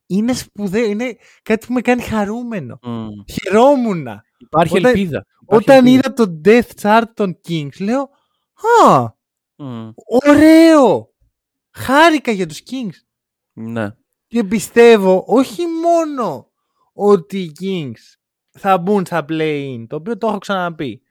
[0.08, 2.80] είναι σπουδαίο, είναι κάτι που με κάνει χαρούμενο.
[2.82, 3.08] Mm.
[3.32, 4.08] Χαιρόμουν.
[4.38, 5.26] Υπάρχει όταν, ελπίδα.
[5.42, 5.98] Υπάρχει όταν ελπίδα.
[5.98, 8.02] είδα το Death Chart των Kings, λέω
[8.86, 9.14] «Α,
[9.58, 9.94] mm.
[10.28, 11.14] ωραίο!
[11.72, 12.96] χάρηκα για τους Kings.
[13.54, 13.88] Ναι.
[14.28, 16.52] Και πιστεύω όχι μόνο
[16.94, 18.16] ότι οι Kings
[18.50, 21.02] θα μπουν στα play-in, το οποίο το έχω ξαναπεί.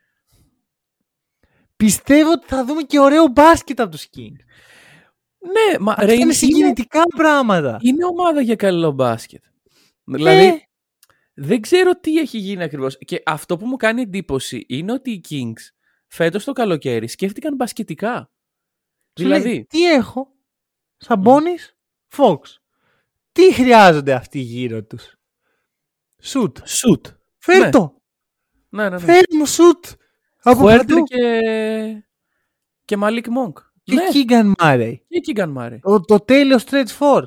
[1.76, 4.40] Πιστεύω ότι θα δούμε και ωραίο μπάσκετ από τους Kings.
[5.38, 7.78] Ναι, μα Αυτά ρε, είναι είναι, συγκινητικά πράγματα.
[7.80, 9.44] είναι ομάδα για καλό μπάσκετ.
[10.04, 10.68] Δηλαδή,
[11.34, 12.98] δεν ξέρω τι έχει γίνει ακριβώς.
[12.98, 15.74] Και αυτό που μου κάνει εντύπωση είναι ότι οι Kings
[16.06, 18.30] φέτος το καλοκαίρι σκέφτηκαν μπασκετικά.
[19.18, 20.34] Σου λέει, Δηλαδή, τι έχω,
[20.96, 21.76] Σαμπόνις,
[22.16, 22.38] Fox.
[23.36, 25.14] Τι χρειάζονται αυτοί γύρω τους;
[26.22, 26.58] Σουτ.
[26.58, 27.12] shoot.
[27.38, 27.70] Φέρ Ναι.
[27.70, 28.00] το.
[28.68, 28.98] Ναι, ναι, ναι.
[28.98, 29.84] Φέρ μου σουτ.
[30.42, 31.02] Από Χουέρτερ παντού.
[31.04, 31.40] και...
[32.84, 33.56] και Μαλίκ Μόγκ.
[33.82, 34.94] Και Ναι, Keegan Murray.
[35.08, 35.80] και Κίγκαν Μάρι.
[35.82, 37.22] Ο, το τέλειος stretch 4.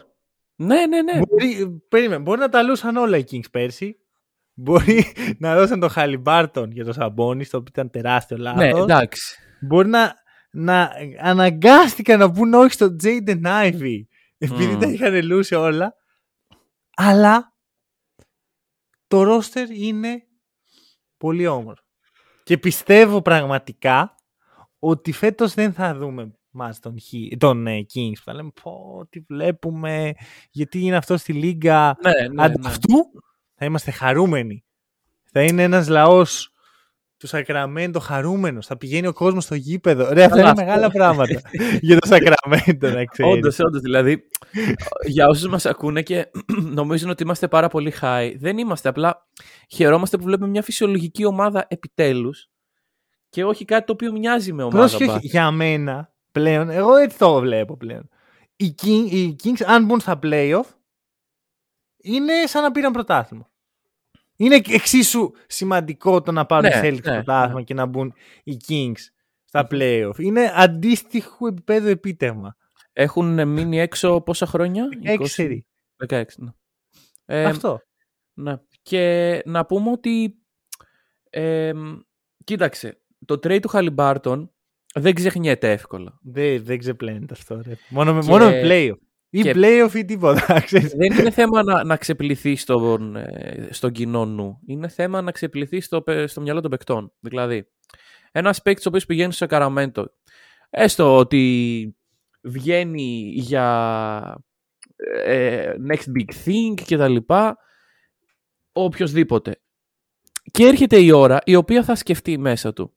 [0.55, 1.19] Ναι, ναι, ναι.
[1.29, 3.97] Μπορεί, περίμενε, μπορεί να τα λούσαν όλα οι Kings πέρσι.
[4.53, 8.61] Μπορεί να δώσαν τον Χαλιμπάρτον για το Σαμπόνι, το οποίο ήταν τεράστιο λάθος.
[8.61, 9.37] Ναι, εντάξει.
[9.61, 10.13] Μπορεί να,
[10.51, 10.91] να
[11.21, 14.01] αναγκάστηκαν να πούν όχι στον Jaden Ivy
[14.37, 14.79] επειδή Μμμ.
[14.79, 15.93] τα είχαν λούσει όλα.
[17.01, 17.53] Αλλά
[19.07, 20.27] το ρόστερ είναι
[21.17, 21.83] πολύ όμορφο.
[22.43, 24.15] Και πιστεύω πραγματικά
[24.79, 29.05] ότι φέτος δεν θα δούμε μας τον, Χι- τον ε, Kings που θα λέμε πω
[29.09, 30.13] τι βλέπουμε
[30.51, 32.67] γιατί είναι αυτό στη λίγα Ναι, ναι, Αντί ναι.
[32.67, 33.11] αυτού
[33.55, 34.65] θα είμαστε χαρούμενοι.
[35.31, 36.51] Θα είναι ένας λαός
[37.19, 38.65] τους Σακραμέντο χαρούμενος.
[38.65, 40.13] Θα πηγαίνει ο κόσμος στο γήπεδο.
[40.13, 40.63] Ρε, αυτά Καλά, είναι αυτό.
[40.63, 41.41] μεγάλα πράγματα
[41.81, 43.33] για το Σακραμέντο, να ξέρεις.
[43.33, 44.23] Όντως, όντως, δηλαδή,
[45.05, 46.27] για όσους μας ακούνε και
[46.79, 49.27] νομίζουν ότι είμαστε πάρα πολύ high, δεν είμαστε, απλά
[49.69, 52.49] χαιρόμαστε που βλέπουμε μια φυσιολογική ομάδα επιτέλους
[53.29, 55.31] και όχι κάτι το οποίο μοιάζει με ομάδα Πρόσεχε, όχι, μπάσκετ.
[55.31, 58.09] για μένα πλέον, εγώ έτσι το βλέπω πλέον.
[58.55, 60.65] Οι, King, οι Kings, αν μπουν στα playoff,
[61.97, 63.49] είναι σαν να πήραν πρωτάθλημα.
[64.41, 67.63] Είναι εξίσου σημαντικό το να πάρουν Ναι, οι Celtics ναι, πρωτάθλημα ναι.
[67.63, 68.13] και να μπουν
[68.43, 69.01] οι Kings
[69.45, 70.17] στα playoff.
[70.17, 72.55] Είναι αντίστοιχο επίπεδο επίτευγμα.
[72.93, 75.21] Έχουν μείνει έξω πόσα χρόνια; 16 20?
[75.27, 75.65] σερί.
[76.07, 76.49] 16, ναι.
[77.25, 77.81] Ε, Αυτό.
[78.33, 78.55] Ναι.
[78.81, 80.37] Και να πούμε ότι.
[81.29, 81.71] Ε,
[82.43, 84.53] κοίταξε, το trade του Χαλιμπάρτον
[84.93, 86.19] δεν ξεχνιέται εύκολα.
[86.21, 87.61] Δεν, δεν ξεπλένεται αυτό.
[87.61, 87.73] Ρε.
[87.89, 88.97] Μόνο, με, Και- μόνο με playoff.
[89.29, 90.59] Ή και- playoff ή τίποτα.
[90.65, 90.91] ξέρεις.
[90.93, 94.59] δεν είναι θέμα να, να ξεπληθεί στον, ε, στον κοινό νου.
[94.65, 97.11] Είναι θέμα να ξεπληθεί στο, πε- στο μυαλό των παικτών.
[97.19, 97.67] Δηλαδή,
[98.31, 100.11] ένας παίκτης ο οποίος πηγαίνει στο Καραμέντο,
[100.69, 101.95] έστω ότι
[102.41, 104.43] βγαίνει για
[105.25, 107.57] ε, next big thing και τα λοιπά,
[108.71, 109.61] οποιοδήποτε.
[110.51, 112.93] Και έρχεται η ώρα η οποία θα σκεφτεί μέσα του.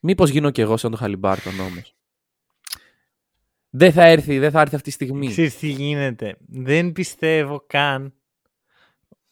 [0.00, 1.94] Μήπως γίνω κι εγώ σαν τον Χαλιμπάρτον όμως.
[3.70, 5.28] Δεν θα έρθει, δεν θα έρθει αυτή τη στιγμή.
[5.28, 6.36] Ξέρεις τι γίνεται.
[6.48, 8.14] Δεν πιστεύω καν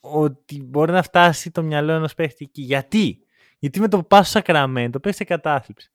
[0.01, 2.63] ότι μπορεί να φτάσει το μυαλό ενός παίχτη εκεί.
[2.63, 3.19] Γιατί;
[3.59, 5.91] Γιατί με το που πας στο Σακραμέντο πέφτεις σε κατάθλιψη.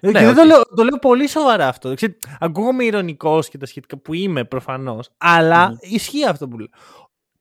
[0.00, 0.36] Ε, Ναι, και δεν οκ.
[0.36, 1.94] το, λέω, το λέω πολύ σοβαρά αυτό.
[1.94, 5.76] Ξέρετε, ακούγομαι ειρωνικός και τα σχετικά που είμαι προφανώς, αλλά Μμμ.
[5.80, 6.68] ισχύει αυτό που λέω.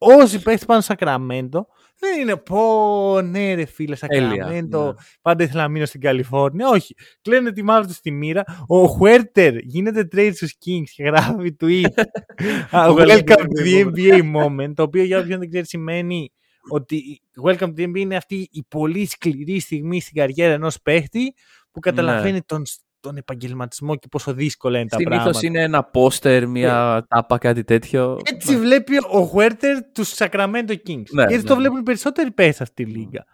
[0.04, 1.68] Όσοι παίχτες πάνε στο Σακραμέντο,
[1.99, 4.93] δεν είναι πω ναι ρε φίλε Τέλεια, Σακραμέντο, ναι.
[5.22, 6.70] πάντα ήθελα να μείνω στην Καλιφόρνια.
[6.70, 6.95] Όχι.
[7.22, 8.43] Κλαίνε τη μαύρη τους στη μοίρα.
[8.68, 11.86] Ο Χουέρτερ γίνεται trade στους Kings και γράφει tweet.
[12.78, 13.95] Α, Το welcome καλύτερο to the moment.
[13.95, 14.74] NBA moment.
[14.74, 16.32] Το οποίο για όποιον δεν ξέρει σημαίνει
[16.70, 21.34] ότι welcome to the NBA είναι αυτή η πολύ σκληρή στιγμή στην καριέρα ενός παίχτη
[21.72, 22.64] που καταλαβαίνει τον,
[23.02, 25.39] τον επαγγελματισμό και πόσο δύσκολα είναι τα Συνήθω πράγματα.
[25.47, 28.18] είναι ένα πόστερ, μια τάπα, κάτι τέτοιο.
[28.32, 31.04] Έτσι βλέπει ο Χουέρτερ τους Sacramento Kings.
[31.12, 31.60] Ναι, Έτσι ναι, το ναι.
[31.60, 33.26] βλέπουν οι περισσότεροι παίχτες σε αυτή τη λίγα.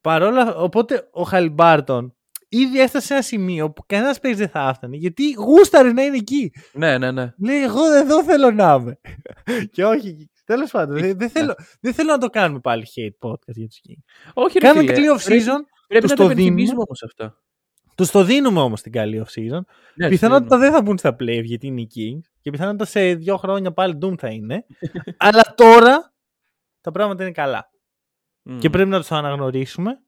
[0.00, 2.14] Παρόλα, οπότε ο Χαλιμπάρτον
[2.48, 6.16] ήδη έφτασε σε ένα σημείο που κανένας παίχτη δεν θα έφτανε γιατί γούσταρε να είναι
[6.16, 6.52] εκεί.
[6.72, 7.32] Ναι, ναι, ναι.
[7.38, 8.98] Λέει, εγώ εδώ θέλω να είμαι.
[9.72, 10.30] και όχι.
[10.44, 13.80] Τέλος πάντων, δεν, δεν θέλω, δεν θέλω να το κάνουμε πάλι hate podcast για τους
[13.88, 14.30] Kings.
[14.34, 15.60] Όχι, ρε Κάνουμε φίλε, καλή off πρέπει- season.
[15.88, 16.32] Πρέπει τους να το τα δίνουμε.
[16.42, 17.36] υπενθυμίζουμε όμως αυτά.
[18.00, 19.60] Τους το δίνουμε όμως την καλή off season.
[19.94, 20.60] Ναι, Πιθανότητα συμφωνώ.
[20.60, 22.30] δεν θα μπουν στα play γιατί είναι οι Kings.
[22.40, 24.66] Και πιθανότητα σε δύο χρόνια πάλι Doom θα είναι.
[25.16, 26.12] Αλλά τώρα
[26.80, 27.70] τα πράγματα είναι καλά.
[28.42, 28.58] Μμμ.
[28.58, 30.00] Και πρέπει να το αναγνωρίσουμε.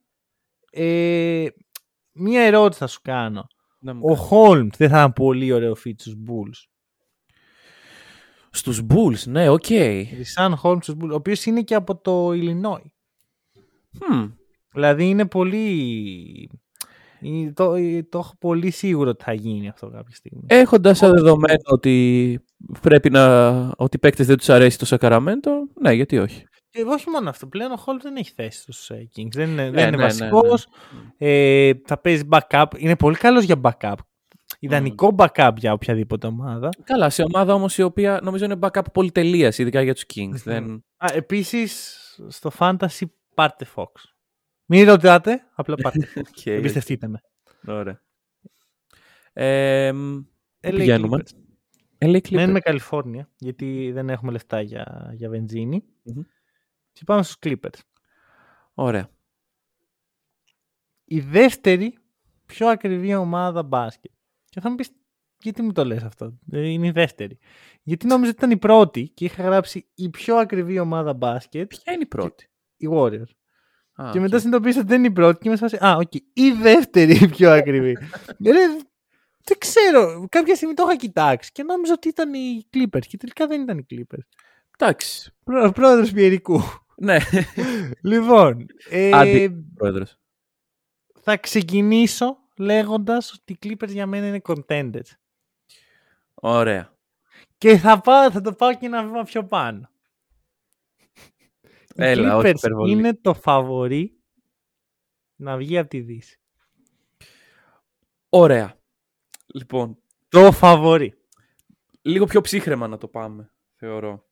[0.71, 1.45] Ε,
[2.11, 3.47] μία ερώτηση θα σου κάνω.
[3.79, 4.29] Να μου Ο κάνεις.
[4.31, 6.69] Holmes δεν θα είναι πολύ ωραίο fit στους Bulls.
[8.49, 9.69] Στους Bulls, ναι, οκ.
[10.17, 12.85] Richaun Holmes στους Bulls, ο οποίος είναι και από το Illinois.
[13.99, 14.33] Hm.
[14.71, 16.49] Δηλαδή είναι πολύ...
[17.23, 20.43] ε, Το, ε, το έχω πολύ σίγουρο ότι θα γίνει αυτό κάποια στιγμή.
[20.47, 22.39] Έχοντας σαν δεδομένο ότι
[22.81, 23.47] πρέπει να...
[23.77, 25.51] ότι οι παίκτες δεν τους αρέσει το Σακαραμέντο,
[25.81, 26.43] ναι, γιατί όχι.
[26.69, 27.47] Και όχι μόνο αυτό.
[27.47, 29.31] Πλέον ο Holmes δεν έχει θέση στους ε, Kings.
[29.33, 30.67] Δεν είναι, Ναι, δεν είναι ναι, βασικός.
[31.17, 32.65] Ε, θα παίζει backup.
[32.77, 33.95] Είναι πολύ καλός για backup.
[34.59, 36.69] Ιδανικό backup για οποιαδήποτε ομάδα.
[36.83, 40.41] Καλά, σε ομάδα όμως η οποία νομίζω είναι backup πολυτελείας, ειδικά για τους Kings.
[40.43, 40.83] δεν...
[40.97, 41.97] Α, επίσης,
[42.27, 43.91] στο fantasy πάρτε Fox.
[44.65, 46.21] Μην ρωτάτε, απλά πάρτε Fox.
[46.29, 47.21] Οκ, Εμπιστευτείτε με.
[47.67, 48.01] Ωραία.
[49.33, 50.21] Ε, μ,
[50.59, 51.23] πού LA πηγαίνουμε.
[51.23, 52.05] Clippers.
[52.05, 52.29] LA Clippers.
[52.31, 56.21] Μένουμε Καλιφόρνια, γιατί δεν έχουμε λεφτά για, για βενζίνη Μμμ.
[56.91, 57.79] Και πάμε στους Clippers.
[58.73, 59.09] Ωραία.
[61.05, 61.97] Η δεύτερη
[62.45, 64.11] πιο ακριβή ομάδα μπάσκετ.
[64.49, 64.91] Και θα μου πεις,
[65.37, 67.37] γιατί μου το λες αυτό; Ε, Είναι η δεύτερη.
[67.83, 71.93] Γιατί νόμιζα ότι ήταν η πρώτη και είχα γράψει η πιο ακριβή ομάδα μπάσκετ, Ποια
[71.93, 73.31] είναι η πρώτη; οι Warriors.
[73.95, 74.23] Α, και οκ.
[74.23, 76.13] μετά συνειδητοποίησα ότι δεν είναι η πρώτη και είμαι σε φάση, Α, οκ.
[76.33, 77.97] Η δεύτερη η πιο ακριβή.
[78.45, 78.67] Ρε,
[79.43, 80.25] δεν ξέρω.
[80.29, 83.77] Κάποια στιγμή το είχα κοιτάξει και νόμιζα ότι ήταν οι Clippers και τελικά δεν ήταν
[83.77, 84.23] οι Clippers.
[84.77, 85.31] Εντάξει.
[85.43, 86.61] Πρό, πρόεδρος Πιερικού.
[86.95, 87.17] Ναι.
[88.11, 89.65] λοιπόν, ε, Άντι.
[89.75, 90.19] Πρόεδρος.
[91.21, 95.11] θα ξεκινήσω λέγοντας ότι οι Clippers για μένα είναι contenders.
[96.33, 96.93] Ωραία.
[97.57, 99.89] Και θα, πάω, θα το πάω και ένα βήμα πιο πάνω.
[101.95, 102.91] Οι Έλα, όχι Clippers υπερβολή.
[102.91, 104.17] είναι το φαβορί
[105.35, 106.39] να βγει από τη Δύση.
[108.29, 108.77] Ωραία.
[109.53, 109.97] Λοιπόν,
[110.29, 111.13] Το φαβορί.
[112.01, 114.25] λίγο πιο ψύχρεμα να το πάμε, θεωρώ.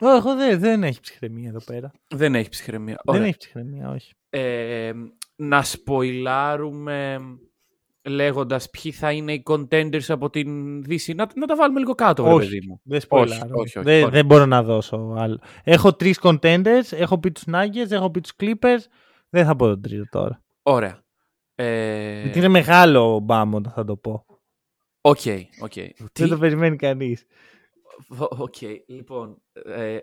[0.00, 1.92] Ω, Εγώ δεν, δεν έχει ψυχραιμία εδώ πέρα.
[2.08, 3.00] Δεν έχει ψυχραιμία.
[3.04, 3.20] Ωραία.
[3.20, 4.12] Δεν έχει ψυχραιμία, όχι.
[4.30, 4.92] Ε,
[5.36, 7.20] να σποιλάρουμε
[8.04, 11.12] λέγοντας ποιοι θα είναι οι contenders από την Δύση.
[11.14, 12.48] Να, να τα βάλουμε λίγο κάτω, βρε Όχι.
[12.48, 12.80] παιδί μου.
[12.84, 13.32] Δεν σποιλάρω.
[13.32, 14.10] όχι, όχι, όχι, δεν, όχι.
[14.12, 15.38] δεν μπορώ να δώσω άλλο.
[15.64, 18.80] Έχω τρεις contenders, έχω πει τους Nuggets, έχω πει τους Clippers.
[19.28, 20.42] Δεν θα πω τον τρίτο τώρα.
[20.62, 21.02] Ωραία.
[21.54, 24.24] Ε, Γιατί είναι μεγάλο μπάμ όταν θα το πω.
[25.00, 25.18] Οκ,
[25.62, 25.72] οκ.
[25.74, 27.24] Δεν Τι- το περιμένει κανείς.
[28.08, 28.54] Ο- Οκ,
[28.86, 29.42] λοιπόν.
[29.52, 30.02] ε, ε,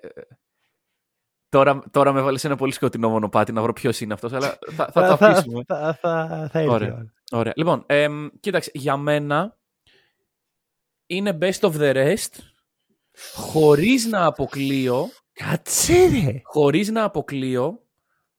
[1.50, 4.58] τώρα, τώρα με έβαλες σε ένα πολύ σκοτεινό μονοπάτι να βρω ποιος είναι αυτός, αλλά
[4.72, 5.64] θα, θα το θα, αφήσουμε.
[5.68, 7.14] θα, θα, θα έρθει Ωραία.
[7.32, 7.40] Η ώρα.
[7.40, 7.54] Ωραία.
[7.56, 9.58] Λοιπόν, εμ, κοίταξε, για μένα
[11.06, 12.40] είναι best of the rest
[13.34, 16.42] χωρίς να αποκλείω, Κάτσε ρε.
[16.44, 17.86] χωρίς να αποκλείω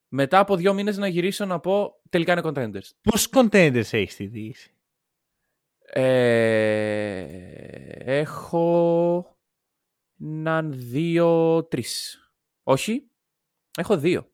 [0.08, 2.90] μετά από δύο μήνες να γυρίσω να πω τελικά είναι contenders.
[3.02, 4.74] Πόσους contenders έχεις στη Δύση.
[5.94, 7.20] Ε,
[8.20, 9.36] έχω
[10.20, 12.18] έναν, δύο, τρεις.
[12.62, 13.10] Όχι,
[13.76, 14.30] έχω δύο.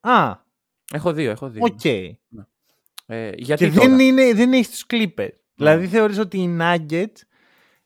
[0.00, 0.46] Α,
[0.92, 1.62] Έχω δύο, έχω δύο.
[1.64, 1.80] οκ.
[3.10, 5.28] Ε, γιατί Και τώρα; δεν, είναι, δεν έχει τους Clippers.
[5.54, 7.16] Δηλαδή θεωρείς ότι οι Nuggets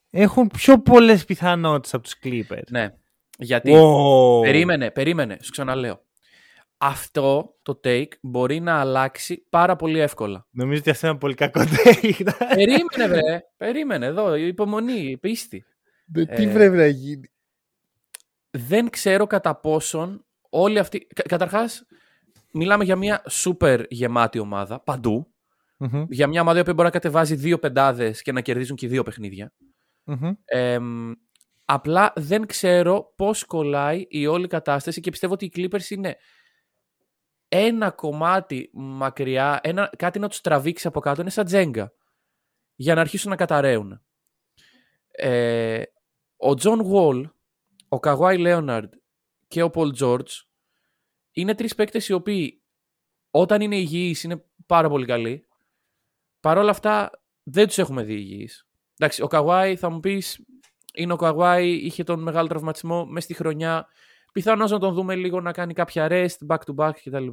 [0.09, 2.67] έχουν πιο πολλές πιθανότητες από τους Clippers.
[2.69, 2.93] Ναι,
[3.37, 3.71] γιατί...
[3.75, 4.41] Wow.
[4.41, 6.01] Περίμενε, περίμενε, σου ξαναλέω.
[6.77, 10.47] Αυτό το take μπορεί να αλλάξει πάρα πολύ εύκολα.
[10.51, 12.27] Νομίζω ότι αυτό είναι ένα πολύ κακό take.
[12.55, 13.41] περίμενε, βρε.
[13.57, 15.65] Περίμενε, εδώ, υπομονή, πίστη.
[16.13, 17.31] Τι Ε, πρέπει να γίνει.
[18.49, 21.07] Δεν ξέρω κατά πόσον όλοι αυτοί...
[21.15, 21.85] Κα- καταρχάς,
[22.53, 25.27] μιλάμε για μια super γεμάτη ομάδα, παντού.
[25.77, 29.03] Μμμ, Για μια ομάδα που μπορεί να κατεβάζει δύο πεντάδες και να κερδίζουν και δύο
[29.03, 29.53] παιχνίδια.
[30.03, 30.31] μμμ.
[30.45, 31.11] Εμ,
[31.65, 36.17] απλά δεν ξέρω πώς κολλάει η όλη κατάσταση και πιστεύω ότι οι Clippers είναι
[37.47, 41.93] ένα κομμάτι μακριά, ένα, κάτι να τους τραβήξει από κάτω, είναι σαν τζέγκα,
[42.75, 44.01] για να αρχίσουν να καταρρέουν.
[45.11, 45.83] Ε,
[46.37, 47.29] ο John Wall,
[47.87, 48.93] ο Καγουάι Λέοναρντ
[49.47, 50.33] και ο Πολ Τζόρτζ
[51.33, 52.61] είναι τρεις παίκτες οι οποίοι
[53.31, 55.47] όταν είναι υγιείς είναι πάρα πολύ καλοί.
[56.39, 57.11] Παρ' όλα αυτά
[57.43, 58.67] δεν τους έχουμε δει υγιείς.
[58.97, 60.39] Εντάξει, ο Καγουάι θα μου πεις
[60.93, 63.87] είναι ο Καγουάι, είχε τον μεγάλο τραυματισμό μέσα στη χρονιά.
[64.33, 67.27] Πιθανώς να τον δούμε λίγο να κάνει κάποια rest, back to back κτλ.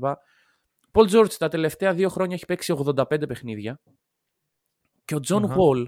[0.91, 3.81] Πολ Τζόρτζ τα τελευταία δύο χρόνια έχει παίξει 85 παιχνίδια.
[5.05, 5.55] Και ο Τζον Αχα.
[5.59, 5.87] Wall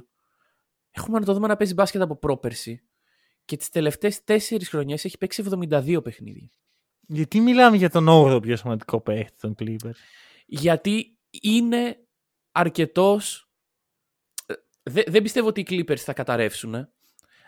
[0.91, 2.83] έχουμε να τον δούμε να παίζει μπάσκετ από πρόπερση.
[3.45, 6.51] Και τις τελευταίες τέσσερις χρονιές έχει παίξει 72 παιχνίδια.
[7.07, 9.99] Γιατί μιλάμε για τον 8ο πιο σημαντικό παίχτη των Clippers;
[10.47, 11.97] γιατί είναι
[12.53, 13.49] αρκετός...
[14.47, 16.89] ε, δε- δεν πιστεύω ότι οι Clippers θα καταρρεύσουν.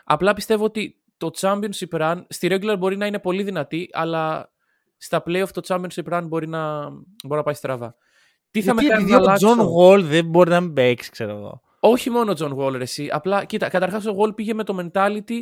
[0.05, 4.53] Απλά πιστεύω ότι το championship run στη regular μπορεί να είναι πολύ δυνατή, αλλά
[4.97, 7.97] στα playoff το championship run μπορεί να, μπορεί να πάει στραβά.
[8.51, 9.75] Τι θα Γιατί με κάνει επειδή να ο John αλλάξω...
[9.79, 11.63] Wall δεν μπορεί να μην παίξει, ξέρω εγώ.
[11.81, 13.09] Όχι μόνο ο John Wall, ρε, εσύ.
[13.13, 15.41] Απλά, κοίτα, καταρχάς ο Wall πήγε με το mentality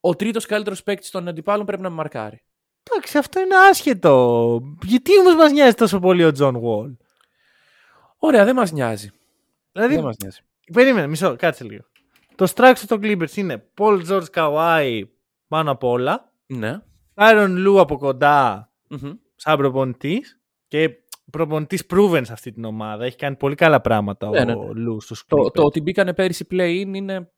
[0.00, 2.44] ο τρίτος καλύτερος παίκτης των αντιπάλων πρέπει να με μαρκάρει.
[2.90, 4.60] Εντάξει, αυτό είναι άσχετο.
[4.82, 6.96] Γιατί όμως μας νοιάζει τόσο πολύ ο John Wall.
[8.18, 9.10] Ωραία, δεν μας νοιάζει.
[9.72, 10.40] Δηλαδή, Δεν μας νοιάζει.
[10.72, 11.82] περίμενε, μισό, κάτσε λίγο.
[12.34, 15.02] Το structure των Clippers είναι Paul George Kawhi
[15.48, 16.32] πάνω απ' όλα.
[16.46, 16.80] Ναι.
[17.14, 19.12] Tyron Lue από κοντά Μμμ.
[19.36, 20.38] σαν προπονητής.
[20.68, 20.90] Και
[21.30, 23.04] προπονητής proven σε αυτή την ομάδα.
[23.04, 24.54] Έχει κάνει πολύ καλά πράγματα Ναι, ο ναι.
[24.92, 25.52] Lue στους Το, Clippers.
[25.52, 27.30] το ότι μπήκανε πέρυσι play-in είναι.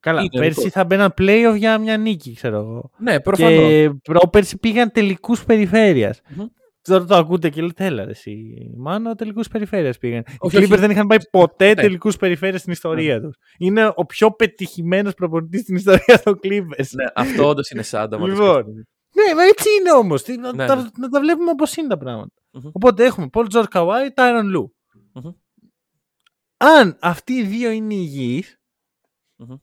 [0.00, 0.70] Καλά, είναι πέρσι ρεκόρ.
[0.72, 2.90] θα μπαίναν playoff για μια νίκη, ξέρω εγώ.
[2.98, 3.58] Ναι, προφανώς.
[3.68, 6.20] Και πρόπερσι πήγαν τελικούς περιφέρειας.
[6.28, 6.46] Μμμ.
[6.82, 10.24] Τώρα το ακούτε και λέτε, έλα ρε εσύ, μάνο, τελικούς περιφέρειας πήγαν.
[10.38, 10.80] Όχι, Οι Clippers όχι.
[10.80, 11.74] δεν είχαν πάει ποτέ Ναι.
[11.74, 13.36] τελικούς περιφέρειας στην ιστορία τους.
[13.58, 16.88] Είναι ο πιο πετυχημένος προπονητής στην ιστορία των Clippers.
[16.90, 18.16] Ναι, αυτό όντως είναι σάντα.
[18.16, 18.52] άμα το Λοιπόν.
[18.52, 18.82] σκεφτούμε.
[19.14, 20.26] Ναι, μα έτσι είναι όμως.
[20.26, 20.82] Να, Ναι, τα- ναι.
[20.98, 22.34] να τα βλέπουμε όπως είναι τα πράγματα.
[22.52, 22.70] Μμμ.
[22.72, 24.64] Οπότε έχουμε Paul George Kawhi, Tyron Lue.
[25.12, 25.32] Μμμ.
[26.56, 28.56] Αν αυτοί οι δύο είναι υγιείς,
[29.36, 29.54] Μμμ.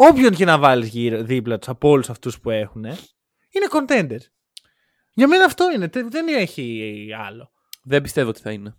[0.00, 0.90] Όποιον και να βάλεις
[1.22, 4.26] δίπλα τους από όλους αυτούς που έχουν, είναι contenders.
[5.12, 5.90] Για μένα αυτό είναι.
[6.08, 7.50] Δεν έχει άλλο.
[7.82, 8.76] Δεν πιστεύω ότι θα είναι.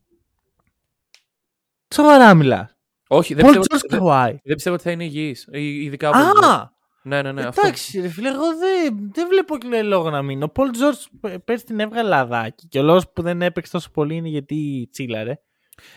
[1.94, 2.78] Σοβαρά μιλάς.
[3.08, 5.48] Όχι, δεν πιστεύω, ότι, δεν, πιστεύω ότι θα είναι υγιής.
[5.52, 6.46] Ειδικά από.
[6.48, 6.72] Α!
[7.04, 7.42] Ναι, ναι, ναι.
[7.42, 8.02] Εντάξει, αυτό.
[8.02, 10.46] ρε φίλε, εγώ δεν, δεν βλέπω και λόγο να μείνω.
[10.46, 10.98] Ο Πολ Τζόρτζ
[11.46, 12.68] πέρσι την έβγαλε λαδάκι.
[12.68, 15.40] Και ο λόγος που δεν έπαιξε τόσο πολύ είναι γιατί τσίλαρε.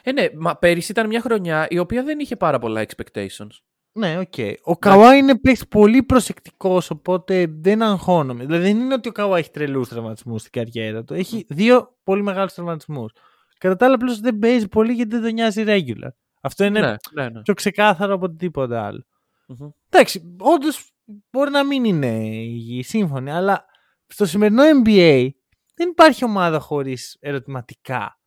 [0.03, 3.51] Ε, ναι, μα πέρυσι ήταν μια χρονιά η οποία δεν είχε πάρα πολλά expectations.
[3.93, 4.33] Ναι, οκ.
[4.37, 4.55] Okay.
[4.63, 5.35] Ο Καουάι είναι
[5.69, 8.45] πολύ προσεκτικός, οπότε δεν αγχώνομαι.
[8.45, 11.15] Δηλαδή δεν είναι ότι ο Καουάι έχει τρελούς τραυματισμούς στην καριέρα του.
[11.15, 13.13] Έχει δύο πολύ μεγάλους τραυματισμούς.
[13.59, 16.11] Κατά τα άλλα, απλώς δεν παίζει πολύ γιατί δεν τον νοιάζει regular.
[16.41, 17.43] Αυτό είναι ναι, ναι, ναι.
[17.43, 19.05] πιο ξεκάθαρο από οτιδήποτε άλλο.
[19.49, 19.71] Mm-hmm.
[19.89, 20.93] Εντάξει, όντως
[21.31, 23.65] μπορεί να μην είναι υγιή, σύμφωνοι, αλλά
[24.07, 25.29] στο σημερινό NBA
[25.75, 28.19] δεν υπάρχει ομάδα χωρίς ερωτηματικά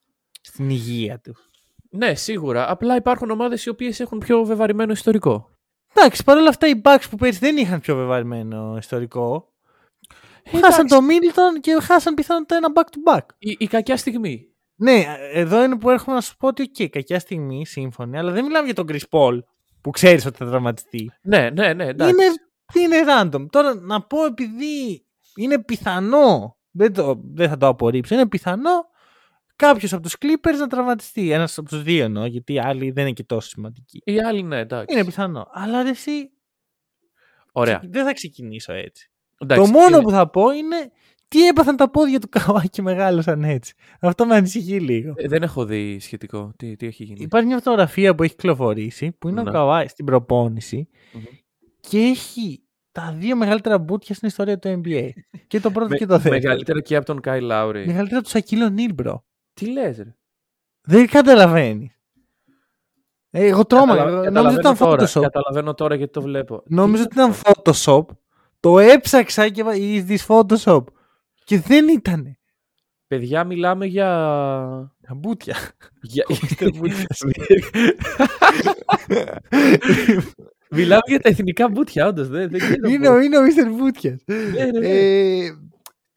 [0.42, 1.36] στην υγεία του.
[1.90, 2.70] Ναι, σίγουρα.
[2.70, 5.55] Απλά υπάρχουν ομάδες οι οποίες έχουν πιο βεβαρημένο ιστορικό.
[5.98, 9.54] Εντάξει, παρόλα αυτά οι Bucks που πέρυσι δεν είχαν πιο βεβαρημένο ιστορικό.
[10.44, 13.26] Ε, χάσαν το Middleton και χάσαν πιθανότατα ένα back-to-back.
[13.38, 14.48] Η, η κακιά στιγμή.
[14.76, 18.46] Ναι, εδώ είναι που έρχομαι να σου πω ότι okay, κακιά στιγμή, σύμφωνη, αλλά δεν
[18.46, 19.40] μιλάμε για τον Chris Paul
[19.82, 21.12] που ξέρεις ότι θα τραυματιστεί.
[21.22, 21.86] Ναι, ναι, ναι.
[21.86, 22.14] Εντάξει.
[22.14, 23.46] Είναι, είναι random.
[23.50, 28.86] Τώρα να πω επειδή είναι πιθανό, δεν, το, δεν θα το απορρίψω, είναι πιθανό
[29.56, 31.32] κάποιος από τους Clippers να τραυματιστεί.
[31.32, 34.02] Ένας από τους δύο εννοώ, γιατί οι άλλοι δεν είναι και τόσο σημαντικοί.
[34.04, 34.96] Οι άλλοι ναι, εντάξει.
[34.96, 35.48] Είναι πιθανό.
[35.52, 36.32] Αλλά εσύ.
[37.52, 37.82] Ωραία.
[37.84, 39.12] Δεν θα ξεκινήσω έτσι.
[39.38, 40.00] Εντάξει, το μόνο είναι...
[40.00, 40.92] αυτό που θα πω είναι
[41.28, 43.74] τι έπαθαν τα πόδια του Καουάι και μεγάλωσαν έτσι.
[44.00, 45.14] Αυτό με ανησυχεί λίγο.
[45.16, 46.54] Ε, δεν έχω δει σχετικό.
[46.58, 47.20] Τι, τι έχει γίνει.
[47.22, 51.38] Υπάρχει μια φωτογραφία που έχει κυκλοφορήσει που είναι ο Καουάι στην προπόνηση mm-hmm.
[51.80, 55.10] και έχει τα δύο μεγαλύτερα μπούτια στην ιστορία του NBA.
[55.48, 56.36] και το πρώτο και το δεύτερο.
[56.36, 57.86] Μεγαλύτερα και από τον Κάιλ Λάουρι.
[57.86, 59.26] Μεγαλύτερα του Σακίλ Ο'Νίλ, bro.
[59.56, 60.16] Τι λες, ρε.
[60.82, 62.00] Δεν καταλαβαίνεις.
[63.30, 64.06] Ε, εγώ τρόμαγα.
[64.06, 65.22] Νόμιζα ότι ήταν Photoshop.
[65.22, 66.64] Καταλαβαίνω τώρα γιατί το βλέπω.
[66.66, 68.06] Νόμιζα ότι ήταν Photoshop.
[68.60, 70.84] Το έψαξα και ήδη Photoshop;
[71.44, 72.40] Και δεν ήτανε.
[73.08, 74.10] Παιδιά, μιλάμε για.
[75.00, 75.56] Για μπούτια.
[76.02, 76.26] Για...
[80.70, 82.28] Μιλάμε για τα εθνικά μπούτια, όντως.
[82.28, 84.24] Δεν, δεν είναι, είναι ο Μίστερ Μπούτιας.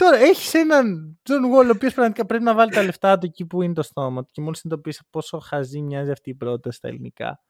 [0.02, 0.22] Ναι, ναι, ναι.
[0.22, 3.26] ε, τώρα έχεις έναν Τζον Γουόλ, ο οποίος πραγματικά πρέπει να βάλει τα λεφτά του
[3.26, 4.30] εκεί που είναι το στόμα του.
[4.32, 7.40] Και μόλις συνειδητοποιήσει πόσο χαζή μοιάζει αυτή η πρόταση στα ελληνικά.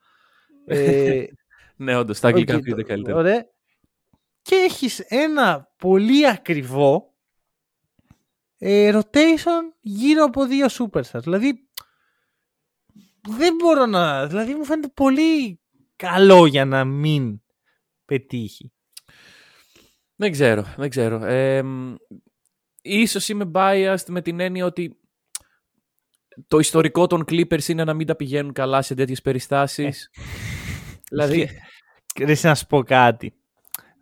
[0.66, 1.24] Ε,
[1.76, 3.16] ναι, όντως, στα αγγλικά okay, είναι καλύτερα.
[3.16, 3.46] Ωραία.
[4.42, 7.14] Και έχεις ένα πολύ ακριβό
[8.58, 11.22] ε, rotation γύρω από δύο superstars.
[11.22, 11.68] Δηλαδή,
[13.28, 14.26] δεν μπορώ να...
[14.26, 15.60] Δηλαδή, μου φαίνεται πολύ
[15.96, 17.42] καλό για να μην
[18.04, 18.72] πετύχει.
[20.14, 21.24] Δεν ξέρω, δεν ξέρω.
[21.24, 21.62] Ε,
[22.88, 25.00] ίσως είμαι biased με την έννοια ότι
[26.48, 30.04] το ιστορικό των Clippers είναι να μην τα πηγαίνουν καλά σε τέτοιες περιστάσεις.
[30.04, 30.22] Ε.
[31.10, 31.48] δηλαδή...
[32.18, 33.32] Δεν να σου πω κάτι.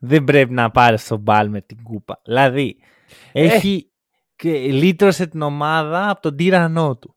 [0.01, 2.21] Δεν πρέπει να πάρεις τον μπάλ με την κούπα.
[2.25, 2.77] Δηλαδή,
[3.33, 3.45] ε.
[3.45, 3.91] έχει
[4.37, 7.17] και λύτρωσε την ομάδα από τον τύρανό του.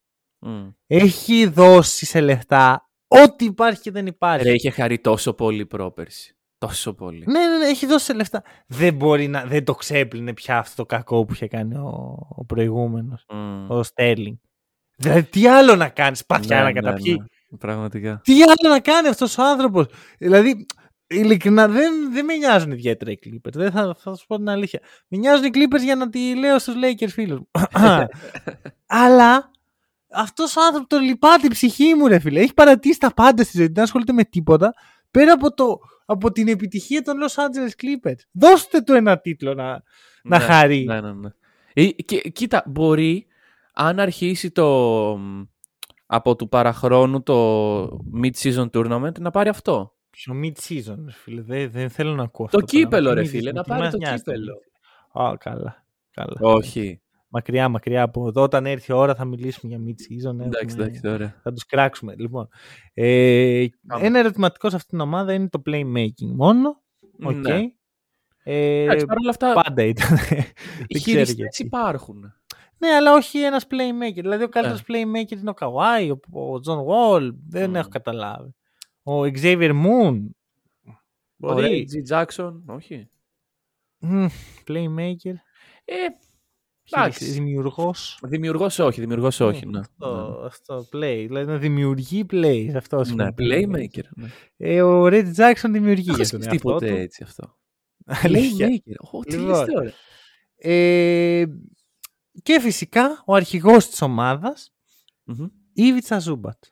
[0.88, 4.44] Έχει δώσει σε λεφτά ό,τι υπάρχει και δεν υπάρχει.
[4.44, 6.39] Ρε, είχε χαρεί τόσο πολύ πρόπερση.
[6.60, 7.24] Τόσο πολύ.
[7.28, 8.44] Ναι, ναι, ναι, έχει δώσει σε λεφτά.
[8.68, 9.46] Δεν μπορεί να.
[9.46, 13.26] Δεν το ξέπλυνε πια αυτό το κακό που είχε κάνει ο, ο προηγούμενος.
[13.68, 14.36] Ο Στέρλινγκ.
[14.96, 17.18] Δηλαδή, τι άλλο να κάνεις, παθιά ναι, να ναι, καταπιεί.
[17.50, 18.22] Ναι, πραγματικά.
[18.24, 19.86] Τι άλλο να κάνει αυτός ο άνθρωπος.
[20.18, 20.66] Δηλαδή,
[21.12, 23.54] Ειλικρινά δεν, δεν με νοιάζουν ιδιαίτερα οι Clippers.
[23.54, 24.80] Δεν θα, θα σου πω την αλήθεια.
[25.08, 27.48] Με νοιάζουν οι Clippers για να τη λέω στους Lakers φίλου μου.
[29.06, 29.52] Αλλά
[30.12, 32.40] αυτός ο άνθρωπο τον λυπάται η ψυχή μου, ρε φίλε.
[32.40, 33.74] Έχει παρατήσει τα πάντα στη ζωή του.
[33.74, 34.74] Δεν ασχολείται με τίποτα.
[35.12, 38.20] Πέρα από, το, από την επιτυχία των Los Angeles Clippers.
[38.32, 39.84] Δώστε του ένα τίτλο να,
[40.24, 40.84] να ναι, χαρεί.
[40.84, 41.30] Ναι, ναι, ναι.
[41.74, 43.28] Ε, και, κοίτα, μπορεί
[43.74, 45.20] αν αρχίσει το
[46.06, 47.84] από του παραχρόνου το
[48.24, 49.94] mid-season tournament να πάρει αυτό.
[50.10, 51.42] Ποιο mid-season, φίλε.
[51.42, 52.60] Δεν, δεν θέλω να ακούω το αυτό.
[52.60, 53.52] Το κύπελο, ρε φίλε.
[53.52, 54.54] Να πάρει το κύπελο.
[55.12, 55.86] Α, καλά.
[56.12, 56.38] καλά.
[56.40, 57.02] Όχι.
[57.32, 58.42] Μακριά, μακριά από εδώ.
[58.42, 60.40] Όταν έρθει η ώρα θα μιλήσουμε για mid-season.
[60.46, 61.40] Εντάξει, εντάξει, τώρα.
[61.44, 62.16] Θα τους κράξουμε.
[62.18, 62.48] Λοιπόν,
[62.94, 63.66] ε,
[64.02, 66.82] ένα ερωτηματικό σε αυτήν την ομάδα είναι το playmaking μόνο.
[67.24, 67.36] Okay.
[67.36, 67.60] Ναι.
[68.44, 70.18] Ε, Εντάξει, παρόλα αυτά, πάντα ήταν.
[70.88, 72.34] Οι χειριστές υπάρχουν.
[72.78, 74.22] Ναι, αλλά όχι ένας playmaker.
[74.22, 74.92] Δηλαδή ο καλύτερος yeah.
[74.92, 77.32] playmaker είναι ο Kawhi, ο John Wall.
[77.48, 77.76] Δεν mm.
[77.76, 78.56] έχω καταλάβει.
[79.04, 80.20] Ο Xavier Moon.
[81.36, 81.66] Μπορεί.
[81.66, 82.54] Ο Reggie Jackson.
[82.66, 83.10] Όχι.
[84.68, 85.36] playmaker.
[85.86, 85.96] Ε,
[86.92, 87.26] εντάξει.
[87.26, 88.20] Δημιουργός.
[88.24, 89.66] Δημιουργός όχι, δημιουργός όχι.
[89.66, 89.80] Ναι.
[89.80, 90.46] Αυτό, ναι.
[90.46, 91.24] αυτό, play.
[91.28, 92.72] Δηλαδή να δημιουργεί play.
[92.76, 94.04] Αυτό ναι, playmaker.
[94.16, 94.28] Ναι.
[94.58, 96.12] Ε, ο Reggie Jackson δημιουργεί.
[96.12, 97.58] Δεν έχει τίποτε έτσι αυτό.
[98.24, 99.26] Playmaker.
[99.28, 99.94] τι λοιπόν, τώρα.
[100.56, 101.46] Ε,
[102.44, 104.74] και φυσικά ο αρχηγός της ομάδας,
[105.28, 106.20] mm-hmm.
[106.20, 106.64] Ζούμπατ.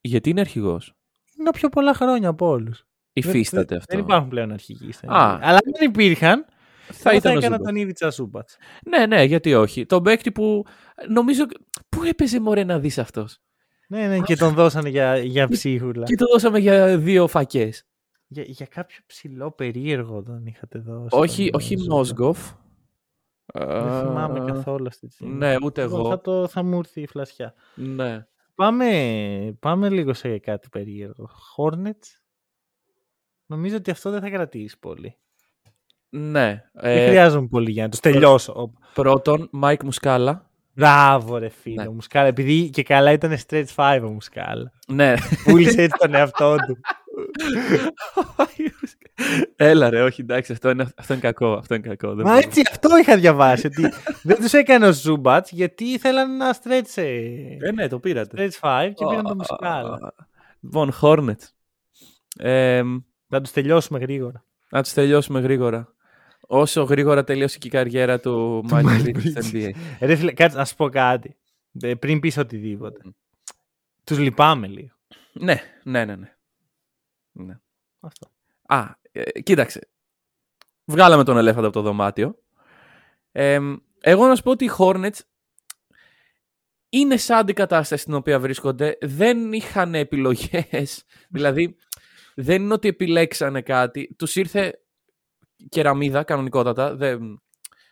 [0.00, 0.94] Γιατί είναι αρχηγός;
[1.38, 2.86] είναι πιο πολλά χρόνια από όλους.
[3.12, 3.96] Υφίσταται αυτό.
[3.96, 4.92] Δεν υπάρχουν πλέον αρχηγοί.
[4.92, 5.36] στα Α.
[5.36, 5.40] NBA.
[5.42, 6.46] Αλλά αν δεν υπήρχαν,
[6.92, 7.64] Θα θα, ήταν ο έκανα Ζούμπατς.
[7.64, 8.48] τον Ίβιτσα Ζούμπατς.
[8.86, 9.86] Ναι, ναι, γιατί όχι.
[9.86, 10.64] Τον παίκτη που
[11.08, 11.44] νομίζω.
[11.88, 13.40] Πού έπαιζε μωρέ να δεις αυτός;
[13.88, 16.04] Ναι, ναι, και τον δώσανε για, για ψίχουλα.
[16.04, 17.86] Και το δώσαμε για δύο φακές.
[18.26, 21.08] Για, για κάποιο ψηλό περίεργο τον είχατε δώσει.
[21.10, 21.96] Όχι, τον, όχι ε, Ζούμπατ.
[21.96, 22.52] Μόσγκοφ.
[23.54, 25.34] Δεν θυμάμαι Α, καθόλου αυτή τη στιγμή.
[25.34, 26.18] Ναι, ούτε Θα, εγώ.
[26.18, 27.54] το, θα μου έρθει η φλασιά.
[27.74, 28.26] Ναι.
[28.54, 31.28] Πάμε, πάμε λίγο σε κάτι περίεργο.
[31.56, 32.20] Hornets.
[33.46, 35.16] Νομίζω ότι αυτό δεν θα κρατήσει πολύ.
[36.10, 36.62] Ναι.
[36.72, 38.52] δεν Ε, χρειάζομαι πολύ για να το τελειώσω.
[38.52, 40.46] Ω, πρώτον, Μάικ Μουσκάλα.
[40.74, 41.82] Μπράβο ρε φίλε.
[41.82, 41.88] Ναι.
[41.88, 42.26] Ο Μουσκάλα.
[42.26, 44.72] Επειδή και καλά ήταν stretch 5 ο Μουσκάλα.
[44.88, 45.14] Ναι.
[45.44, 46.78] Πούλησε έτσι τον εαυτό του.
[49.56, 51.52] Έλα ρε, όχι εντάξει, αυτό είναι, αυτό είναι κακό.
[51.52, 52.14] Αυτό είναι κακό.
[52.14, 52.46] δεν Μα μπορώ.
[52.46, 53.66] έτσι αυτό είχα διαβάσει.
[53.66, 53.82] ότι
[54.22, 57.06] δεν τους έκανε ο Ζούμπατς γιατί ήθελαν να stretch, ε,
[57.60, 58.36] Ε, ναι, το πήρατε.
[58.36, 60.14] stretch 5 και πήραν τον Μουσκάλα.
[60.60, 61.48] Λοιπόν, Hornets.
[62.38, 62.82] Ε,
[63.26, 64.44] Να τους τελειώσουμε γρήγορα.
[64.70, 65.88] να τους τελειώσουμε γρήγορα.
[66.50, 69.30] Όσο γρήγορα τελείωσε και η καριέρα του Miles Miles Bridges Bridges.
[69.30, 69.70] στο NBA.
[70.00, 71.36] Ρε φίλε, κάτσε να σου πω κάτι.
[71.80, 73.00] Ε, Πριν πεις οτιδήποτε.
[74.04, 74.94] Τους λυπάμαι λίγο.
[75.32, 76.36] ναι, ναι, ναι, ναι.
[77.32, 77.58] ναι.
[78.00, 78.30] Αυτό.
[78.62, 79.88] Α, ε, κοίταξε.
[80.84, 82.38] Βγάλαμε τον ελέφαντα από το δωμάτιο.
[83.32, 83.58] Ε,
[84.00, 85.18] εγώ να σου πω ότι οι Hornets
[86.88, 88.98] είναι σαν την κατάσταση στην οποία βρίσκονται.
[89.00, 91.04] Δεν είχαν επιλογές.
[91.28, 91.76] δηλαδή,
[92.34, 94.14] δεν είναι ότι επιλέξανε κάτι.
[94.18, 94.80] Τους ήρθε
[95.68, 96.96] κεραμίδα κανονικότατα.
[96.96, 97.42] Δεν,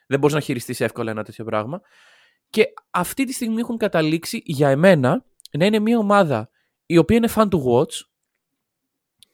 [0.07, 1.81] δεν μπορείς να χειριστείς εύκολα ένα τέτοιο πράγμα.
[2.51, 6.51] Και αυτή τη στιγμή έχουν καταλήξει για εμένα να είναι μια ομάδα
[6.87, 8.01] η οποία είναι fan to watch.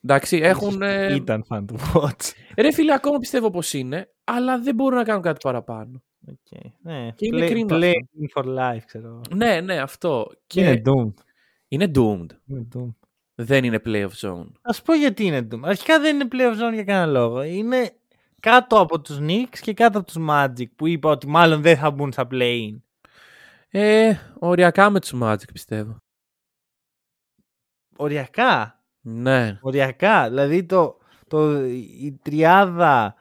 [0.04, 0.82] Εντάξει, έχουν...
[0.82, 2.32] ε, Ήταν fan του Watch.
[2.56, 6.02] Ρε φίλε, ακόμα πιστεύω πως είναι, αλλά δεν μπορούν να κάνουν κάτι παραπάνω.
[6.30, 6.70] Okay.
[6.82, 7.92] Ναι, Και είναι play, κρίμα play
[8.26, 8.42] αυτό.
[8.52, 9.20] for life, ξέρω.
[9.34, 10.30] Ναι, ναι, αυτό.
[10.46, 11.14] Και Είναι doomed.
[11.68, 12.26] είναι doomed.
[12.46, 12.94] Είναι doomed.
[13.34, 14.46] Δεν είναι playoff zone.
[14.62, 15.60] Να σου πω γιατί είναι doomed.
[15.62, 17.42] Αρχικά δεν είναι playoff zone για κανένα λόγο.
[17.42, 17.92] Είναι
[18.42, 21.90] κάτω από τους Knicks και κάτω από τους Magic που είπα ότι μάλλον δεν θα
[21.90, 22.80] μπουν στα play-in.
[23.70, 25.96] Ε, οριακά με τους Magic πιστεύω.
[27.96, 29.58] Οριακά; Ναι.
[29.60, 30.28] Οριακά.
[30.28, 30.96] Δηλαδή το,
[31.28, 31.64] το,
[32.00, 33.14] η τριάδα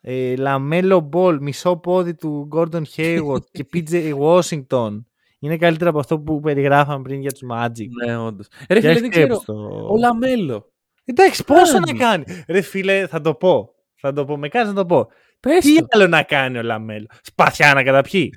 [0.00, 5.02] ε, Λαμέλο Μπολ, μισό πόδι του Gordon Hayward και PJ Washington
[5.38, 7.86] είναι καλύτερα από αυτό που περιγράφαμε πριν για τους Magic.
[8.06, 8.46] Ναι, όντως.
[8.68, 9.38] Ρε Και φίλε, έχει δεν ξέρω.
[9.44, 10.72] το- Ο Λαμέλο.
[11.04, 11.92] Εντάξει, πόσο κάνει.
[11.98, 12.24] να κάνει.
[12.48, 13.72] Ρε φίλε, θα το πω.
[14.00, 14.36] Θα το πω.
[14.36, 15.08] Με κάνεις να το πω.
[15.40, 15.86] Πες Τι το.
[15.90, 18.30] άλλο να κάνει ο Λαμέλο; Σπαθιά να καταπιεί.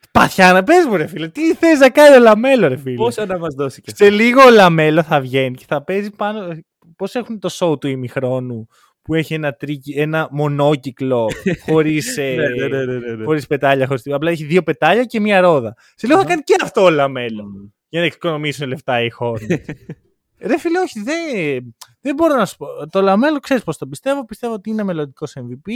[0.00, 1.28] Σπαθιά να πες μου ρε φίλε.
[1.28, 4.42] Τι θες να κάνει ο Λαμέλο ρε φίλε; Πόσα να μας δώσει και Σε λίγο
[4.42, 6.48] ο Λαμέλο θα βγαίνει και θα παίζει πάνω.
[6.96, 8.66] Πώς έχουν το show του ημιχρόνου
[9.02, 11.26] που έχει ένα, τρίκι, ένα μονόκυκλο
[11.66, 13.24] χωρίς, ε, Ναι, ναι, ναι, ναι, ναι, ναι.
[13.24, 13.86] χωρίς πετάλια.
[13.86, 14.02] Χωρίς...
[14.02, 14.22] τίποτα.
[14.22, 15.74] Απλά έχει δύο πετάλια και μία ρόδα.
[15.94, 16.30] Σε λίγο θα Αχα.
[16.34, 17.44] κάνει και αυτό ο Λαμέλο.
[17.88, 19.46] Για να εξοικονομήσουν λεφτά οι χώροι.
[20.40, 22.66] Ρε φίλε, όχι, δεν, δεν μπορώ να σου πω.
[22.90, 24.24] Το Λαμέλο ξέρεις πώς το πιστεύω.
[24.24, 25.70] Πιστεύω ότι είναι μελλοντικός MVP.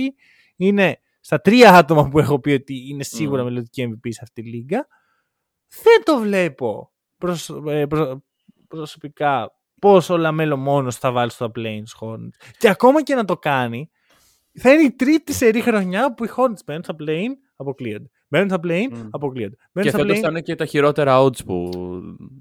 [0.57, 3.49] Είναι στα τρία άτομα που έχω πει ότι είναι σίγουρα Μμμ.
[3.49, 4.87] μελλοντική MVP σε αυτή τη λίγκα.
[5.83, 8.23] Δεν το βλέπω προσ, ε, προ-
[8.69, 12.53] προσωπικά πώς ο Λαμέλο μόνος θα βάλει στο play-in τους Hornets.
[12.59, 13.91] Και ακόμα και να το κάνει,
[14.53, 17.25] θα είναι η τρίτη σερί χρονιά που οι Hornets μπαίνουν στα play
[17.57, 18.11] αποκλείονται.
[18.29, 19.09] Μπαίνουν στα play Μμ.
[19.11, 19.57] αποκλείονται.
[19.57, 21.71] Και Μπαίνουν στα φέτος play θα είναι και τα χειρότερα odds που.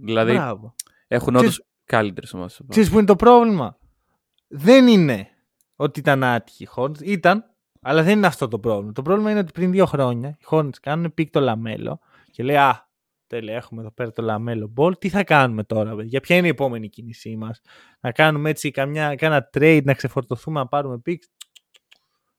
[0.01, 0.75] Δηλαδή Μπράβο.
[1.07, 2.61] έχουν Ξέρεις- όντως καλύτερες ομάδες.
[2.67, 3.77] Ξέρεις που είναι το πρόβλημα;
[4.47, 5.27] Δεν είναι
[5.75, 7.01] ότι ήταν άτυχοι οι Hornets.
[7.01, 7.43] Ήταν,
[7.81, 8.91] αλλά δεν είναι αυτό το πρόβλημα.
[8.91, 11.99] Το πρόβλημα είναι ότι πριν δύο χρόνια οι Hornets κάνουν pick το Λαμέλο
[12.31, 12.89] και λέει Α,
[13.27, 14.95] τέλεια, έχουμε εδώ πέρα το Λαμέλο Μπολ.
[14.99, 17.61] Τι θα κάνουμε τώρα, παιδιά, ποια είναι η επόμενη κίνησή μας;
[17.99, 21.23] Να κάνουμε έτσι καμιά, κάνα trade, να ξεφορτωθούμε, να πάρουμε pick.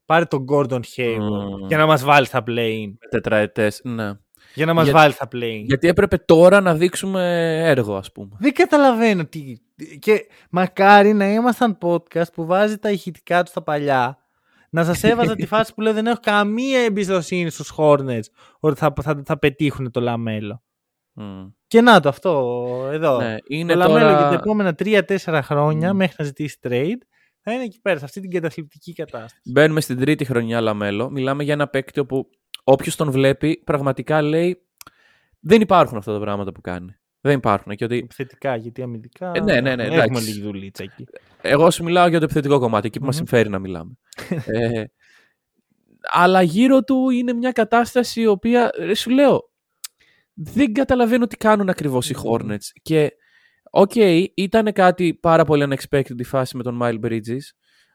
[0.04, 1.66] Πάρε τον Gordon Hayward Μμμ.
[1.66, 2.92] για να μας βάλει στα play-in.
[3.10, 4.12] Τετραετές, ναι.
[4.54, 5.62] Για να μας Για- βάλει στα play-in.
[5.64, 7.22] Γιατί έπρεπε τώρα να δείξουμε
[7.64, 8.36] έργο, ας πούμε.
[8.38, 9.56] Δεν καταλαβαίνω τι.
[9.98, 14.18] Και μακάρι να ήμασταν podcast που βάζει τα ηχητικά του στα παλιά.
[14.70, 18.24] Να σας έβαζα τη φάση που λέω δεν έχω καμία εμπιστοσύνη στους Hornets
[18.60, 20.62] ότι θα, θα, θα πετύχουν το Λαμέλο.
[21.12, 21.46] Μμ.
[21.66, 23.20] Και να το αυτό εδώ.
[23.20, 24.18] Ναι, είναι το Λαμέλο τώρα...
[24.18, 25.96] για τα επόμενα 3-4 χρόνια Μμ.
[25.96, 26.98] μέχρι να ζητήσει trade
[27.42, 29.50] θα είναι εκεί πέρα, σε αυτή την καταθλιπτική κατάσταση.
[29.52, 31.10] Μπαίνουμε στην τρίτη χρονιά Λαμέλο.
[31.10, 32.30] Μιλάμε για ένα παίκτη όπου
[32.64, 34.62] όποιος τον βλέπει πραγματικά λέει
[35.40, 36.94] δεν υπάρχουν αυτά τα πράγματα που κάνει.
[37.20, 37.74] Δεν υπάρχουν.
[37.74, 39.32] Και ότι Θετικά, γιατί αμυντικά.
[39.34, 40.24] Ε, ναι, ναι, ναι, Έχουμε εντάξει.
[40.24, 41.06] λίγη δουλίτσα εκεί.
[41.42, 43.26] εγώ σου μιλάω για το επιθετικό κομμάτι, εκεί που μας Μμμ.
[43.26, 43.92] συμφέρει να μιλάμε.
[44.46, 44.84] ε,
[46.00, 49.50] αλλά γύρω του είναι μια κατάσταση η οποία, ρε, σου λέω,
[50.34, 52.32] δεν καταλαβαίνω τι κάνουν ακριβώς οι Μμμ.
[52.32, 52.66] Hornets.
[52.82, 53.10] Και,
[53.70, 53.94] οκ,
[54.34, 57.44] ήταν κάτι πάρα πολύ unexpected η φάση με τον Miles Bridges,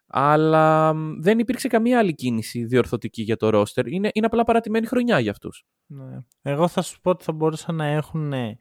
[0.07, 3.85] αλλά μ, δεν υπήρξε καμία άλλη κίνηση διορθωτική για το roster.
[3.85, 5.65] Είναι, είναι απλά παρατημένη χρονιά για αυτούς.
[5.85, 6.17] Ναι.
[6.41, 8.57] Εγώ θα σου πω ότι θα μπορούσαν να έχουν ε,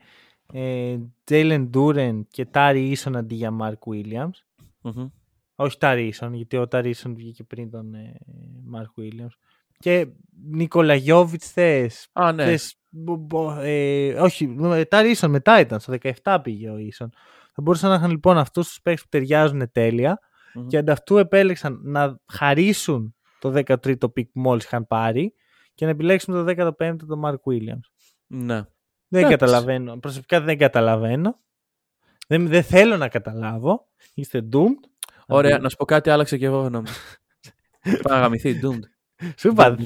[1.31, 4.39] Jalen Duren και Tari Eason αντί για Mark Williams.
[4.81, 5.09] Μμμ.
[5.57, 8.15] Όχι Tari Eason, γιατί ο Tari Eason βγήκε πριν τον ε,
[8.65, 9.35] Mark Williams.
[9.79, 10.07] Και
[10.51, 12.09] Νίκολα Γιώβιτς θες.
[12.13, 12.45] Α, ναι.
[12.45, 17.11] θες μπο- μπο- ε, όχι, ε, Tari Eason μετά ήταν, στο 17 πήγε ο Eason.
[17.55, 20.19] Θα μπορούσαν να είχαν λοιπόν αυτούς τους παίκτες που ταιριάζουν τέλεια
[20.55, 20.67] Μμμ.
[20.67, 25.35] και αντ' αυτού επέλεξαν να χαρίσουν το 13ο pick που μόλις είχαν πάρει
[25.75, 27.89] και να επιλέξουν το 15ο τον Mark Williams.
[28.27, 28.55] Ναι.
[29.09, 29.39] Δεν Εντάξει.
[29.39, 29.97] καταλαβαίνω.
[29.99, 31.41] Προσωπικά δεν καταλαβαίνω.
[32.29, 33.89] Δεν, δεν θέλω να καταλάβω.
[34.15, 34.89] Είστε doomed.
[35.27, 36.89] Ωραία, να σου πω κάτι, άλλαξε και εγώ γνώμη.
[38.03, 38.83] Πάει να γαμηθεί, doomed.
[39.37, 39.77] Σου είπα,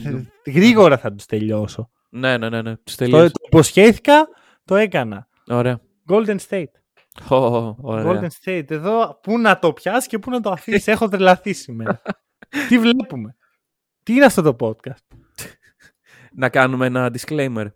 [0.46, 1.90] γρήγορα θα τους τελειώσω.
[2.08, 2.76] Ναι, ναι, ναι, ναι.
[2.76, 3.30] Τους Το, τελείωσε.
[3.30, 4.28] το υποσχέθηκα,
[4.64, 5.28] το έκανα.
[5.48, 5.80] Ωραία.
[6.08, 6.72] Golden State.
[7.28, 8.04] Ω, ωραία.
[8.04, 8.70] Golden State.
[8.70, 10.86] Εδώ, πού να το πιάσεις και πού να το αφήσεις.
[10.86, 12.02] Έχω τρελαθεί σήμερα.
[12.68, 13.36] Τι βλέπουμε;
[14.02, 15.16] Τι είναι αυτό το podcast;
[16.32, 17.66] Να κάνουμε ένα disclaimer.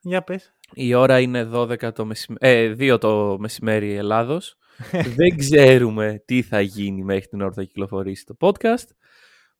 [0.00, 0.54] Για πες.
[0.72, 4.56] Η ώρα είναι 12 το μεσημέρι, ε, 2 το μεσημέρι Ελλάδος.
[5.16, 8.86] Δεν ξέρουμε τι θα γίνει μέχρι την ώρα που θα κυκλοφορήσει το podcast.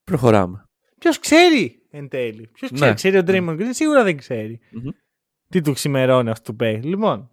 [0.05, 0.65] Προχωράμε.
[0.99, 2.89] Ποιος ξέρει εν τέλει; Ποιος ξέρει.
[2.89, 2.95] Ναι.
[2.95, 4.61] Ξέρει; Ο Draymond Green; Σίγουρα δεν ξέρει.
[4.71, 4.91] Μμμ.
[5.49, 6.89] Τι του ξημερώνει αυτό του παίχτη.
[6.89, 7.31] Λοιπόν.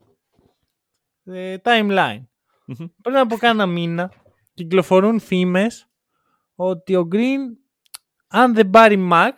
[1.27, 2.23] Ε, timeline.
[2.65, 2.87] Μμμ.
[3.01, 4.13] Πριν από κάνα μήνα
[4.53, 5.89] κυκλοφορούν φήμες
[6.55, 7.39] ότι ο Green
[8.27, 9.33] αν δεν πάρει Max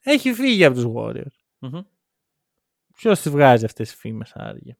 [0.00, 1.36] έχει φύγει από τους Warriors.
[1.58, 1.80] Μμμ.
[2.96, 4.76] Ποιος τις βγάζει αυτές τις φήμες άραγε.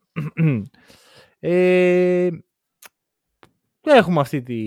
[1.38, 2.30] ε,
[3.80, 4.58] έχουμε αυτή τη,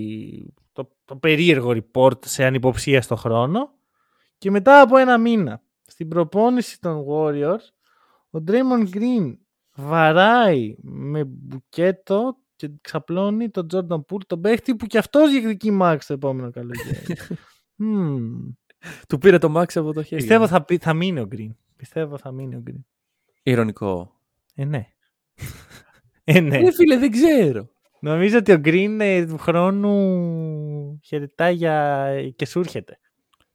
[0.72, 3.74] το, το περίεργο report σε ανυποψία στο χρόνο
[4.38, 7.64] και μετά από ένα μήνα στην προπόνηση των Warriors
[8.30, 9.36] ο Draymond Green
[9.78, 15.98] βαράει με μπουκέτο και ξαπλώνει τον Jordan Poole τον παίχτη που κι αυτός διεκδικεί Max
[16.06, 17.16] το επόμενο καλοκαίρι.
[17.76, 18.48] Μμμ.
[19.08, 20.20] Του πήρε το Max από το χέρι.
[20.20, 21.54] Πιστεύω θα, πει- θα μείνει ο Green.
[21.76, 22.82] Πιστεύω θα μείνει ο Green.
[23.42, 24.20] Ηρωνικό.
[24.54, 24.86] Ε, ναι.
[26.24, 26.58] ε, ναι.
[26.58, 27.68] Ναι, φίλε, δεν ξέρω.
[28.00, 32.10] Νομίζω ότι ο Green ε, του χρόνου χαιρετάει για...
[32.36, 32.98] και σου έρχεται.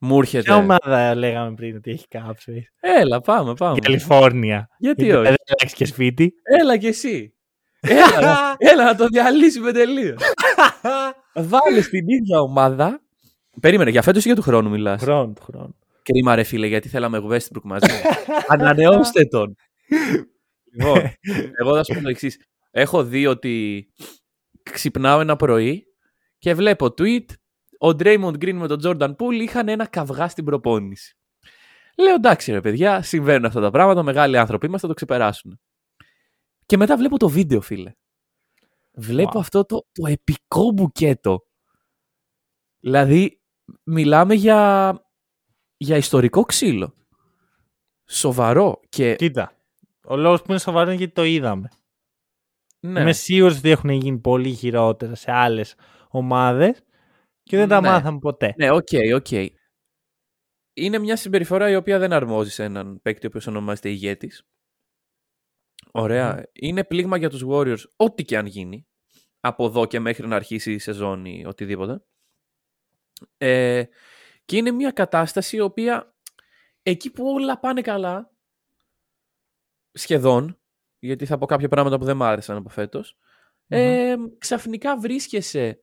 [0.05, 0.43] Μου έρχεται.
[0.43, 3.80] Ποια ομάδα λέγαμε πριν ότι έχει κάψει; Έλα, πάμε, πάμε.
[3.80, 4.67] Καλιφόρνια.
[4.77, 7.34] Γιατί Γιατί όχι; Δεν έχει και σπίτι; Έλα κι εσύ.
[7.80, 10.21] Έλα, να- έλα να το διαλύσουμε τελείως.
[11.51, 13.01] Βάλες στην ίδια ομάδα.
[13.61, 15.75] Περίμενε, για φέτος ή για του χρόνου μιλάς; Χρόνο του χρόνου.
[16.03, 17.91] Κρίμα, ρε φίλε, γιατί θέλαμε Westbrook μαζί.
[18.47, 19.55] Ανανεώστε τον.
[20.77, 21.01] λοιπόν,
[21.61, 22.38] εγώ θα σου πω το εξής.
[22.71, 23.85] Έχω δει ότι
[24.71, 25.84] ξυπνάω ένα πρωί
[26.38, 27.25] και βλέπω tweet.
[27.84, 31.18] Ο Draymond Green με τον Jordan Poole είχαν ένα καυγά στην προπόνηση.
[31.97, 35.60] Λέω εντάξει ρε παιδιά, συμβαίνουν αυτά τα πράγματα, μεγάλοι άνθρωποι είμαστε, θα το ξεπεράσουν.
[36.65, 37.93] Και μετά βλέπω το βίντεο, φίλε.
[38.93, 39.39] Βλέπω Wow.
[39.41, 41.39] αυτό το, το επικό μπουκέτο.
[42.80, 43.41] Δηλαδή,
[43.84, 44.93] μιλάμε για,
[45.77, 46.93] για ιστορικό ξύλο.
[48.05, 48.80] Σοβαρό.
[48.89, 49.57] Και Κοίτα.
[50.05, 51.69] Ο λόγος που είναι σοβαρό είναι γιατί το είδαμε.
[52.80, 55.76] ναι, Είμαι σίγουρος ότι έχουν γίνει πολύ χειρότερα σε άλλες
[56.10, 56.84] ομάδες
[57.43, 57.87] και δεν τα Ναι.
[57.87, 58.53] μάθαμε ποτέ.
[58.57, 59.31] ναι, OK, OK.
[60.75, 64.43] Είναι μια συμπεριφορά η οποία δεν αρμόζει σε έναν παίκτη ο οποίος ονομάζεται ηγέτης.
[65.91, 66.49] Ωραία.
[66.53, 68.87] Είναι πλήγμα για τους Warriors ό,τι και αν γίνει.
[69.39, 72.03] Από εδώ και μέχρι να αρχίσει η σεζόν ή οτιδήποτε.
[73.37, 73.83] Ε,
[74.45, 76.15] και είναι μια κατάσταση η οποία
[76.83, 78.31] εκεί που όλα πάνε καλά,
[79.91, 80.59] σχεδόν,
[80.99, 83.17] γιατί θα πω κάποια πράγματα που δεν μ' άρεσαν από φέτος,
[83.67, 85.79] ε, ξαφνικά βρίσκεσαι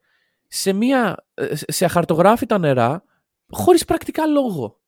[0.52, 3.05] σε, μια, ε, σε αχαρτογράφητα νερά
[3.51, 4.81] χωρίς πρακτικά λόγο.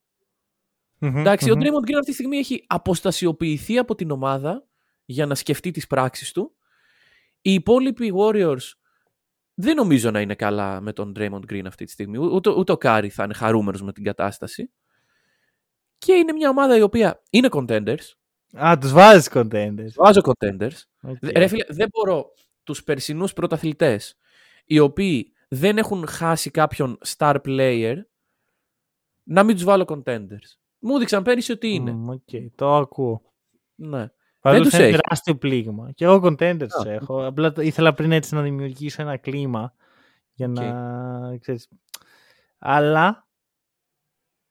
[0.98, 1.62] Μμμ, Εντάξει, ο μμμ.
[1.62, 4.66] Draymond Green αυτή τη στιγμή έχει αποστασιοποιηθεί από την ομάδα
[5.04, 6.52] για να σκεφτεί τις πράξεις του.
[7.42, 8.72] Οι υπόλοιποι Warriors
[9.54, 12.18] δεν νομίζω να είναι καλά με τον Draymond Green αυτή τη στιγμή.
[12.18, 14.70] Ού- Ούτε, ούτε ο Κάρι θα είναι χαρούμενος με την κατάσταση.
[15.98, 18.12] Και είναι μια ομάδα η οποία είναι contenders.
[18.64, 19.92] Α, τους βάζεις contenders.
[19.96, 20.76] Βάζω contenders.
[21.02, 21.16] OK.
[21.20, 22.32] Δε- Ρε φίλε, δεν μπορώ
[22.62, 24.18] τους περσινούς πρωταθλητές
[24.64, 27.96] οι οποίοι δεν έχουν χάσει κάποιον star player
[29.22, 30.56] να μην τους βάλω contenders.
[30.78, 31.92] Μου έδειξαν πέρυσι ότι είναι.
[31.92, 33.22] Μμ, οκ, το ακούω.
[33.74, 34.08] Ναι.
[34.40, 34.96] Πάντως τους είναι έχει.
[35.00, 35.92] τεράστιο πλήγμα.
[35.92, 36.90] Και εγώ contenders Α.
[36.90, 37.26] έχω.
[37.26, 39.74] Απλά το- ήθελα πριν έτσι να δημιουργήσω ένα κλίμα
[40.32, 40.54] για Οκ.
[40.54, 41.68] να ξέρεις.
[42.58, 43.28] Αλλά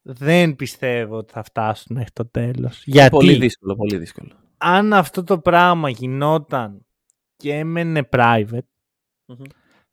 [0.01, 2.83] δεν πιστεύω ότι θα φτάσουν μέχρι το τέλος.
[2.85, 4.31] Γιατί; Πολύ δύσκολο, πολύ δύσκολο.
[4.57, 6.85] αν αυτό το πράγμα γινόταν
[7.35, 8.59] και έμενε private,
[9.25, 9.41] Μμμ.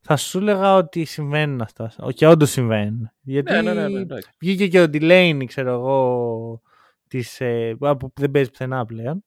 [0.01, 1.93] Θα σου έλεγα ότι συμβαίνουν αυτά.
[2.15, 3.11] Και όντως συμβαίνουν.
[3.21, 4.31] Γιατί Ναι, ναι, ναι, ναι, εντάξει.
[4.41, 6.63] βγήκε και ο Delaney, ξέρω εγώ,
[7.09, 9.25] της, ε, που δεν παίζει πουθενά πλέον.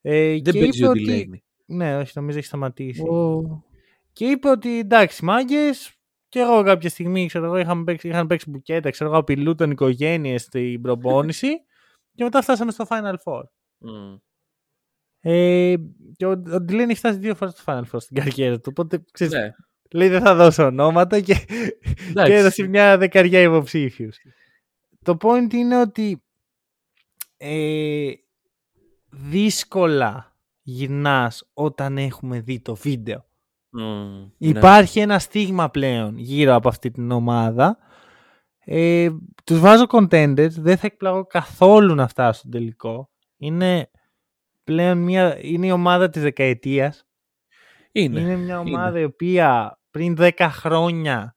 [0.00, 1.38] Ε, Δεν και παίζει είπε ο ότι- Delaney.
[1.66, 3.02] Ναι, όχι, νομίζω έχει σταματήσει.
[3.02, 3.64] Ω.
[4.12, 5.94] Και είπε ότι εντάξει, μάγκες,
[6.28, 10.38] και εγώ κάποια στιγμή, ξέρω εγώ, είχαμε παίξει, είχαν παίξει μπουκέτα, ξέρω εγώ, απειλούνταν οικογένειε
[10.38, 11.48] στην προπόνηση
[12.14, 13.42] και μετά φτάσαμε στο Final Four.
[13.78, 14.16] Μμ.
[15.22, 15.74] Ε,
[16.16, 16.34] και ο, ο
[16.68, 18.66] Delaney έχει φτάσει δύο φορές στο Final Four στην καριέρα του.
[18.70, 19.50] Οπότε ξέρεις, Ναι.
[19.92, 21.34] Λέει δεν θα δώσω ονόματα και,
[22.24, 24.16] και έδωσε μια δεκαριά υποψήφιους.
[25.04, 26.22] Το point είναι ότι
[27.36, 28.12] ε,
[29.10, 33.24] δύσκολα γυρνάς όταν έχουμε δει το βίντεο.
[33.70, 34.26] Ναι.
[34.38, 37.78] Υπάρχει ένα στίγμα πλέον γύρω από αυτή την ομάδα.
[38.64, 39.10] Ε,
[39.44, 43.10] τους βάζω contenders, δεν θα εκπλαγώ καθόλου να φτάσω στο τελικό.
[43.36, 43.90] Είναι
[44.64, 47.04] πλέον μια, είναι η ομάδα της δεκαετίας.
[47.92, 51.34] Είναι, είναι μια ομάδα η οποία πριν 10 χρόνια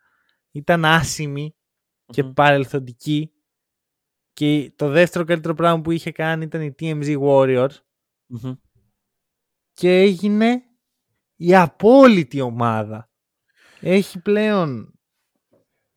[0.51, 1.55] ήταν άσημη
[2.05, 3.31] και παρελθοντική
[4.33, 7.75] και το δεύτερο καλύτερο πράγμα που είχε κάνει ήταν η TMZ Warriors
[9.73, 10.63] και έγινε
[11.35, 13.09] η απόλυτη ομάδα.
[13.79, 14.99] Έχει πλέον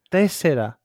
[0.08, 0.80] τέσσερα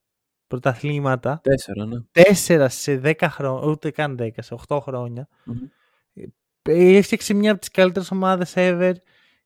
[0.47, 1.39] πρωταθλήματα.
[1.43, 2.01] Τέσσερα, ναι.
[2.11, 5.27] Τέσσερα σε δέκα χρόνια, ούτε καν δέκα, σε οχτώ χρόνια.
[5.45, 6.27] Mm-hmm.
[6.61, 8.93] Έφτιαξε μια από τις καλύτερες ομάδες ever.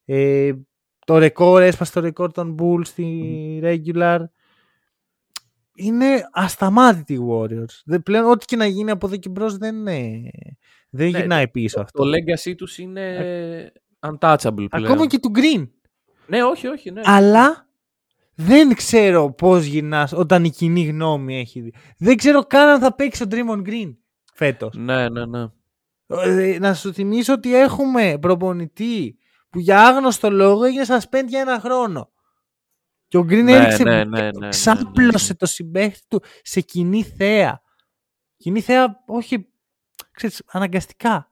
[0.06, 0.54] Ε,
[1.06, 4.20] το ρεκόρ, έσπασε το ρεκόρ των Bulls στη regular.
[5.76, 7.82] Είναι ασταμάτητη οι Warriors.
[7.86, 10.22] Δεν, πλέον ό,τι και να γίνει από εδώ και μπρος δεν, είναι,
[10.90, 12.04] δεν ναι, γυρνάει πίσω το, αυτό.
[12.04, 14.86] Το legacy τους είναι untouchable πλέον.
[14.86, 15.68] Ακόμα και του Green.
[16.28, 16.92] Ναι, όχι, όχι.
[16.92, 17.02] Ναι.
[17.04, 17.68] Αλλά
[18.36, 21.74] δεν ξέρω πώς γυρνάς όταν η κοινή γνώμη έχει δει.
[21.98, 23.96] Δεν ξέρω καν αν θα παίξει ο Draymond Green
[24.34, 24.76] φέτος.
[24.78, 25.46] Ναι, ναι, ναι.
[26.08, 29.18] Ε, να σου θυμίσω ότι έχουμε προπονητή
[29.56, 32.12] που για άγνωστο λόγο έγινε suspend για ένα χρόνο.
[33.08, 37.04] Και ο Γκριν ναι, έριξε ναι, ναι, ναι, ναι, ξάπλωσε το συμπέχτη του σε κοινή
[37.04, 37.62] θέα.
[38.38, 39.48] Κοινή θέα, όχι,
[40.12, 41.30] ξέρεις, αναγκαστικά.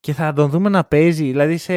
[0.00, 1.74] Και θα τον δούμε να παίζει, δηλαδή σε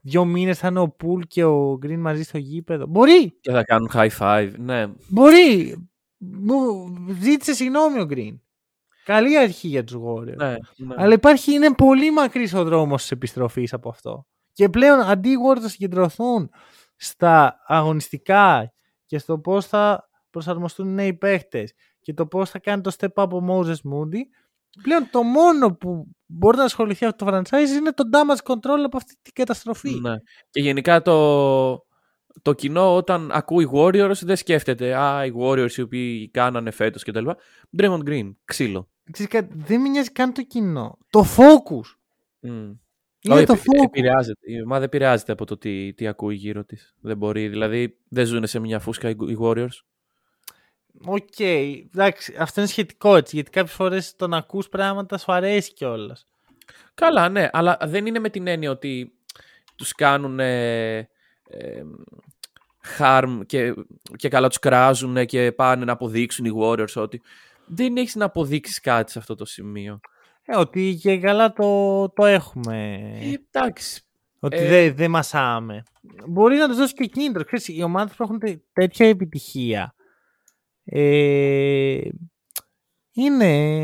[0.00, 2.86] δύο μήνες θα είναι ο Πουλ και ο Γκριν μαζί στο γήπεδο.
[2.86, 3.30] Μπορεί.
[3.40, 4.86] Και θα κάνουν high five, ναι.
[5.08, 5.76] Μπορεί.
[6.16, 6.86] Μου
[7.20, 8.40] ζήτησε συγγνώμη ο Γκριν.
[9.04, 10.36] Καλή αρχή για τους Warriors.
[10.36, 10.94] Ναι, ναι.
[10.96, 14.26] Αλλά υπάρχει, είναι πολύ μακρύς ο δρόμος της επιστροφής από αυτό.
[14.60, 16.50] Και πλέον αντί οι Warriors να συγκεντρωθούν
[16.96, 18.72] στα αγωνιστικά
[19.06, 23.24] και στο πώς θα προσαρμοστούν οι νέοι παίχτες και το πώς θα κάνει το step
[23.24, 24.20] up ο Moses Moody,
[24.82, 28.96] πλέον το μόνο που μπορεί να ασχοληθεί αυτό το franchise είναι το damage control από
[28.96, 30.00] αυτή την καταστροφή.
[30.00, 30.16] Ναι.
[30.50, 31.86] Και γενικά το,
[32.42, 37.28] το κοινό όταν ακούει Warriors δεν σκέφτεται «Α, οι Warriors οι οποίοι κάνανε φέτος κτλ».
[37.78, 38.88] Draymond Green, ξύλο.
[39.10, 40.98] Ξέρεις, δεν με νοιάζει καν το κοινό.
[41.10, 41.98] Το focus.
[42.50, 42.76] Mm.
[43.22, 43.84] Είναι Όχι, το επη- focus.
[43.84, 44.40] επηρεάζεται.
[44.52, 46.94] Η ομάδα επηρεάζεται από το τι, τι ακούει γύρω της.
[47.00, 47.48] Δεν μπορεί.
[47.48, 49.78] Δηλαδή, δεν ζουν σε μια φούσκα οι οι Warriors.
[51.04, 55.72] OK, εντάξει, αυτό είναι σχετικό έτσι, γιατί κάποιες φορές το να ακούς πράγματα σου αρέσει
[55.72, 56.26] κιόλας.
[56.94, 59.12] Καλά, ναι, αλλά δεν είναι με την έννοια ότι
[59.76, 61.82] τους κάνουν ε, ε,
[62.98, 63.74] harm και,
[64.16, 67.20] και καλά τους κράζουν και πάνε να αποδείξουν οι Warriors ότι
[67.66, 70.00] δεν έχεις να αποδείξεις κάτι σε αυτό το σημείο.
[70.52, 72.92] Ε, ότι και καλά το, το έχουμε.
[73.20, 74.02] Ε, εντάξει.
[74.40, 75.82] Ότι ε, δεν δε μασάμε.
[76.28, 77.44] Μπορεί να τους δώσει και κίνητρο.
[77.44, 79.94] Ξέρεις, οι ομάδες που έχουν τε- τέτοια επιτυχία
[80.84, 82.08] ε,
[83.12, 83.82] είναι,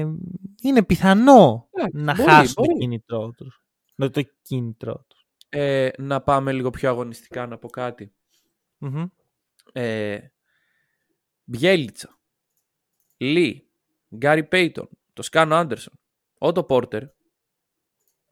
[0.62, 2.68] είναι πιθανό Εντάξει, να μπορεί, χάσουν μπορεί.
[2.72, 3.64] το κίνητρό τους.
[3.94, 5.26] Με το κίνητρό τους.
[5.48, 8.12] Ε, να πάμε λίγο πιο αγωνιστικά να πω κάτι.
[8.78, 9.04] Μμμ.
[9.72, 10.18] Ε,
[11.44, 12.18] Μπιέλιτσα,
[13.16, 13.68] Λί,
[14.16, 15.98] Γκάρι Πέιτον, το Σκάνο Άντερσον,
[16.46, 17.02] Ότο Πόρτερ,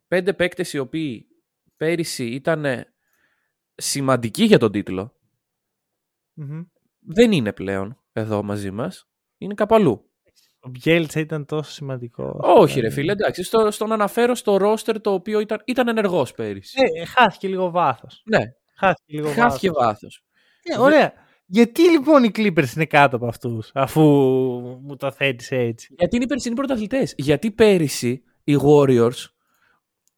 [0.09, 1.27] πέντε παίκτες οι οποίοι
[1.77, 2.67] πέρυσι ήταν
[3.75, 5.17] σημαντικοί για τον τίτλο,
[6.35, 6.63] Μμμ.
[7.01, 9.09] δεν είναι πλέον εδώ μαζί μας,
[9.39, 10.09] είναι κάπου αλλού.
[10.61, 12.37] Ο Μπιέλτσα ήταν τόσο σημαντικός.
[12.43, 16.81] Όχι ρε φίλε, εντάξει, στο, στον αναφέρω στο ρόστερ το οποίο ήταν, ήταν ενεργός πέρυσι.
[17.01, 18.23] Ε, χάθηκε λίγο βάθος.
[18.25, 18.43] ναι,
[18.77, 19.85] Χάθηκε λίγο χάθηκε βάθος.
[19.87, 20.25] βάθος.
[20.63, 21.13] Ε, ωραία.
[21.47, 24.01] Γιατί λοιπόν οι Clippers είναι κάτω από αυτούς, αφού
[24.83, 27.15] μου το θέτεις έτσι; Γιατί είναι οι περσινοί πρωταθλητές.
[27.17, 29.27] Γιατί πέρυσι οι Warriors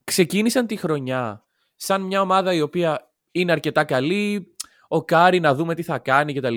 [0.04, 1.44] ξεκίνησαν τη χρονιά
[1.76, 4.54] σαν μια ομάδα η οποία είναι αρκετά καλή,
[4.88, 6.56] ο Κάρι να δούμε τι θα κάνει κτλ.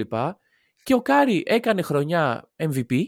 [0.83, 3.03] Και ο Κάρι έκανε χρονιά MVP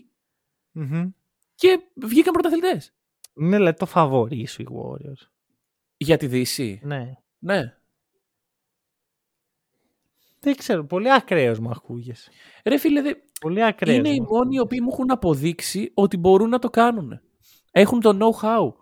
[0.72, 1.10] Μμμ.
[1.56, 2.94] και βγήκαν πρωταθλητές.
[3.36, 5.28] Είναι λέει το φαβορί σου οι Warriors.
[5.98, 6.80] Για τη Δύση.
[6.84, 7.14] Ναι.
[7.40, 7.78] Ναι.
[10.44, 12.30] Δεν ξέρω, πολύ ακραίος μου ακούγες.
[12.66, 13.98] Ρε φίλε, δε- Πολύ ακραίος.
[13.98, 17.20] είναι οι μου μόνοι οι οποίοι μου έχουν αποδείξει ότι μπορούν να το κάνουν.
[17.72, 18.74] Έχουν το know-how.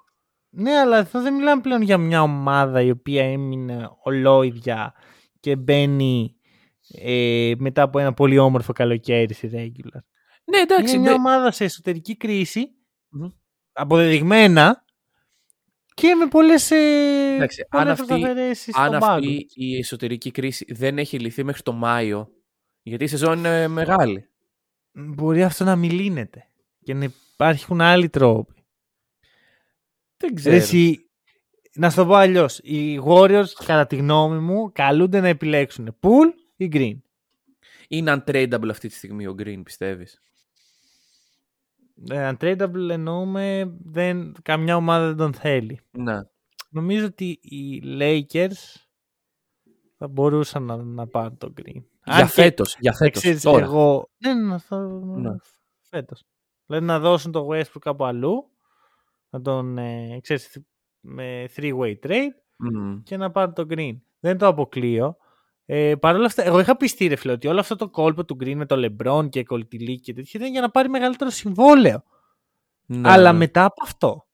[0.49, 4.93] Ναι, αλλά εδώ δεν μιλάμε πλέον για μια ομάδα η οποία έμεινε ολόιδια
[5.39, 6.35] και μπαίνει
[7.01, 9.99] ε, μετά από ένα πολύ όμορφο καλοκαίρι στη regular.
[10.45, 10.93] Ναι, εντάξει.
[10.93, 11.17] είναι μια ναι.
[11.17, 12.67] ομάδα σε εσωτερική κρίση,
[13.09, 13.29] Μμμ.
[13.71, 14.85] αποδεδειγμένα
[15.99, 19.13] και με πολλές, ε, Εντάξει, αν πολλές αυτή- προσταφαιρέσεις αν στον πάγκο.
[19.13, 22.31] αυτή η εσωτερική κρίση δεν έχει λυθεί μέχρι το Μάιο,
[22.81, 24.29] γιατί η σεζόν είναι μεγάλη.
[24.91, 26.47] Μπορεί αυτό να μην λύνεται
[26.83, 28.53] και να υπάρχουν άλλοι τρόποι.
[30.17, 30.55] Δεν ξέρω.
[30.55, 31.09] Εσύ,
[31.73, 32.59] να σου το πω αλλιώς.
[32.63, 36.97] Οι Warriors, κατά τη γνώμη μου, καλούνται να επιλέξουν Pool ή green.
[37.87, 40.21] Είναι untradeable αυτή τη στιγμή ο green, πιστεύεις;
[42.07, 45.79] Ε, untradeable εννοούμε δεν, καμιά ομάδα δεν τον θέλει.
[45.91, 46.19] Ναι.
[46.69, 48.75] Νομίζω ότι οι Lakers
[49.97, 51.83] θα μπορούσαν να, να πάρουν τον green.
[52.05, 53.63] Για φέτος, για φέτος, Ξέρεις, τώρα.
[53.63, 54.09] εγώ...
[54.17, 54.77] Ναι, ναι, θα...
[55.17, 55.35] Ναι.
[55.81, 56.23] Φέτος.
[56.65, 58.49] Δηλαδή να δώσουν τον Westbrook κάπου αλλού,
[59.29, 60.61] να τον, ε, ξέρεις,
[60.99, 63.01] με three-way trade Μμμ.
[63.03, 63.97] και να πάρουν τον Green.
[64.19, 65.17] Δεν το αποκλείω.
[65.71, 68.37] Ε, Παρ' όλα αυτά, εγώ είχα πιστεί ρε φίλε ότι όλο αυτό το κόλπο του
[68.39, 72.03] Green με το LeBron και κολτιλί και τέτοια ήταν για να πάρει μεγαλύτερο συμβόλαιο.
[72.85, 73.37] Ναι, Αλλά ναι.
[73.37, 74.27] μετά από αυτό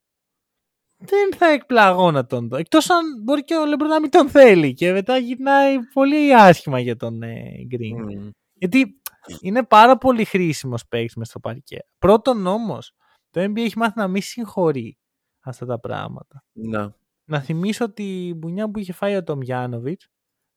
[0.98, 2.58] δεν θα εκπλαγώ να τον δω.
[2.58, 6.80] Εκτός αν μπορεί και ο LeBron να μην τον θέλει και μετά γυρνάει πολύ άσχημα
[6.80, 8.14] για τον ε, Green.
[8.14, 8.30] Μμμ.
[8.54, 9.02] Γιατί
[9.42, 11.78] είναι πάρα πολύ χρήσιμος παίκτης μες στο παρκέ.
[11.98, 12.92] Πρώτον όμως,
[13.30, 14.98] το NBA έχει μάθει να μην συγχωρεί
[15.40, 16.44] αυτά τα πράγματα.
[16.52, 16.88] Ναι.
[17.26, 20.02] Να θυμίσω ότι η μπουνιά που είχε φάει ο Τομιάνοβιτ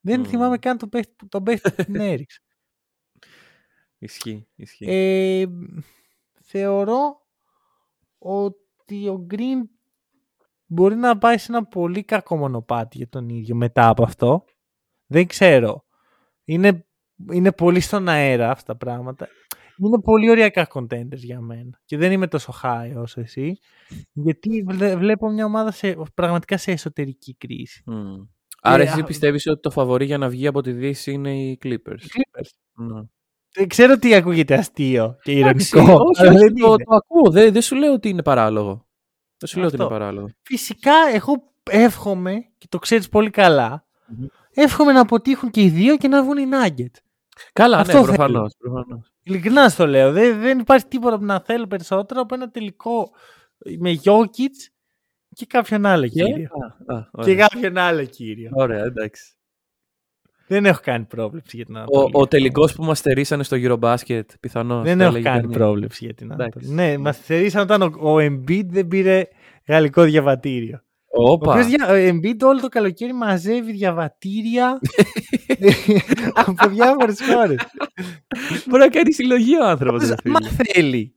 [0.00, 0.26] δεν Μμμ.
[0.28, 2.40] θυμάμαι καν τον παίκτη, τον παίκτη που την έριξε.
[3.98, 4.84] Ισχύει, ισχύει.
[4.88, 5.46] Ε,
[6.42, 7.26] θεωρώ
[8.18, 9.62] ότι ο Green
[10.66, 14.44] μπορεί να πάει σε ένα πολύ κακό μονοπάτι για τον ίδιο μετά από αυτό.
[15.06, 15.84] Δεν ξέρω.
[16.44, 16.86] Είναι,
[17.32, 19.28] είναι πολύ στον αέρα αυτά τα πράγματα.
[19.76, 21.80] Είναι πολύ ωριακά contenders για μένα.
[21.84, 23.58] Και δεν είμαι τόσο high όσο εσύ.
[24.12, 27.82] Γιατί βλέ- βλέπω μια ομάδα σε, πραγματικά σε εσωτερική κρίση.
[27.86, 28.22] Μμ.
[28.62, 31.36] Άρα Ε, εσύ α- πιστεύεις ότι το φαβορή για να βγει από τη Δύση είναι
[31.36, 32.48] οι Clippers; Οι Clippers.
[32.74, 33.00] Ναι.
[33.54, 36.02] Δεν ξέρω τι ακούγεται αστείο και Εντάξει, ηρωνικό.
[36.04, 36.84] όχι, αλλά όχι, δεν το, είναι.
[36.84, 37.30] το ακούω.
[37.30, 38.86] Δεν, δεν σου λέω ότι είναι παράλογο.
[39.38, 39.96] Δεν σου λέω ότι είναι Αυτό.
[39.98, 40.28] παράλογο.
[40.42, 44.26] Φυσικά εγώ εύχομαι, και το ξέρεις πολύ καλά, Μμμ.
[44.54, 46.98] εύχομαι να αποτύχουν και οι δύο και να βγουν οι Nuggets.
[47.52, 48.14] Καλά, Αυτό ναι, θέλω.
[48.16, 49.12] προφανώς, προφανώς.
[49.22, 50.12] Ειλικρινά στο λέω.
[50.12, 53.10] Δεν, δεν υπάρχει τίποτα που να θέλω περισσότερο από ένα τελικό
[53.78, 54.54] με Jokic
[55.38, 56.48] και κάποιον άλλο Και, κύριο.
[56.86, 57.34] α, α, Και ωραία.
[57.46, 58.50] κάποιον άλλο κύριο.
[58.52, 59.32] ωραία, εντάξει.
[60.46, 62.10] Δεν έχω κάνει πρόβλεψη για την Ο, Ανατολή.
[62.12, 64.84] ο τελικός που μας στερήσανε στο Eurobasket, πιθανώς.
[64.84, 65.56] Δεν θα έχω έλεγε κάνει κανείς.
[65.56, 66.58] πρόβλεψη για την Εντάξει.
[66.62, 66.88] Ανατολή.
[66.90, 69.24] Ναι, μας θερήσαν όταν ο, ο Embiid δεν πήρε
[69.66, 70.82] γαλλικό διαβατήριο.
[71.18, 71.50] Ο Όπα.
[71.52, 74.78] οποίος δια- ο Embiid όλο το καλοκαίρι μαζεύει διαβατήρια
[76.46, 77.58] από διάφορες χώρες.
[78.66, 80.08] Μπορεί να κάνει συλλογή ο άνθρωπος.
[80.08, 80.32] ρε φίλε.
[80.40, 81.14] Μα θέλει.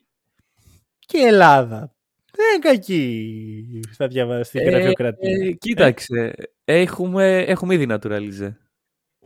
[0.99, 1.95] Και η Ελλάδα.
[2.41, 4.43] Δεν είναι κακή στα διαβα...
[4.43, 5.29] στη Ε, γραφειοκρατία.
[5.47, 6.33] ε, κοίταξε,
[6.65, 8.53] έχουμε, έχουμε ήδη naturalize.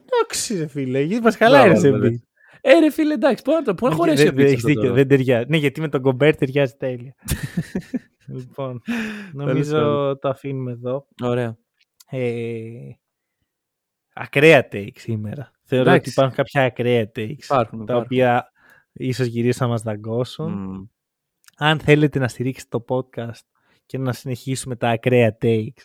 [0.05, 1.91] Εντάξει, ρε φίλε, γιατί μας χαλάει ρε Μπράβο, Embiid.
[1.99, 2.19] βέβαια.
[2.61, 4.61] Ε, ρε φίλε, εντάξει, πού να το πού να χωρέσει ο Δεν- δεν- Embiid έχεις
[4.61, 5.45] σε αυτό δίκιο, το- δεν ταιριάζει.
[5.49, 7.15] Ναι, γιατί με τον Κομπέρ ταιριάζει τέλεια.
[8.35, 8.81] λοιπόν,
[9.33, 10.19] νομίζω πάντων.
[10.19, 11.07] το αφήνουμε εδώ.
[11.23, 11.57] Ωραία.
[12.09, 12.69] Ε,
[14.13, 15.51] ακραία take σήμερα.
[15.63, 15.99] Θεωρώ Εντάξει.
[16.01, 17.95] ότι υπάρχουν κάποια ακραία takes Υπάρχουν, τα υπάρχουν.
[18.03, 18.51] οποία
[18.93, 20.91] ίσως γυρίσουν να μας δαγκώσουν.
[21.59, 21.65] Μμ.
[21.67, 23.45] Αν θέλετε να στηρίξετε το podcast
[23.85, 25.83] και να συνεχίσουμε τα ακραία takes,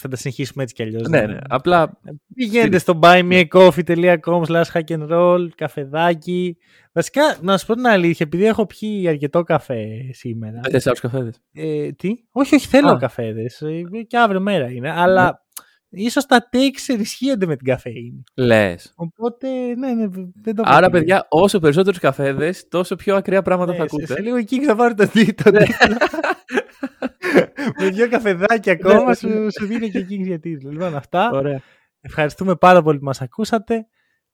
[0.00, 1.08] θα τα συνεχίσουμε έτσι κι αλλιώς.
[1.08, 1.38] Ναι, ναι.
[1.48, 2.00] Απλά
[2.34, 6.56] Πηγαίνετε στο buymeacoffee.com slash hack and roll, καφεδάκι.
[6.92, 10.60] Βασικά, να σου πω την αλήθεια, επειδή έχω πιει αρκετό καφέ σήμερα.
[10.62, 12.98] δεν θες άλλους καφέδες; Ε, τι; Όχι, όχι, θέλω Α.
[12.98, 13.60] καφέδες.
[13.60, 14.90] Ε, Και αύριο μέρα είναι.
[14.90, 15.46] Αλλά
[15.90, 18.22] ίσως τα takes ενισχύονται με την καφέινη.
[18.36, 18.92] Λες.
[18.96, 20.06] Οπότε, ναι, ναι,
[20.42, 20.90] δεν το Άρα, αποκλείω.
[20.90, 24.12] παιδιά, όσο περισσότερους καφέδες, τόσο πιο ακραία πράγματα Ναι, θα σε, ακούτε.
[24.12, 25.52] σε λίγο εκεί θα πάρω το τίτλο.
[27.80, 29.28] με δύο καφεδάκια ακόμα Ναι, σου,
[29.58, 30.70] σου δίνει και εκεί για τίτλο.
[30.70, 31.30] Λοιπόν, αυτά.
[31.30, 31.60] Ωραία.
[32.00, 33.86] Ευχαριστούμε πάρα πολύ που μας ακούσατε.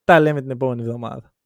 [0.05, 1.34] Τα λέμε την επόμενη εβδομάδα.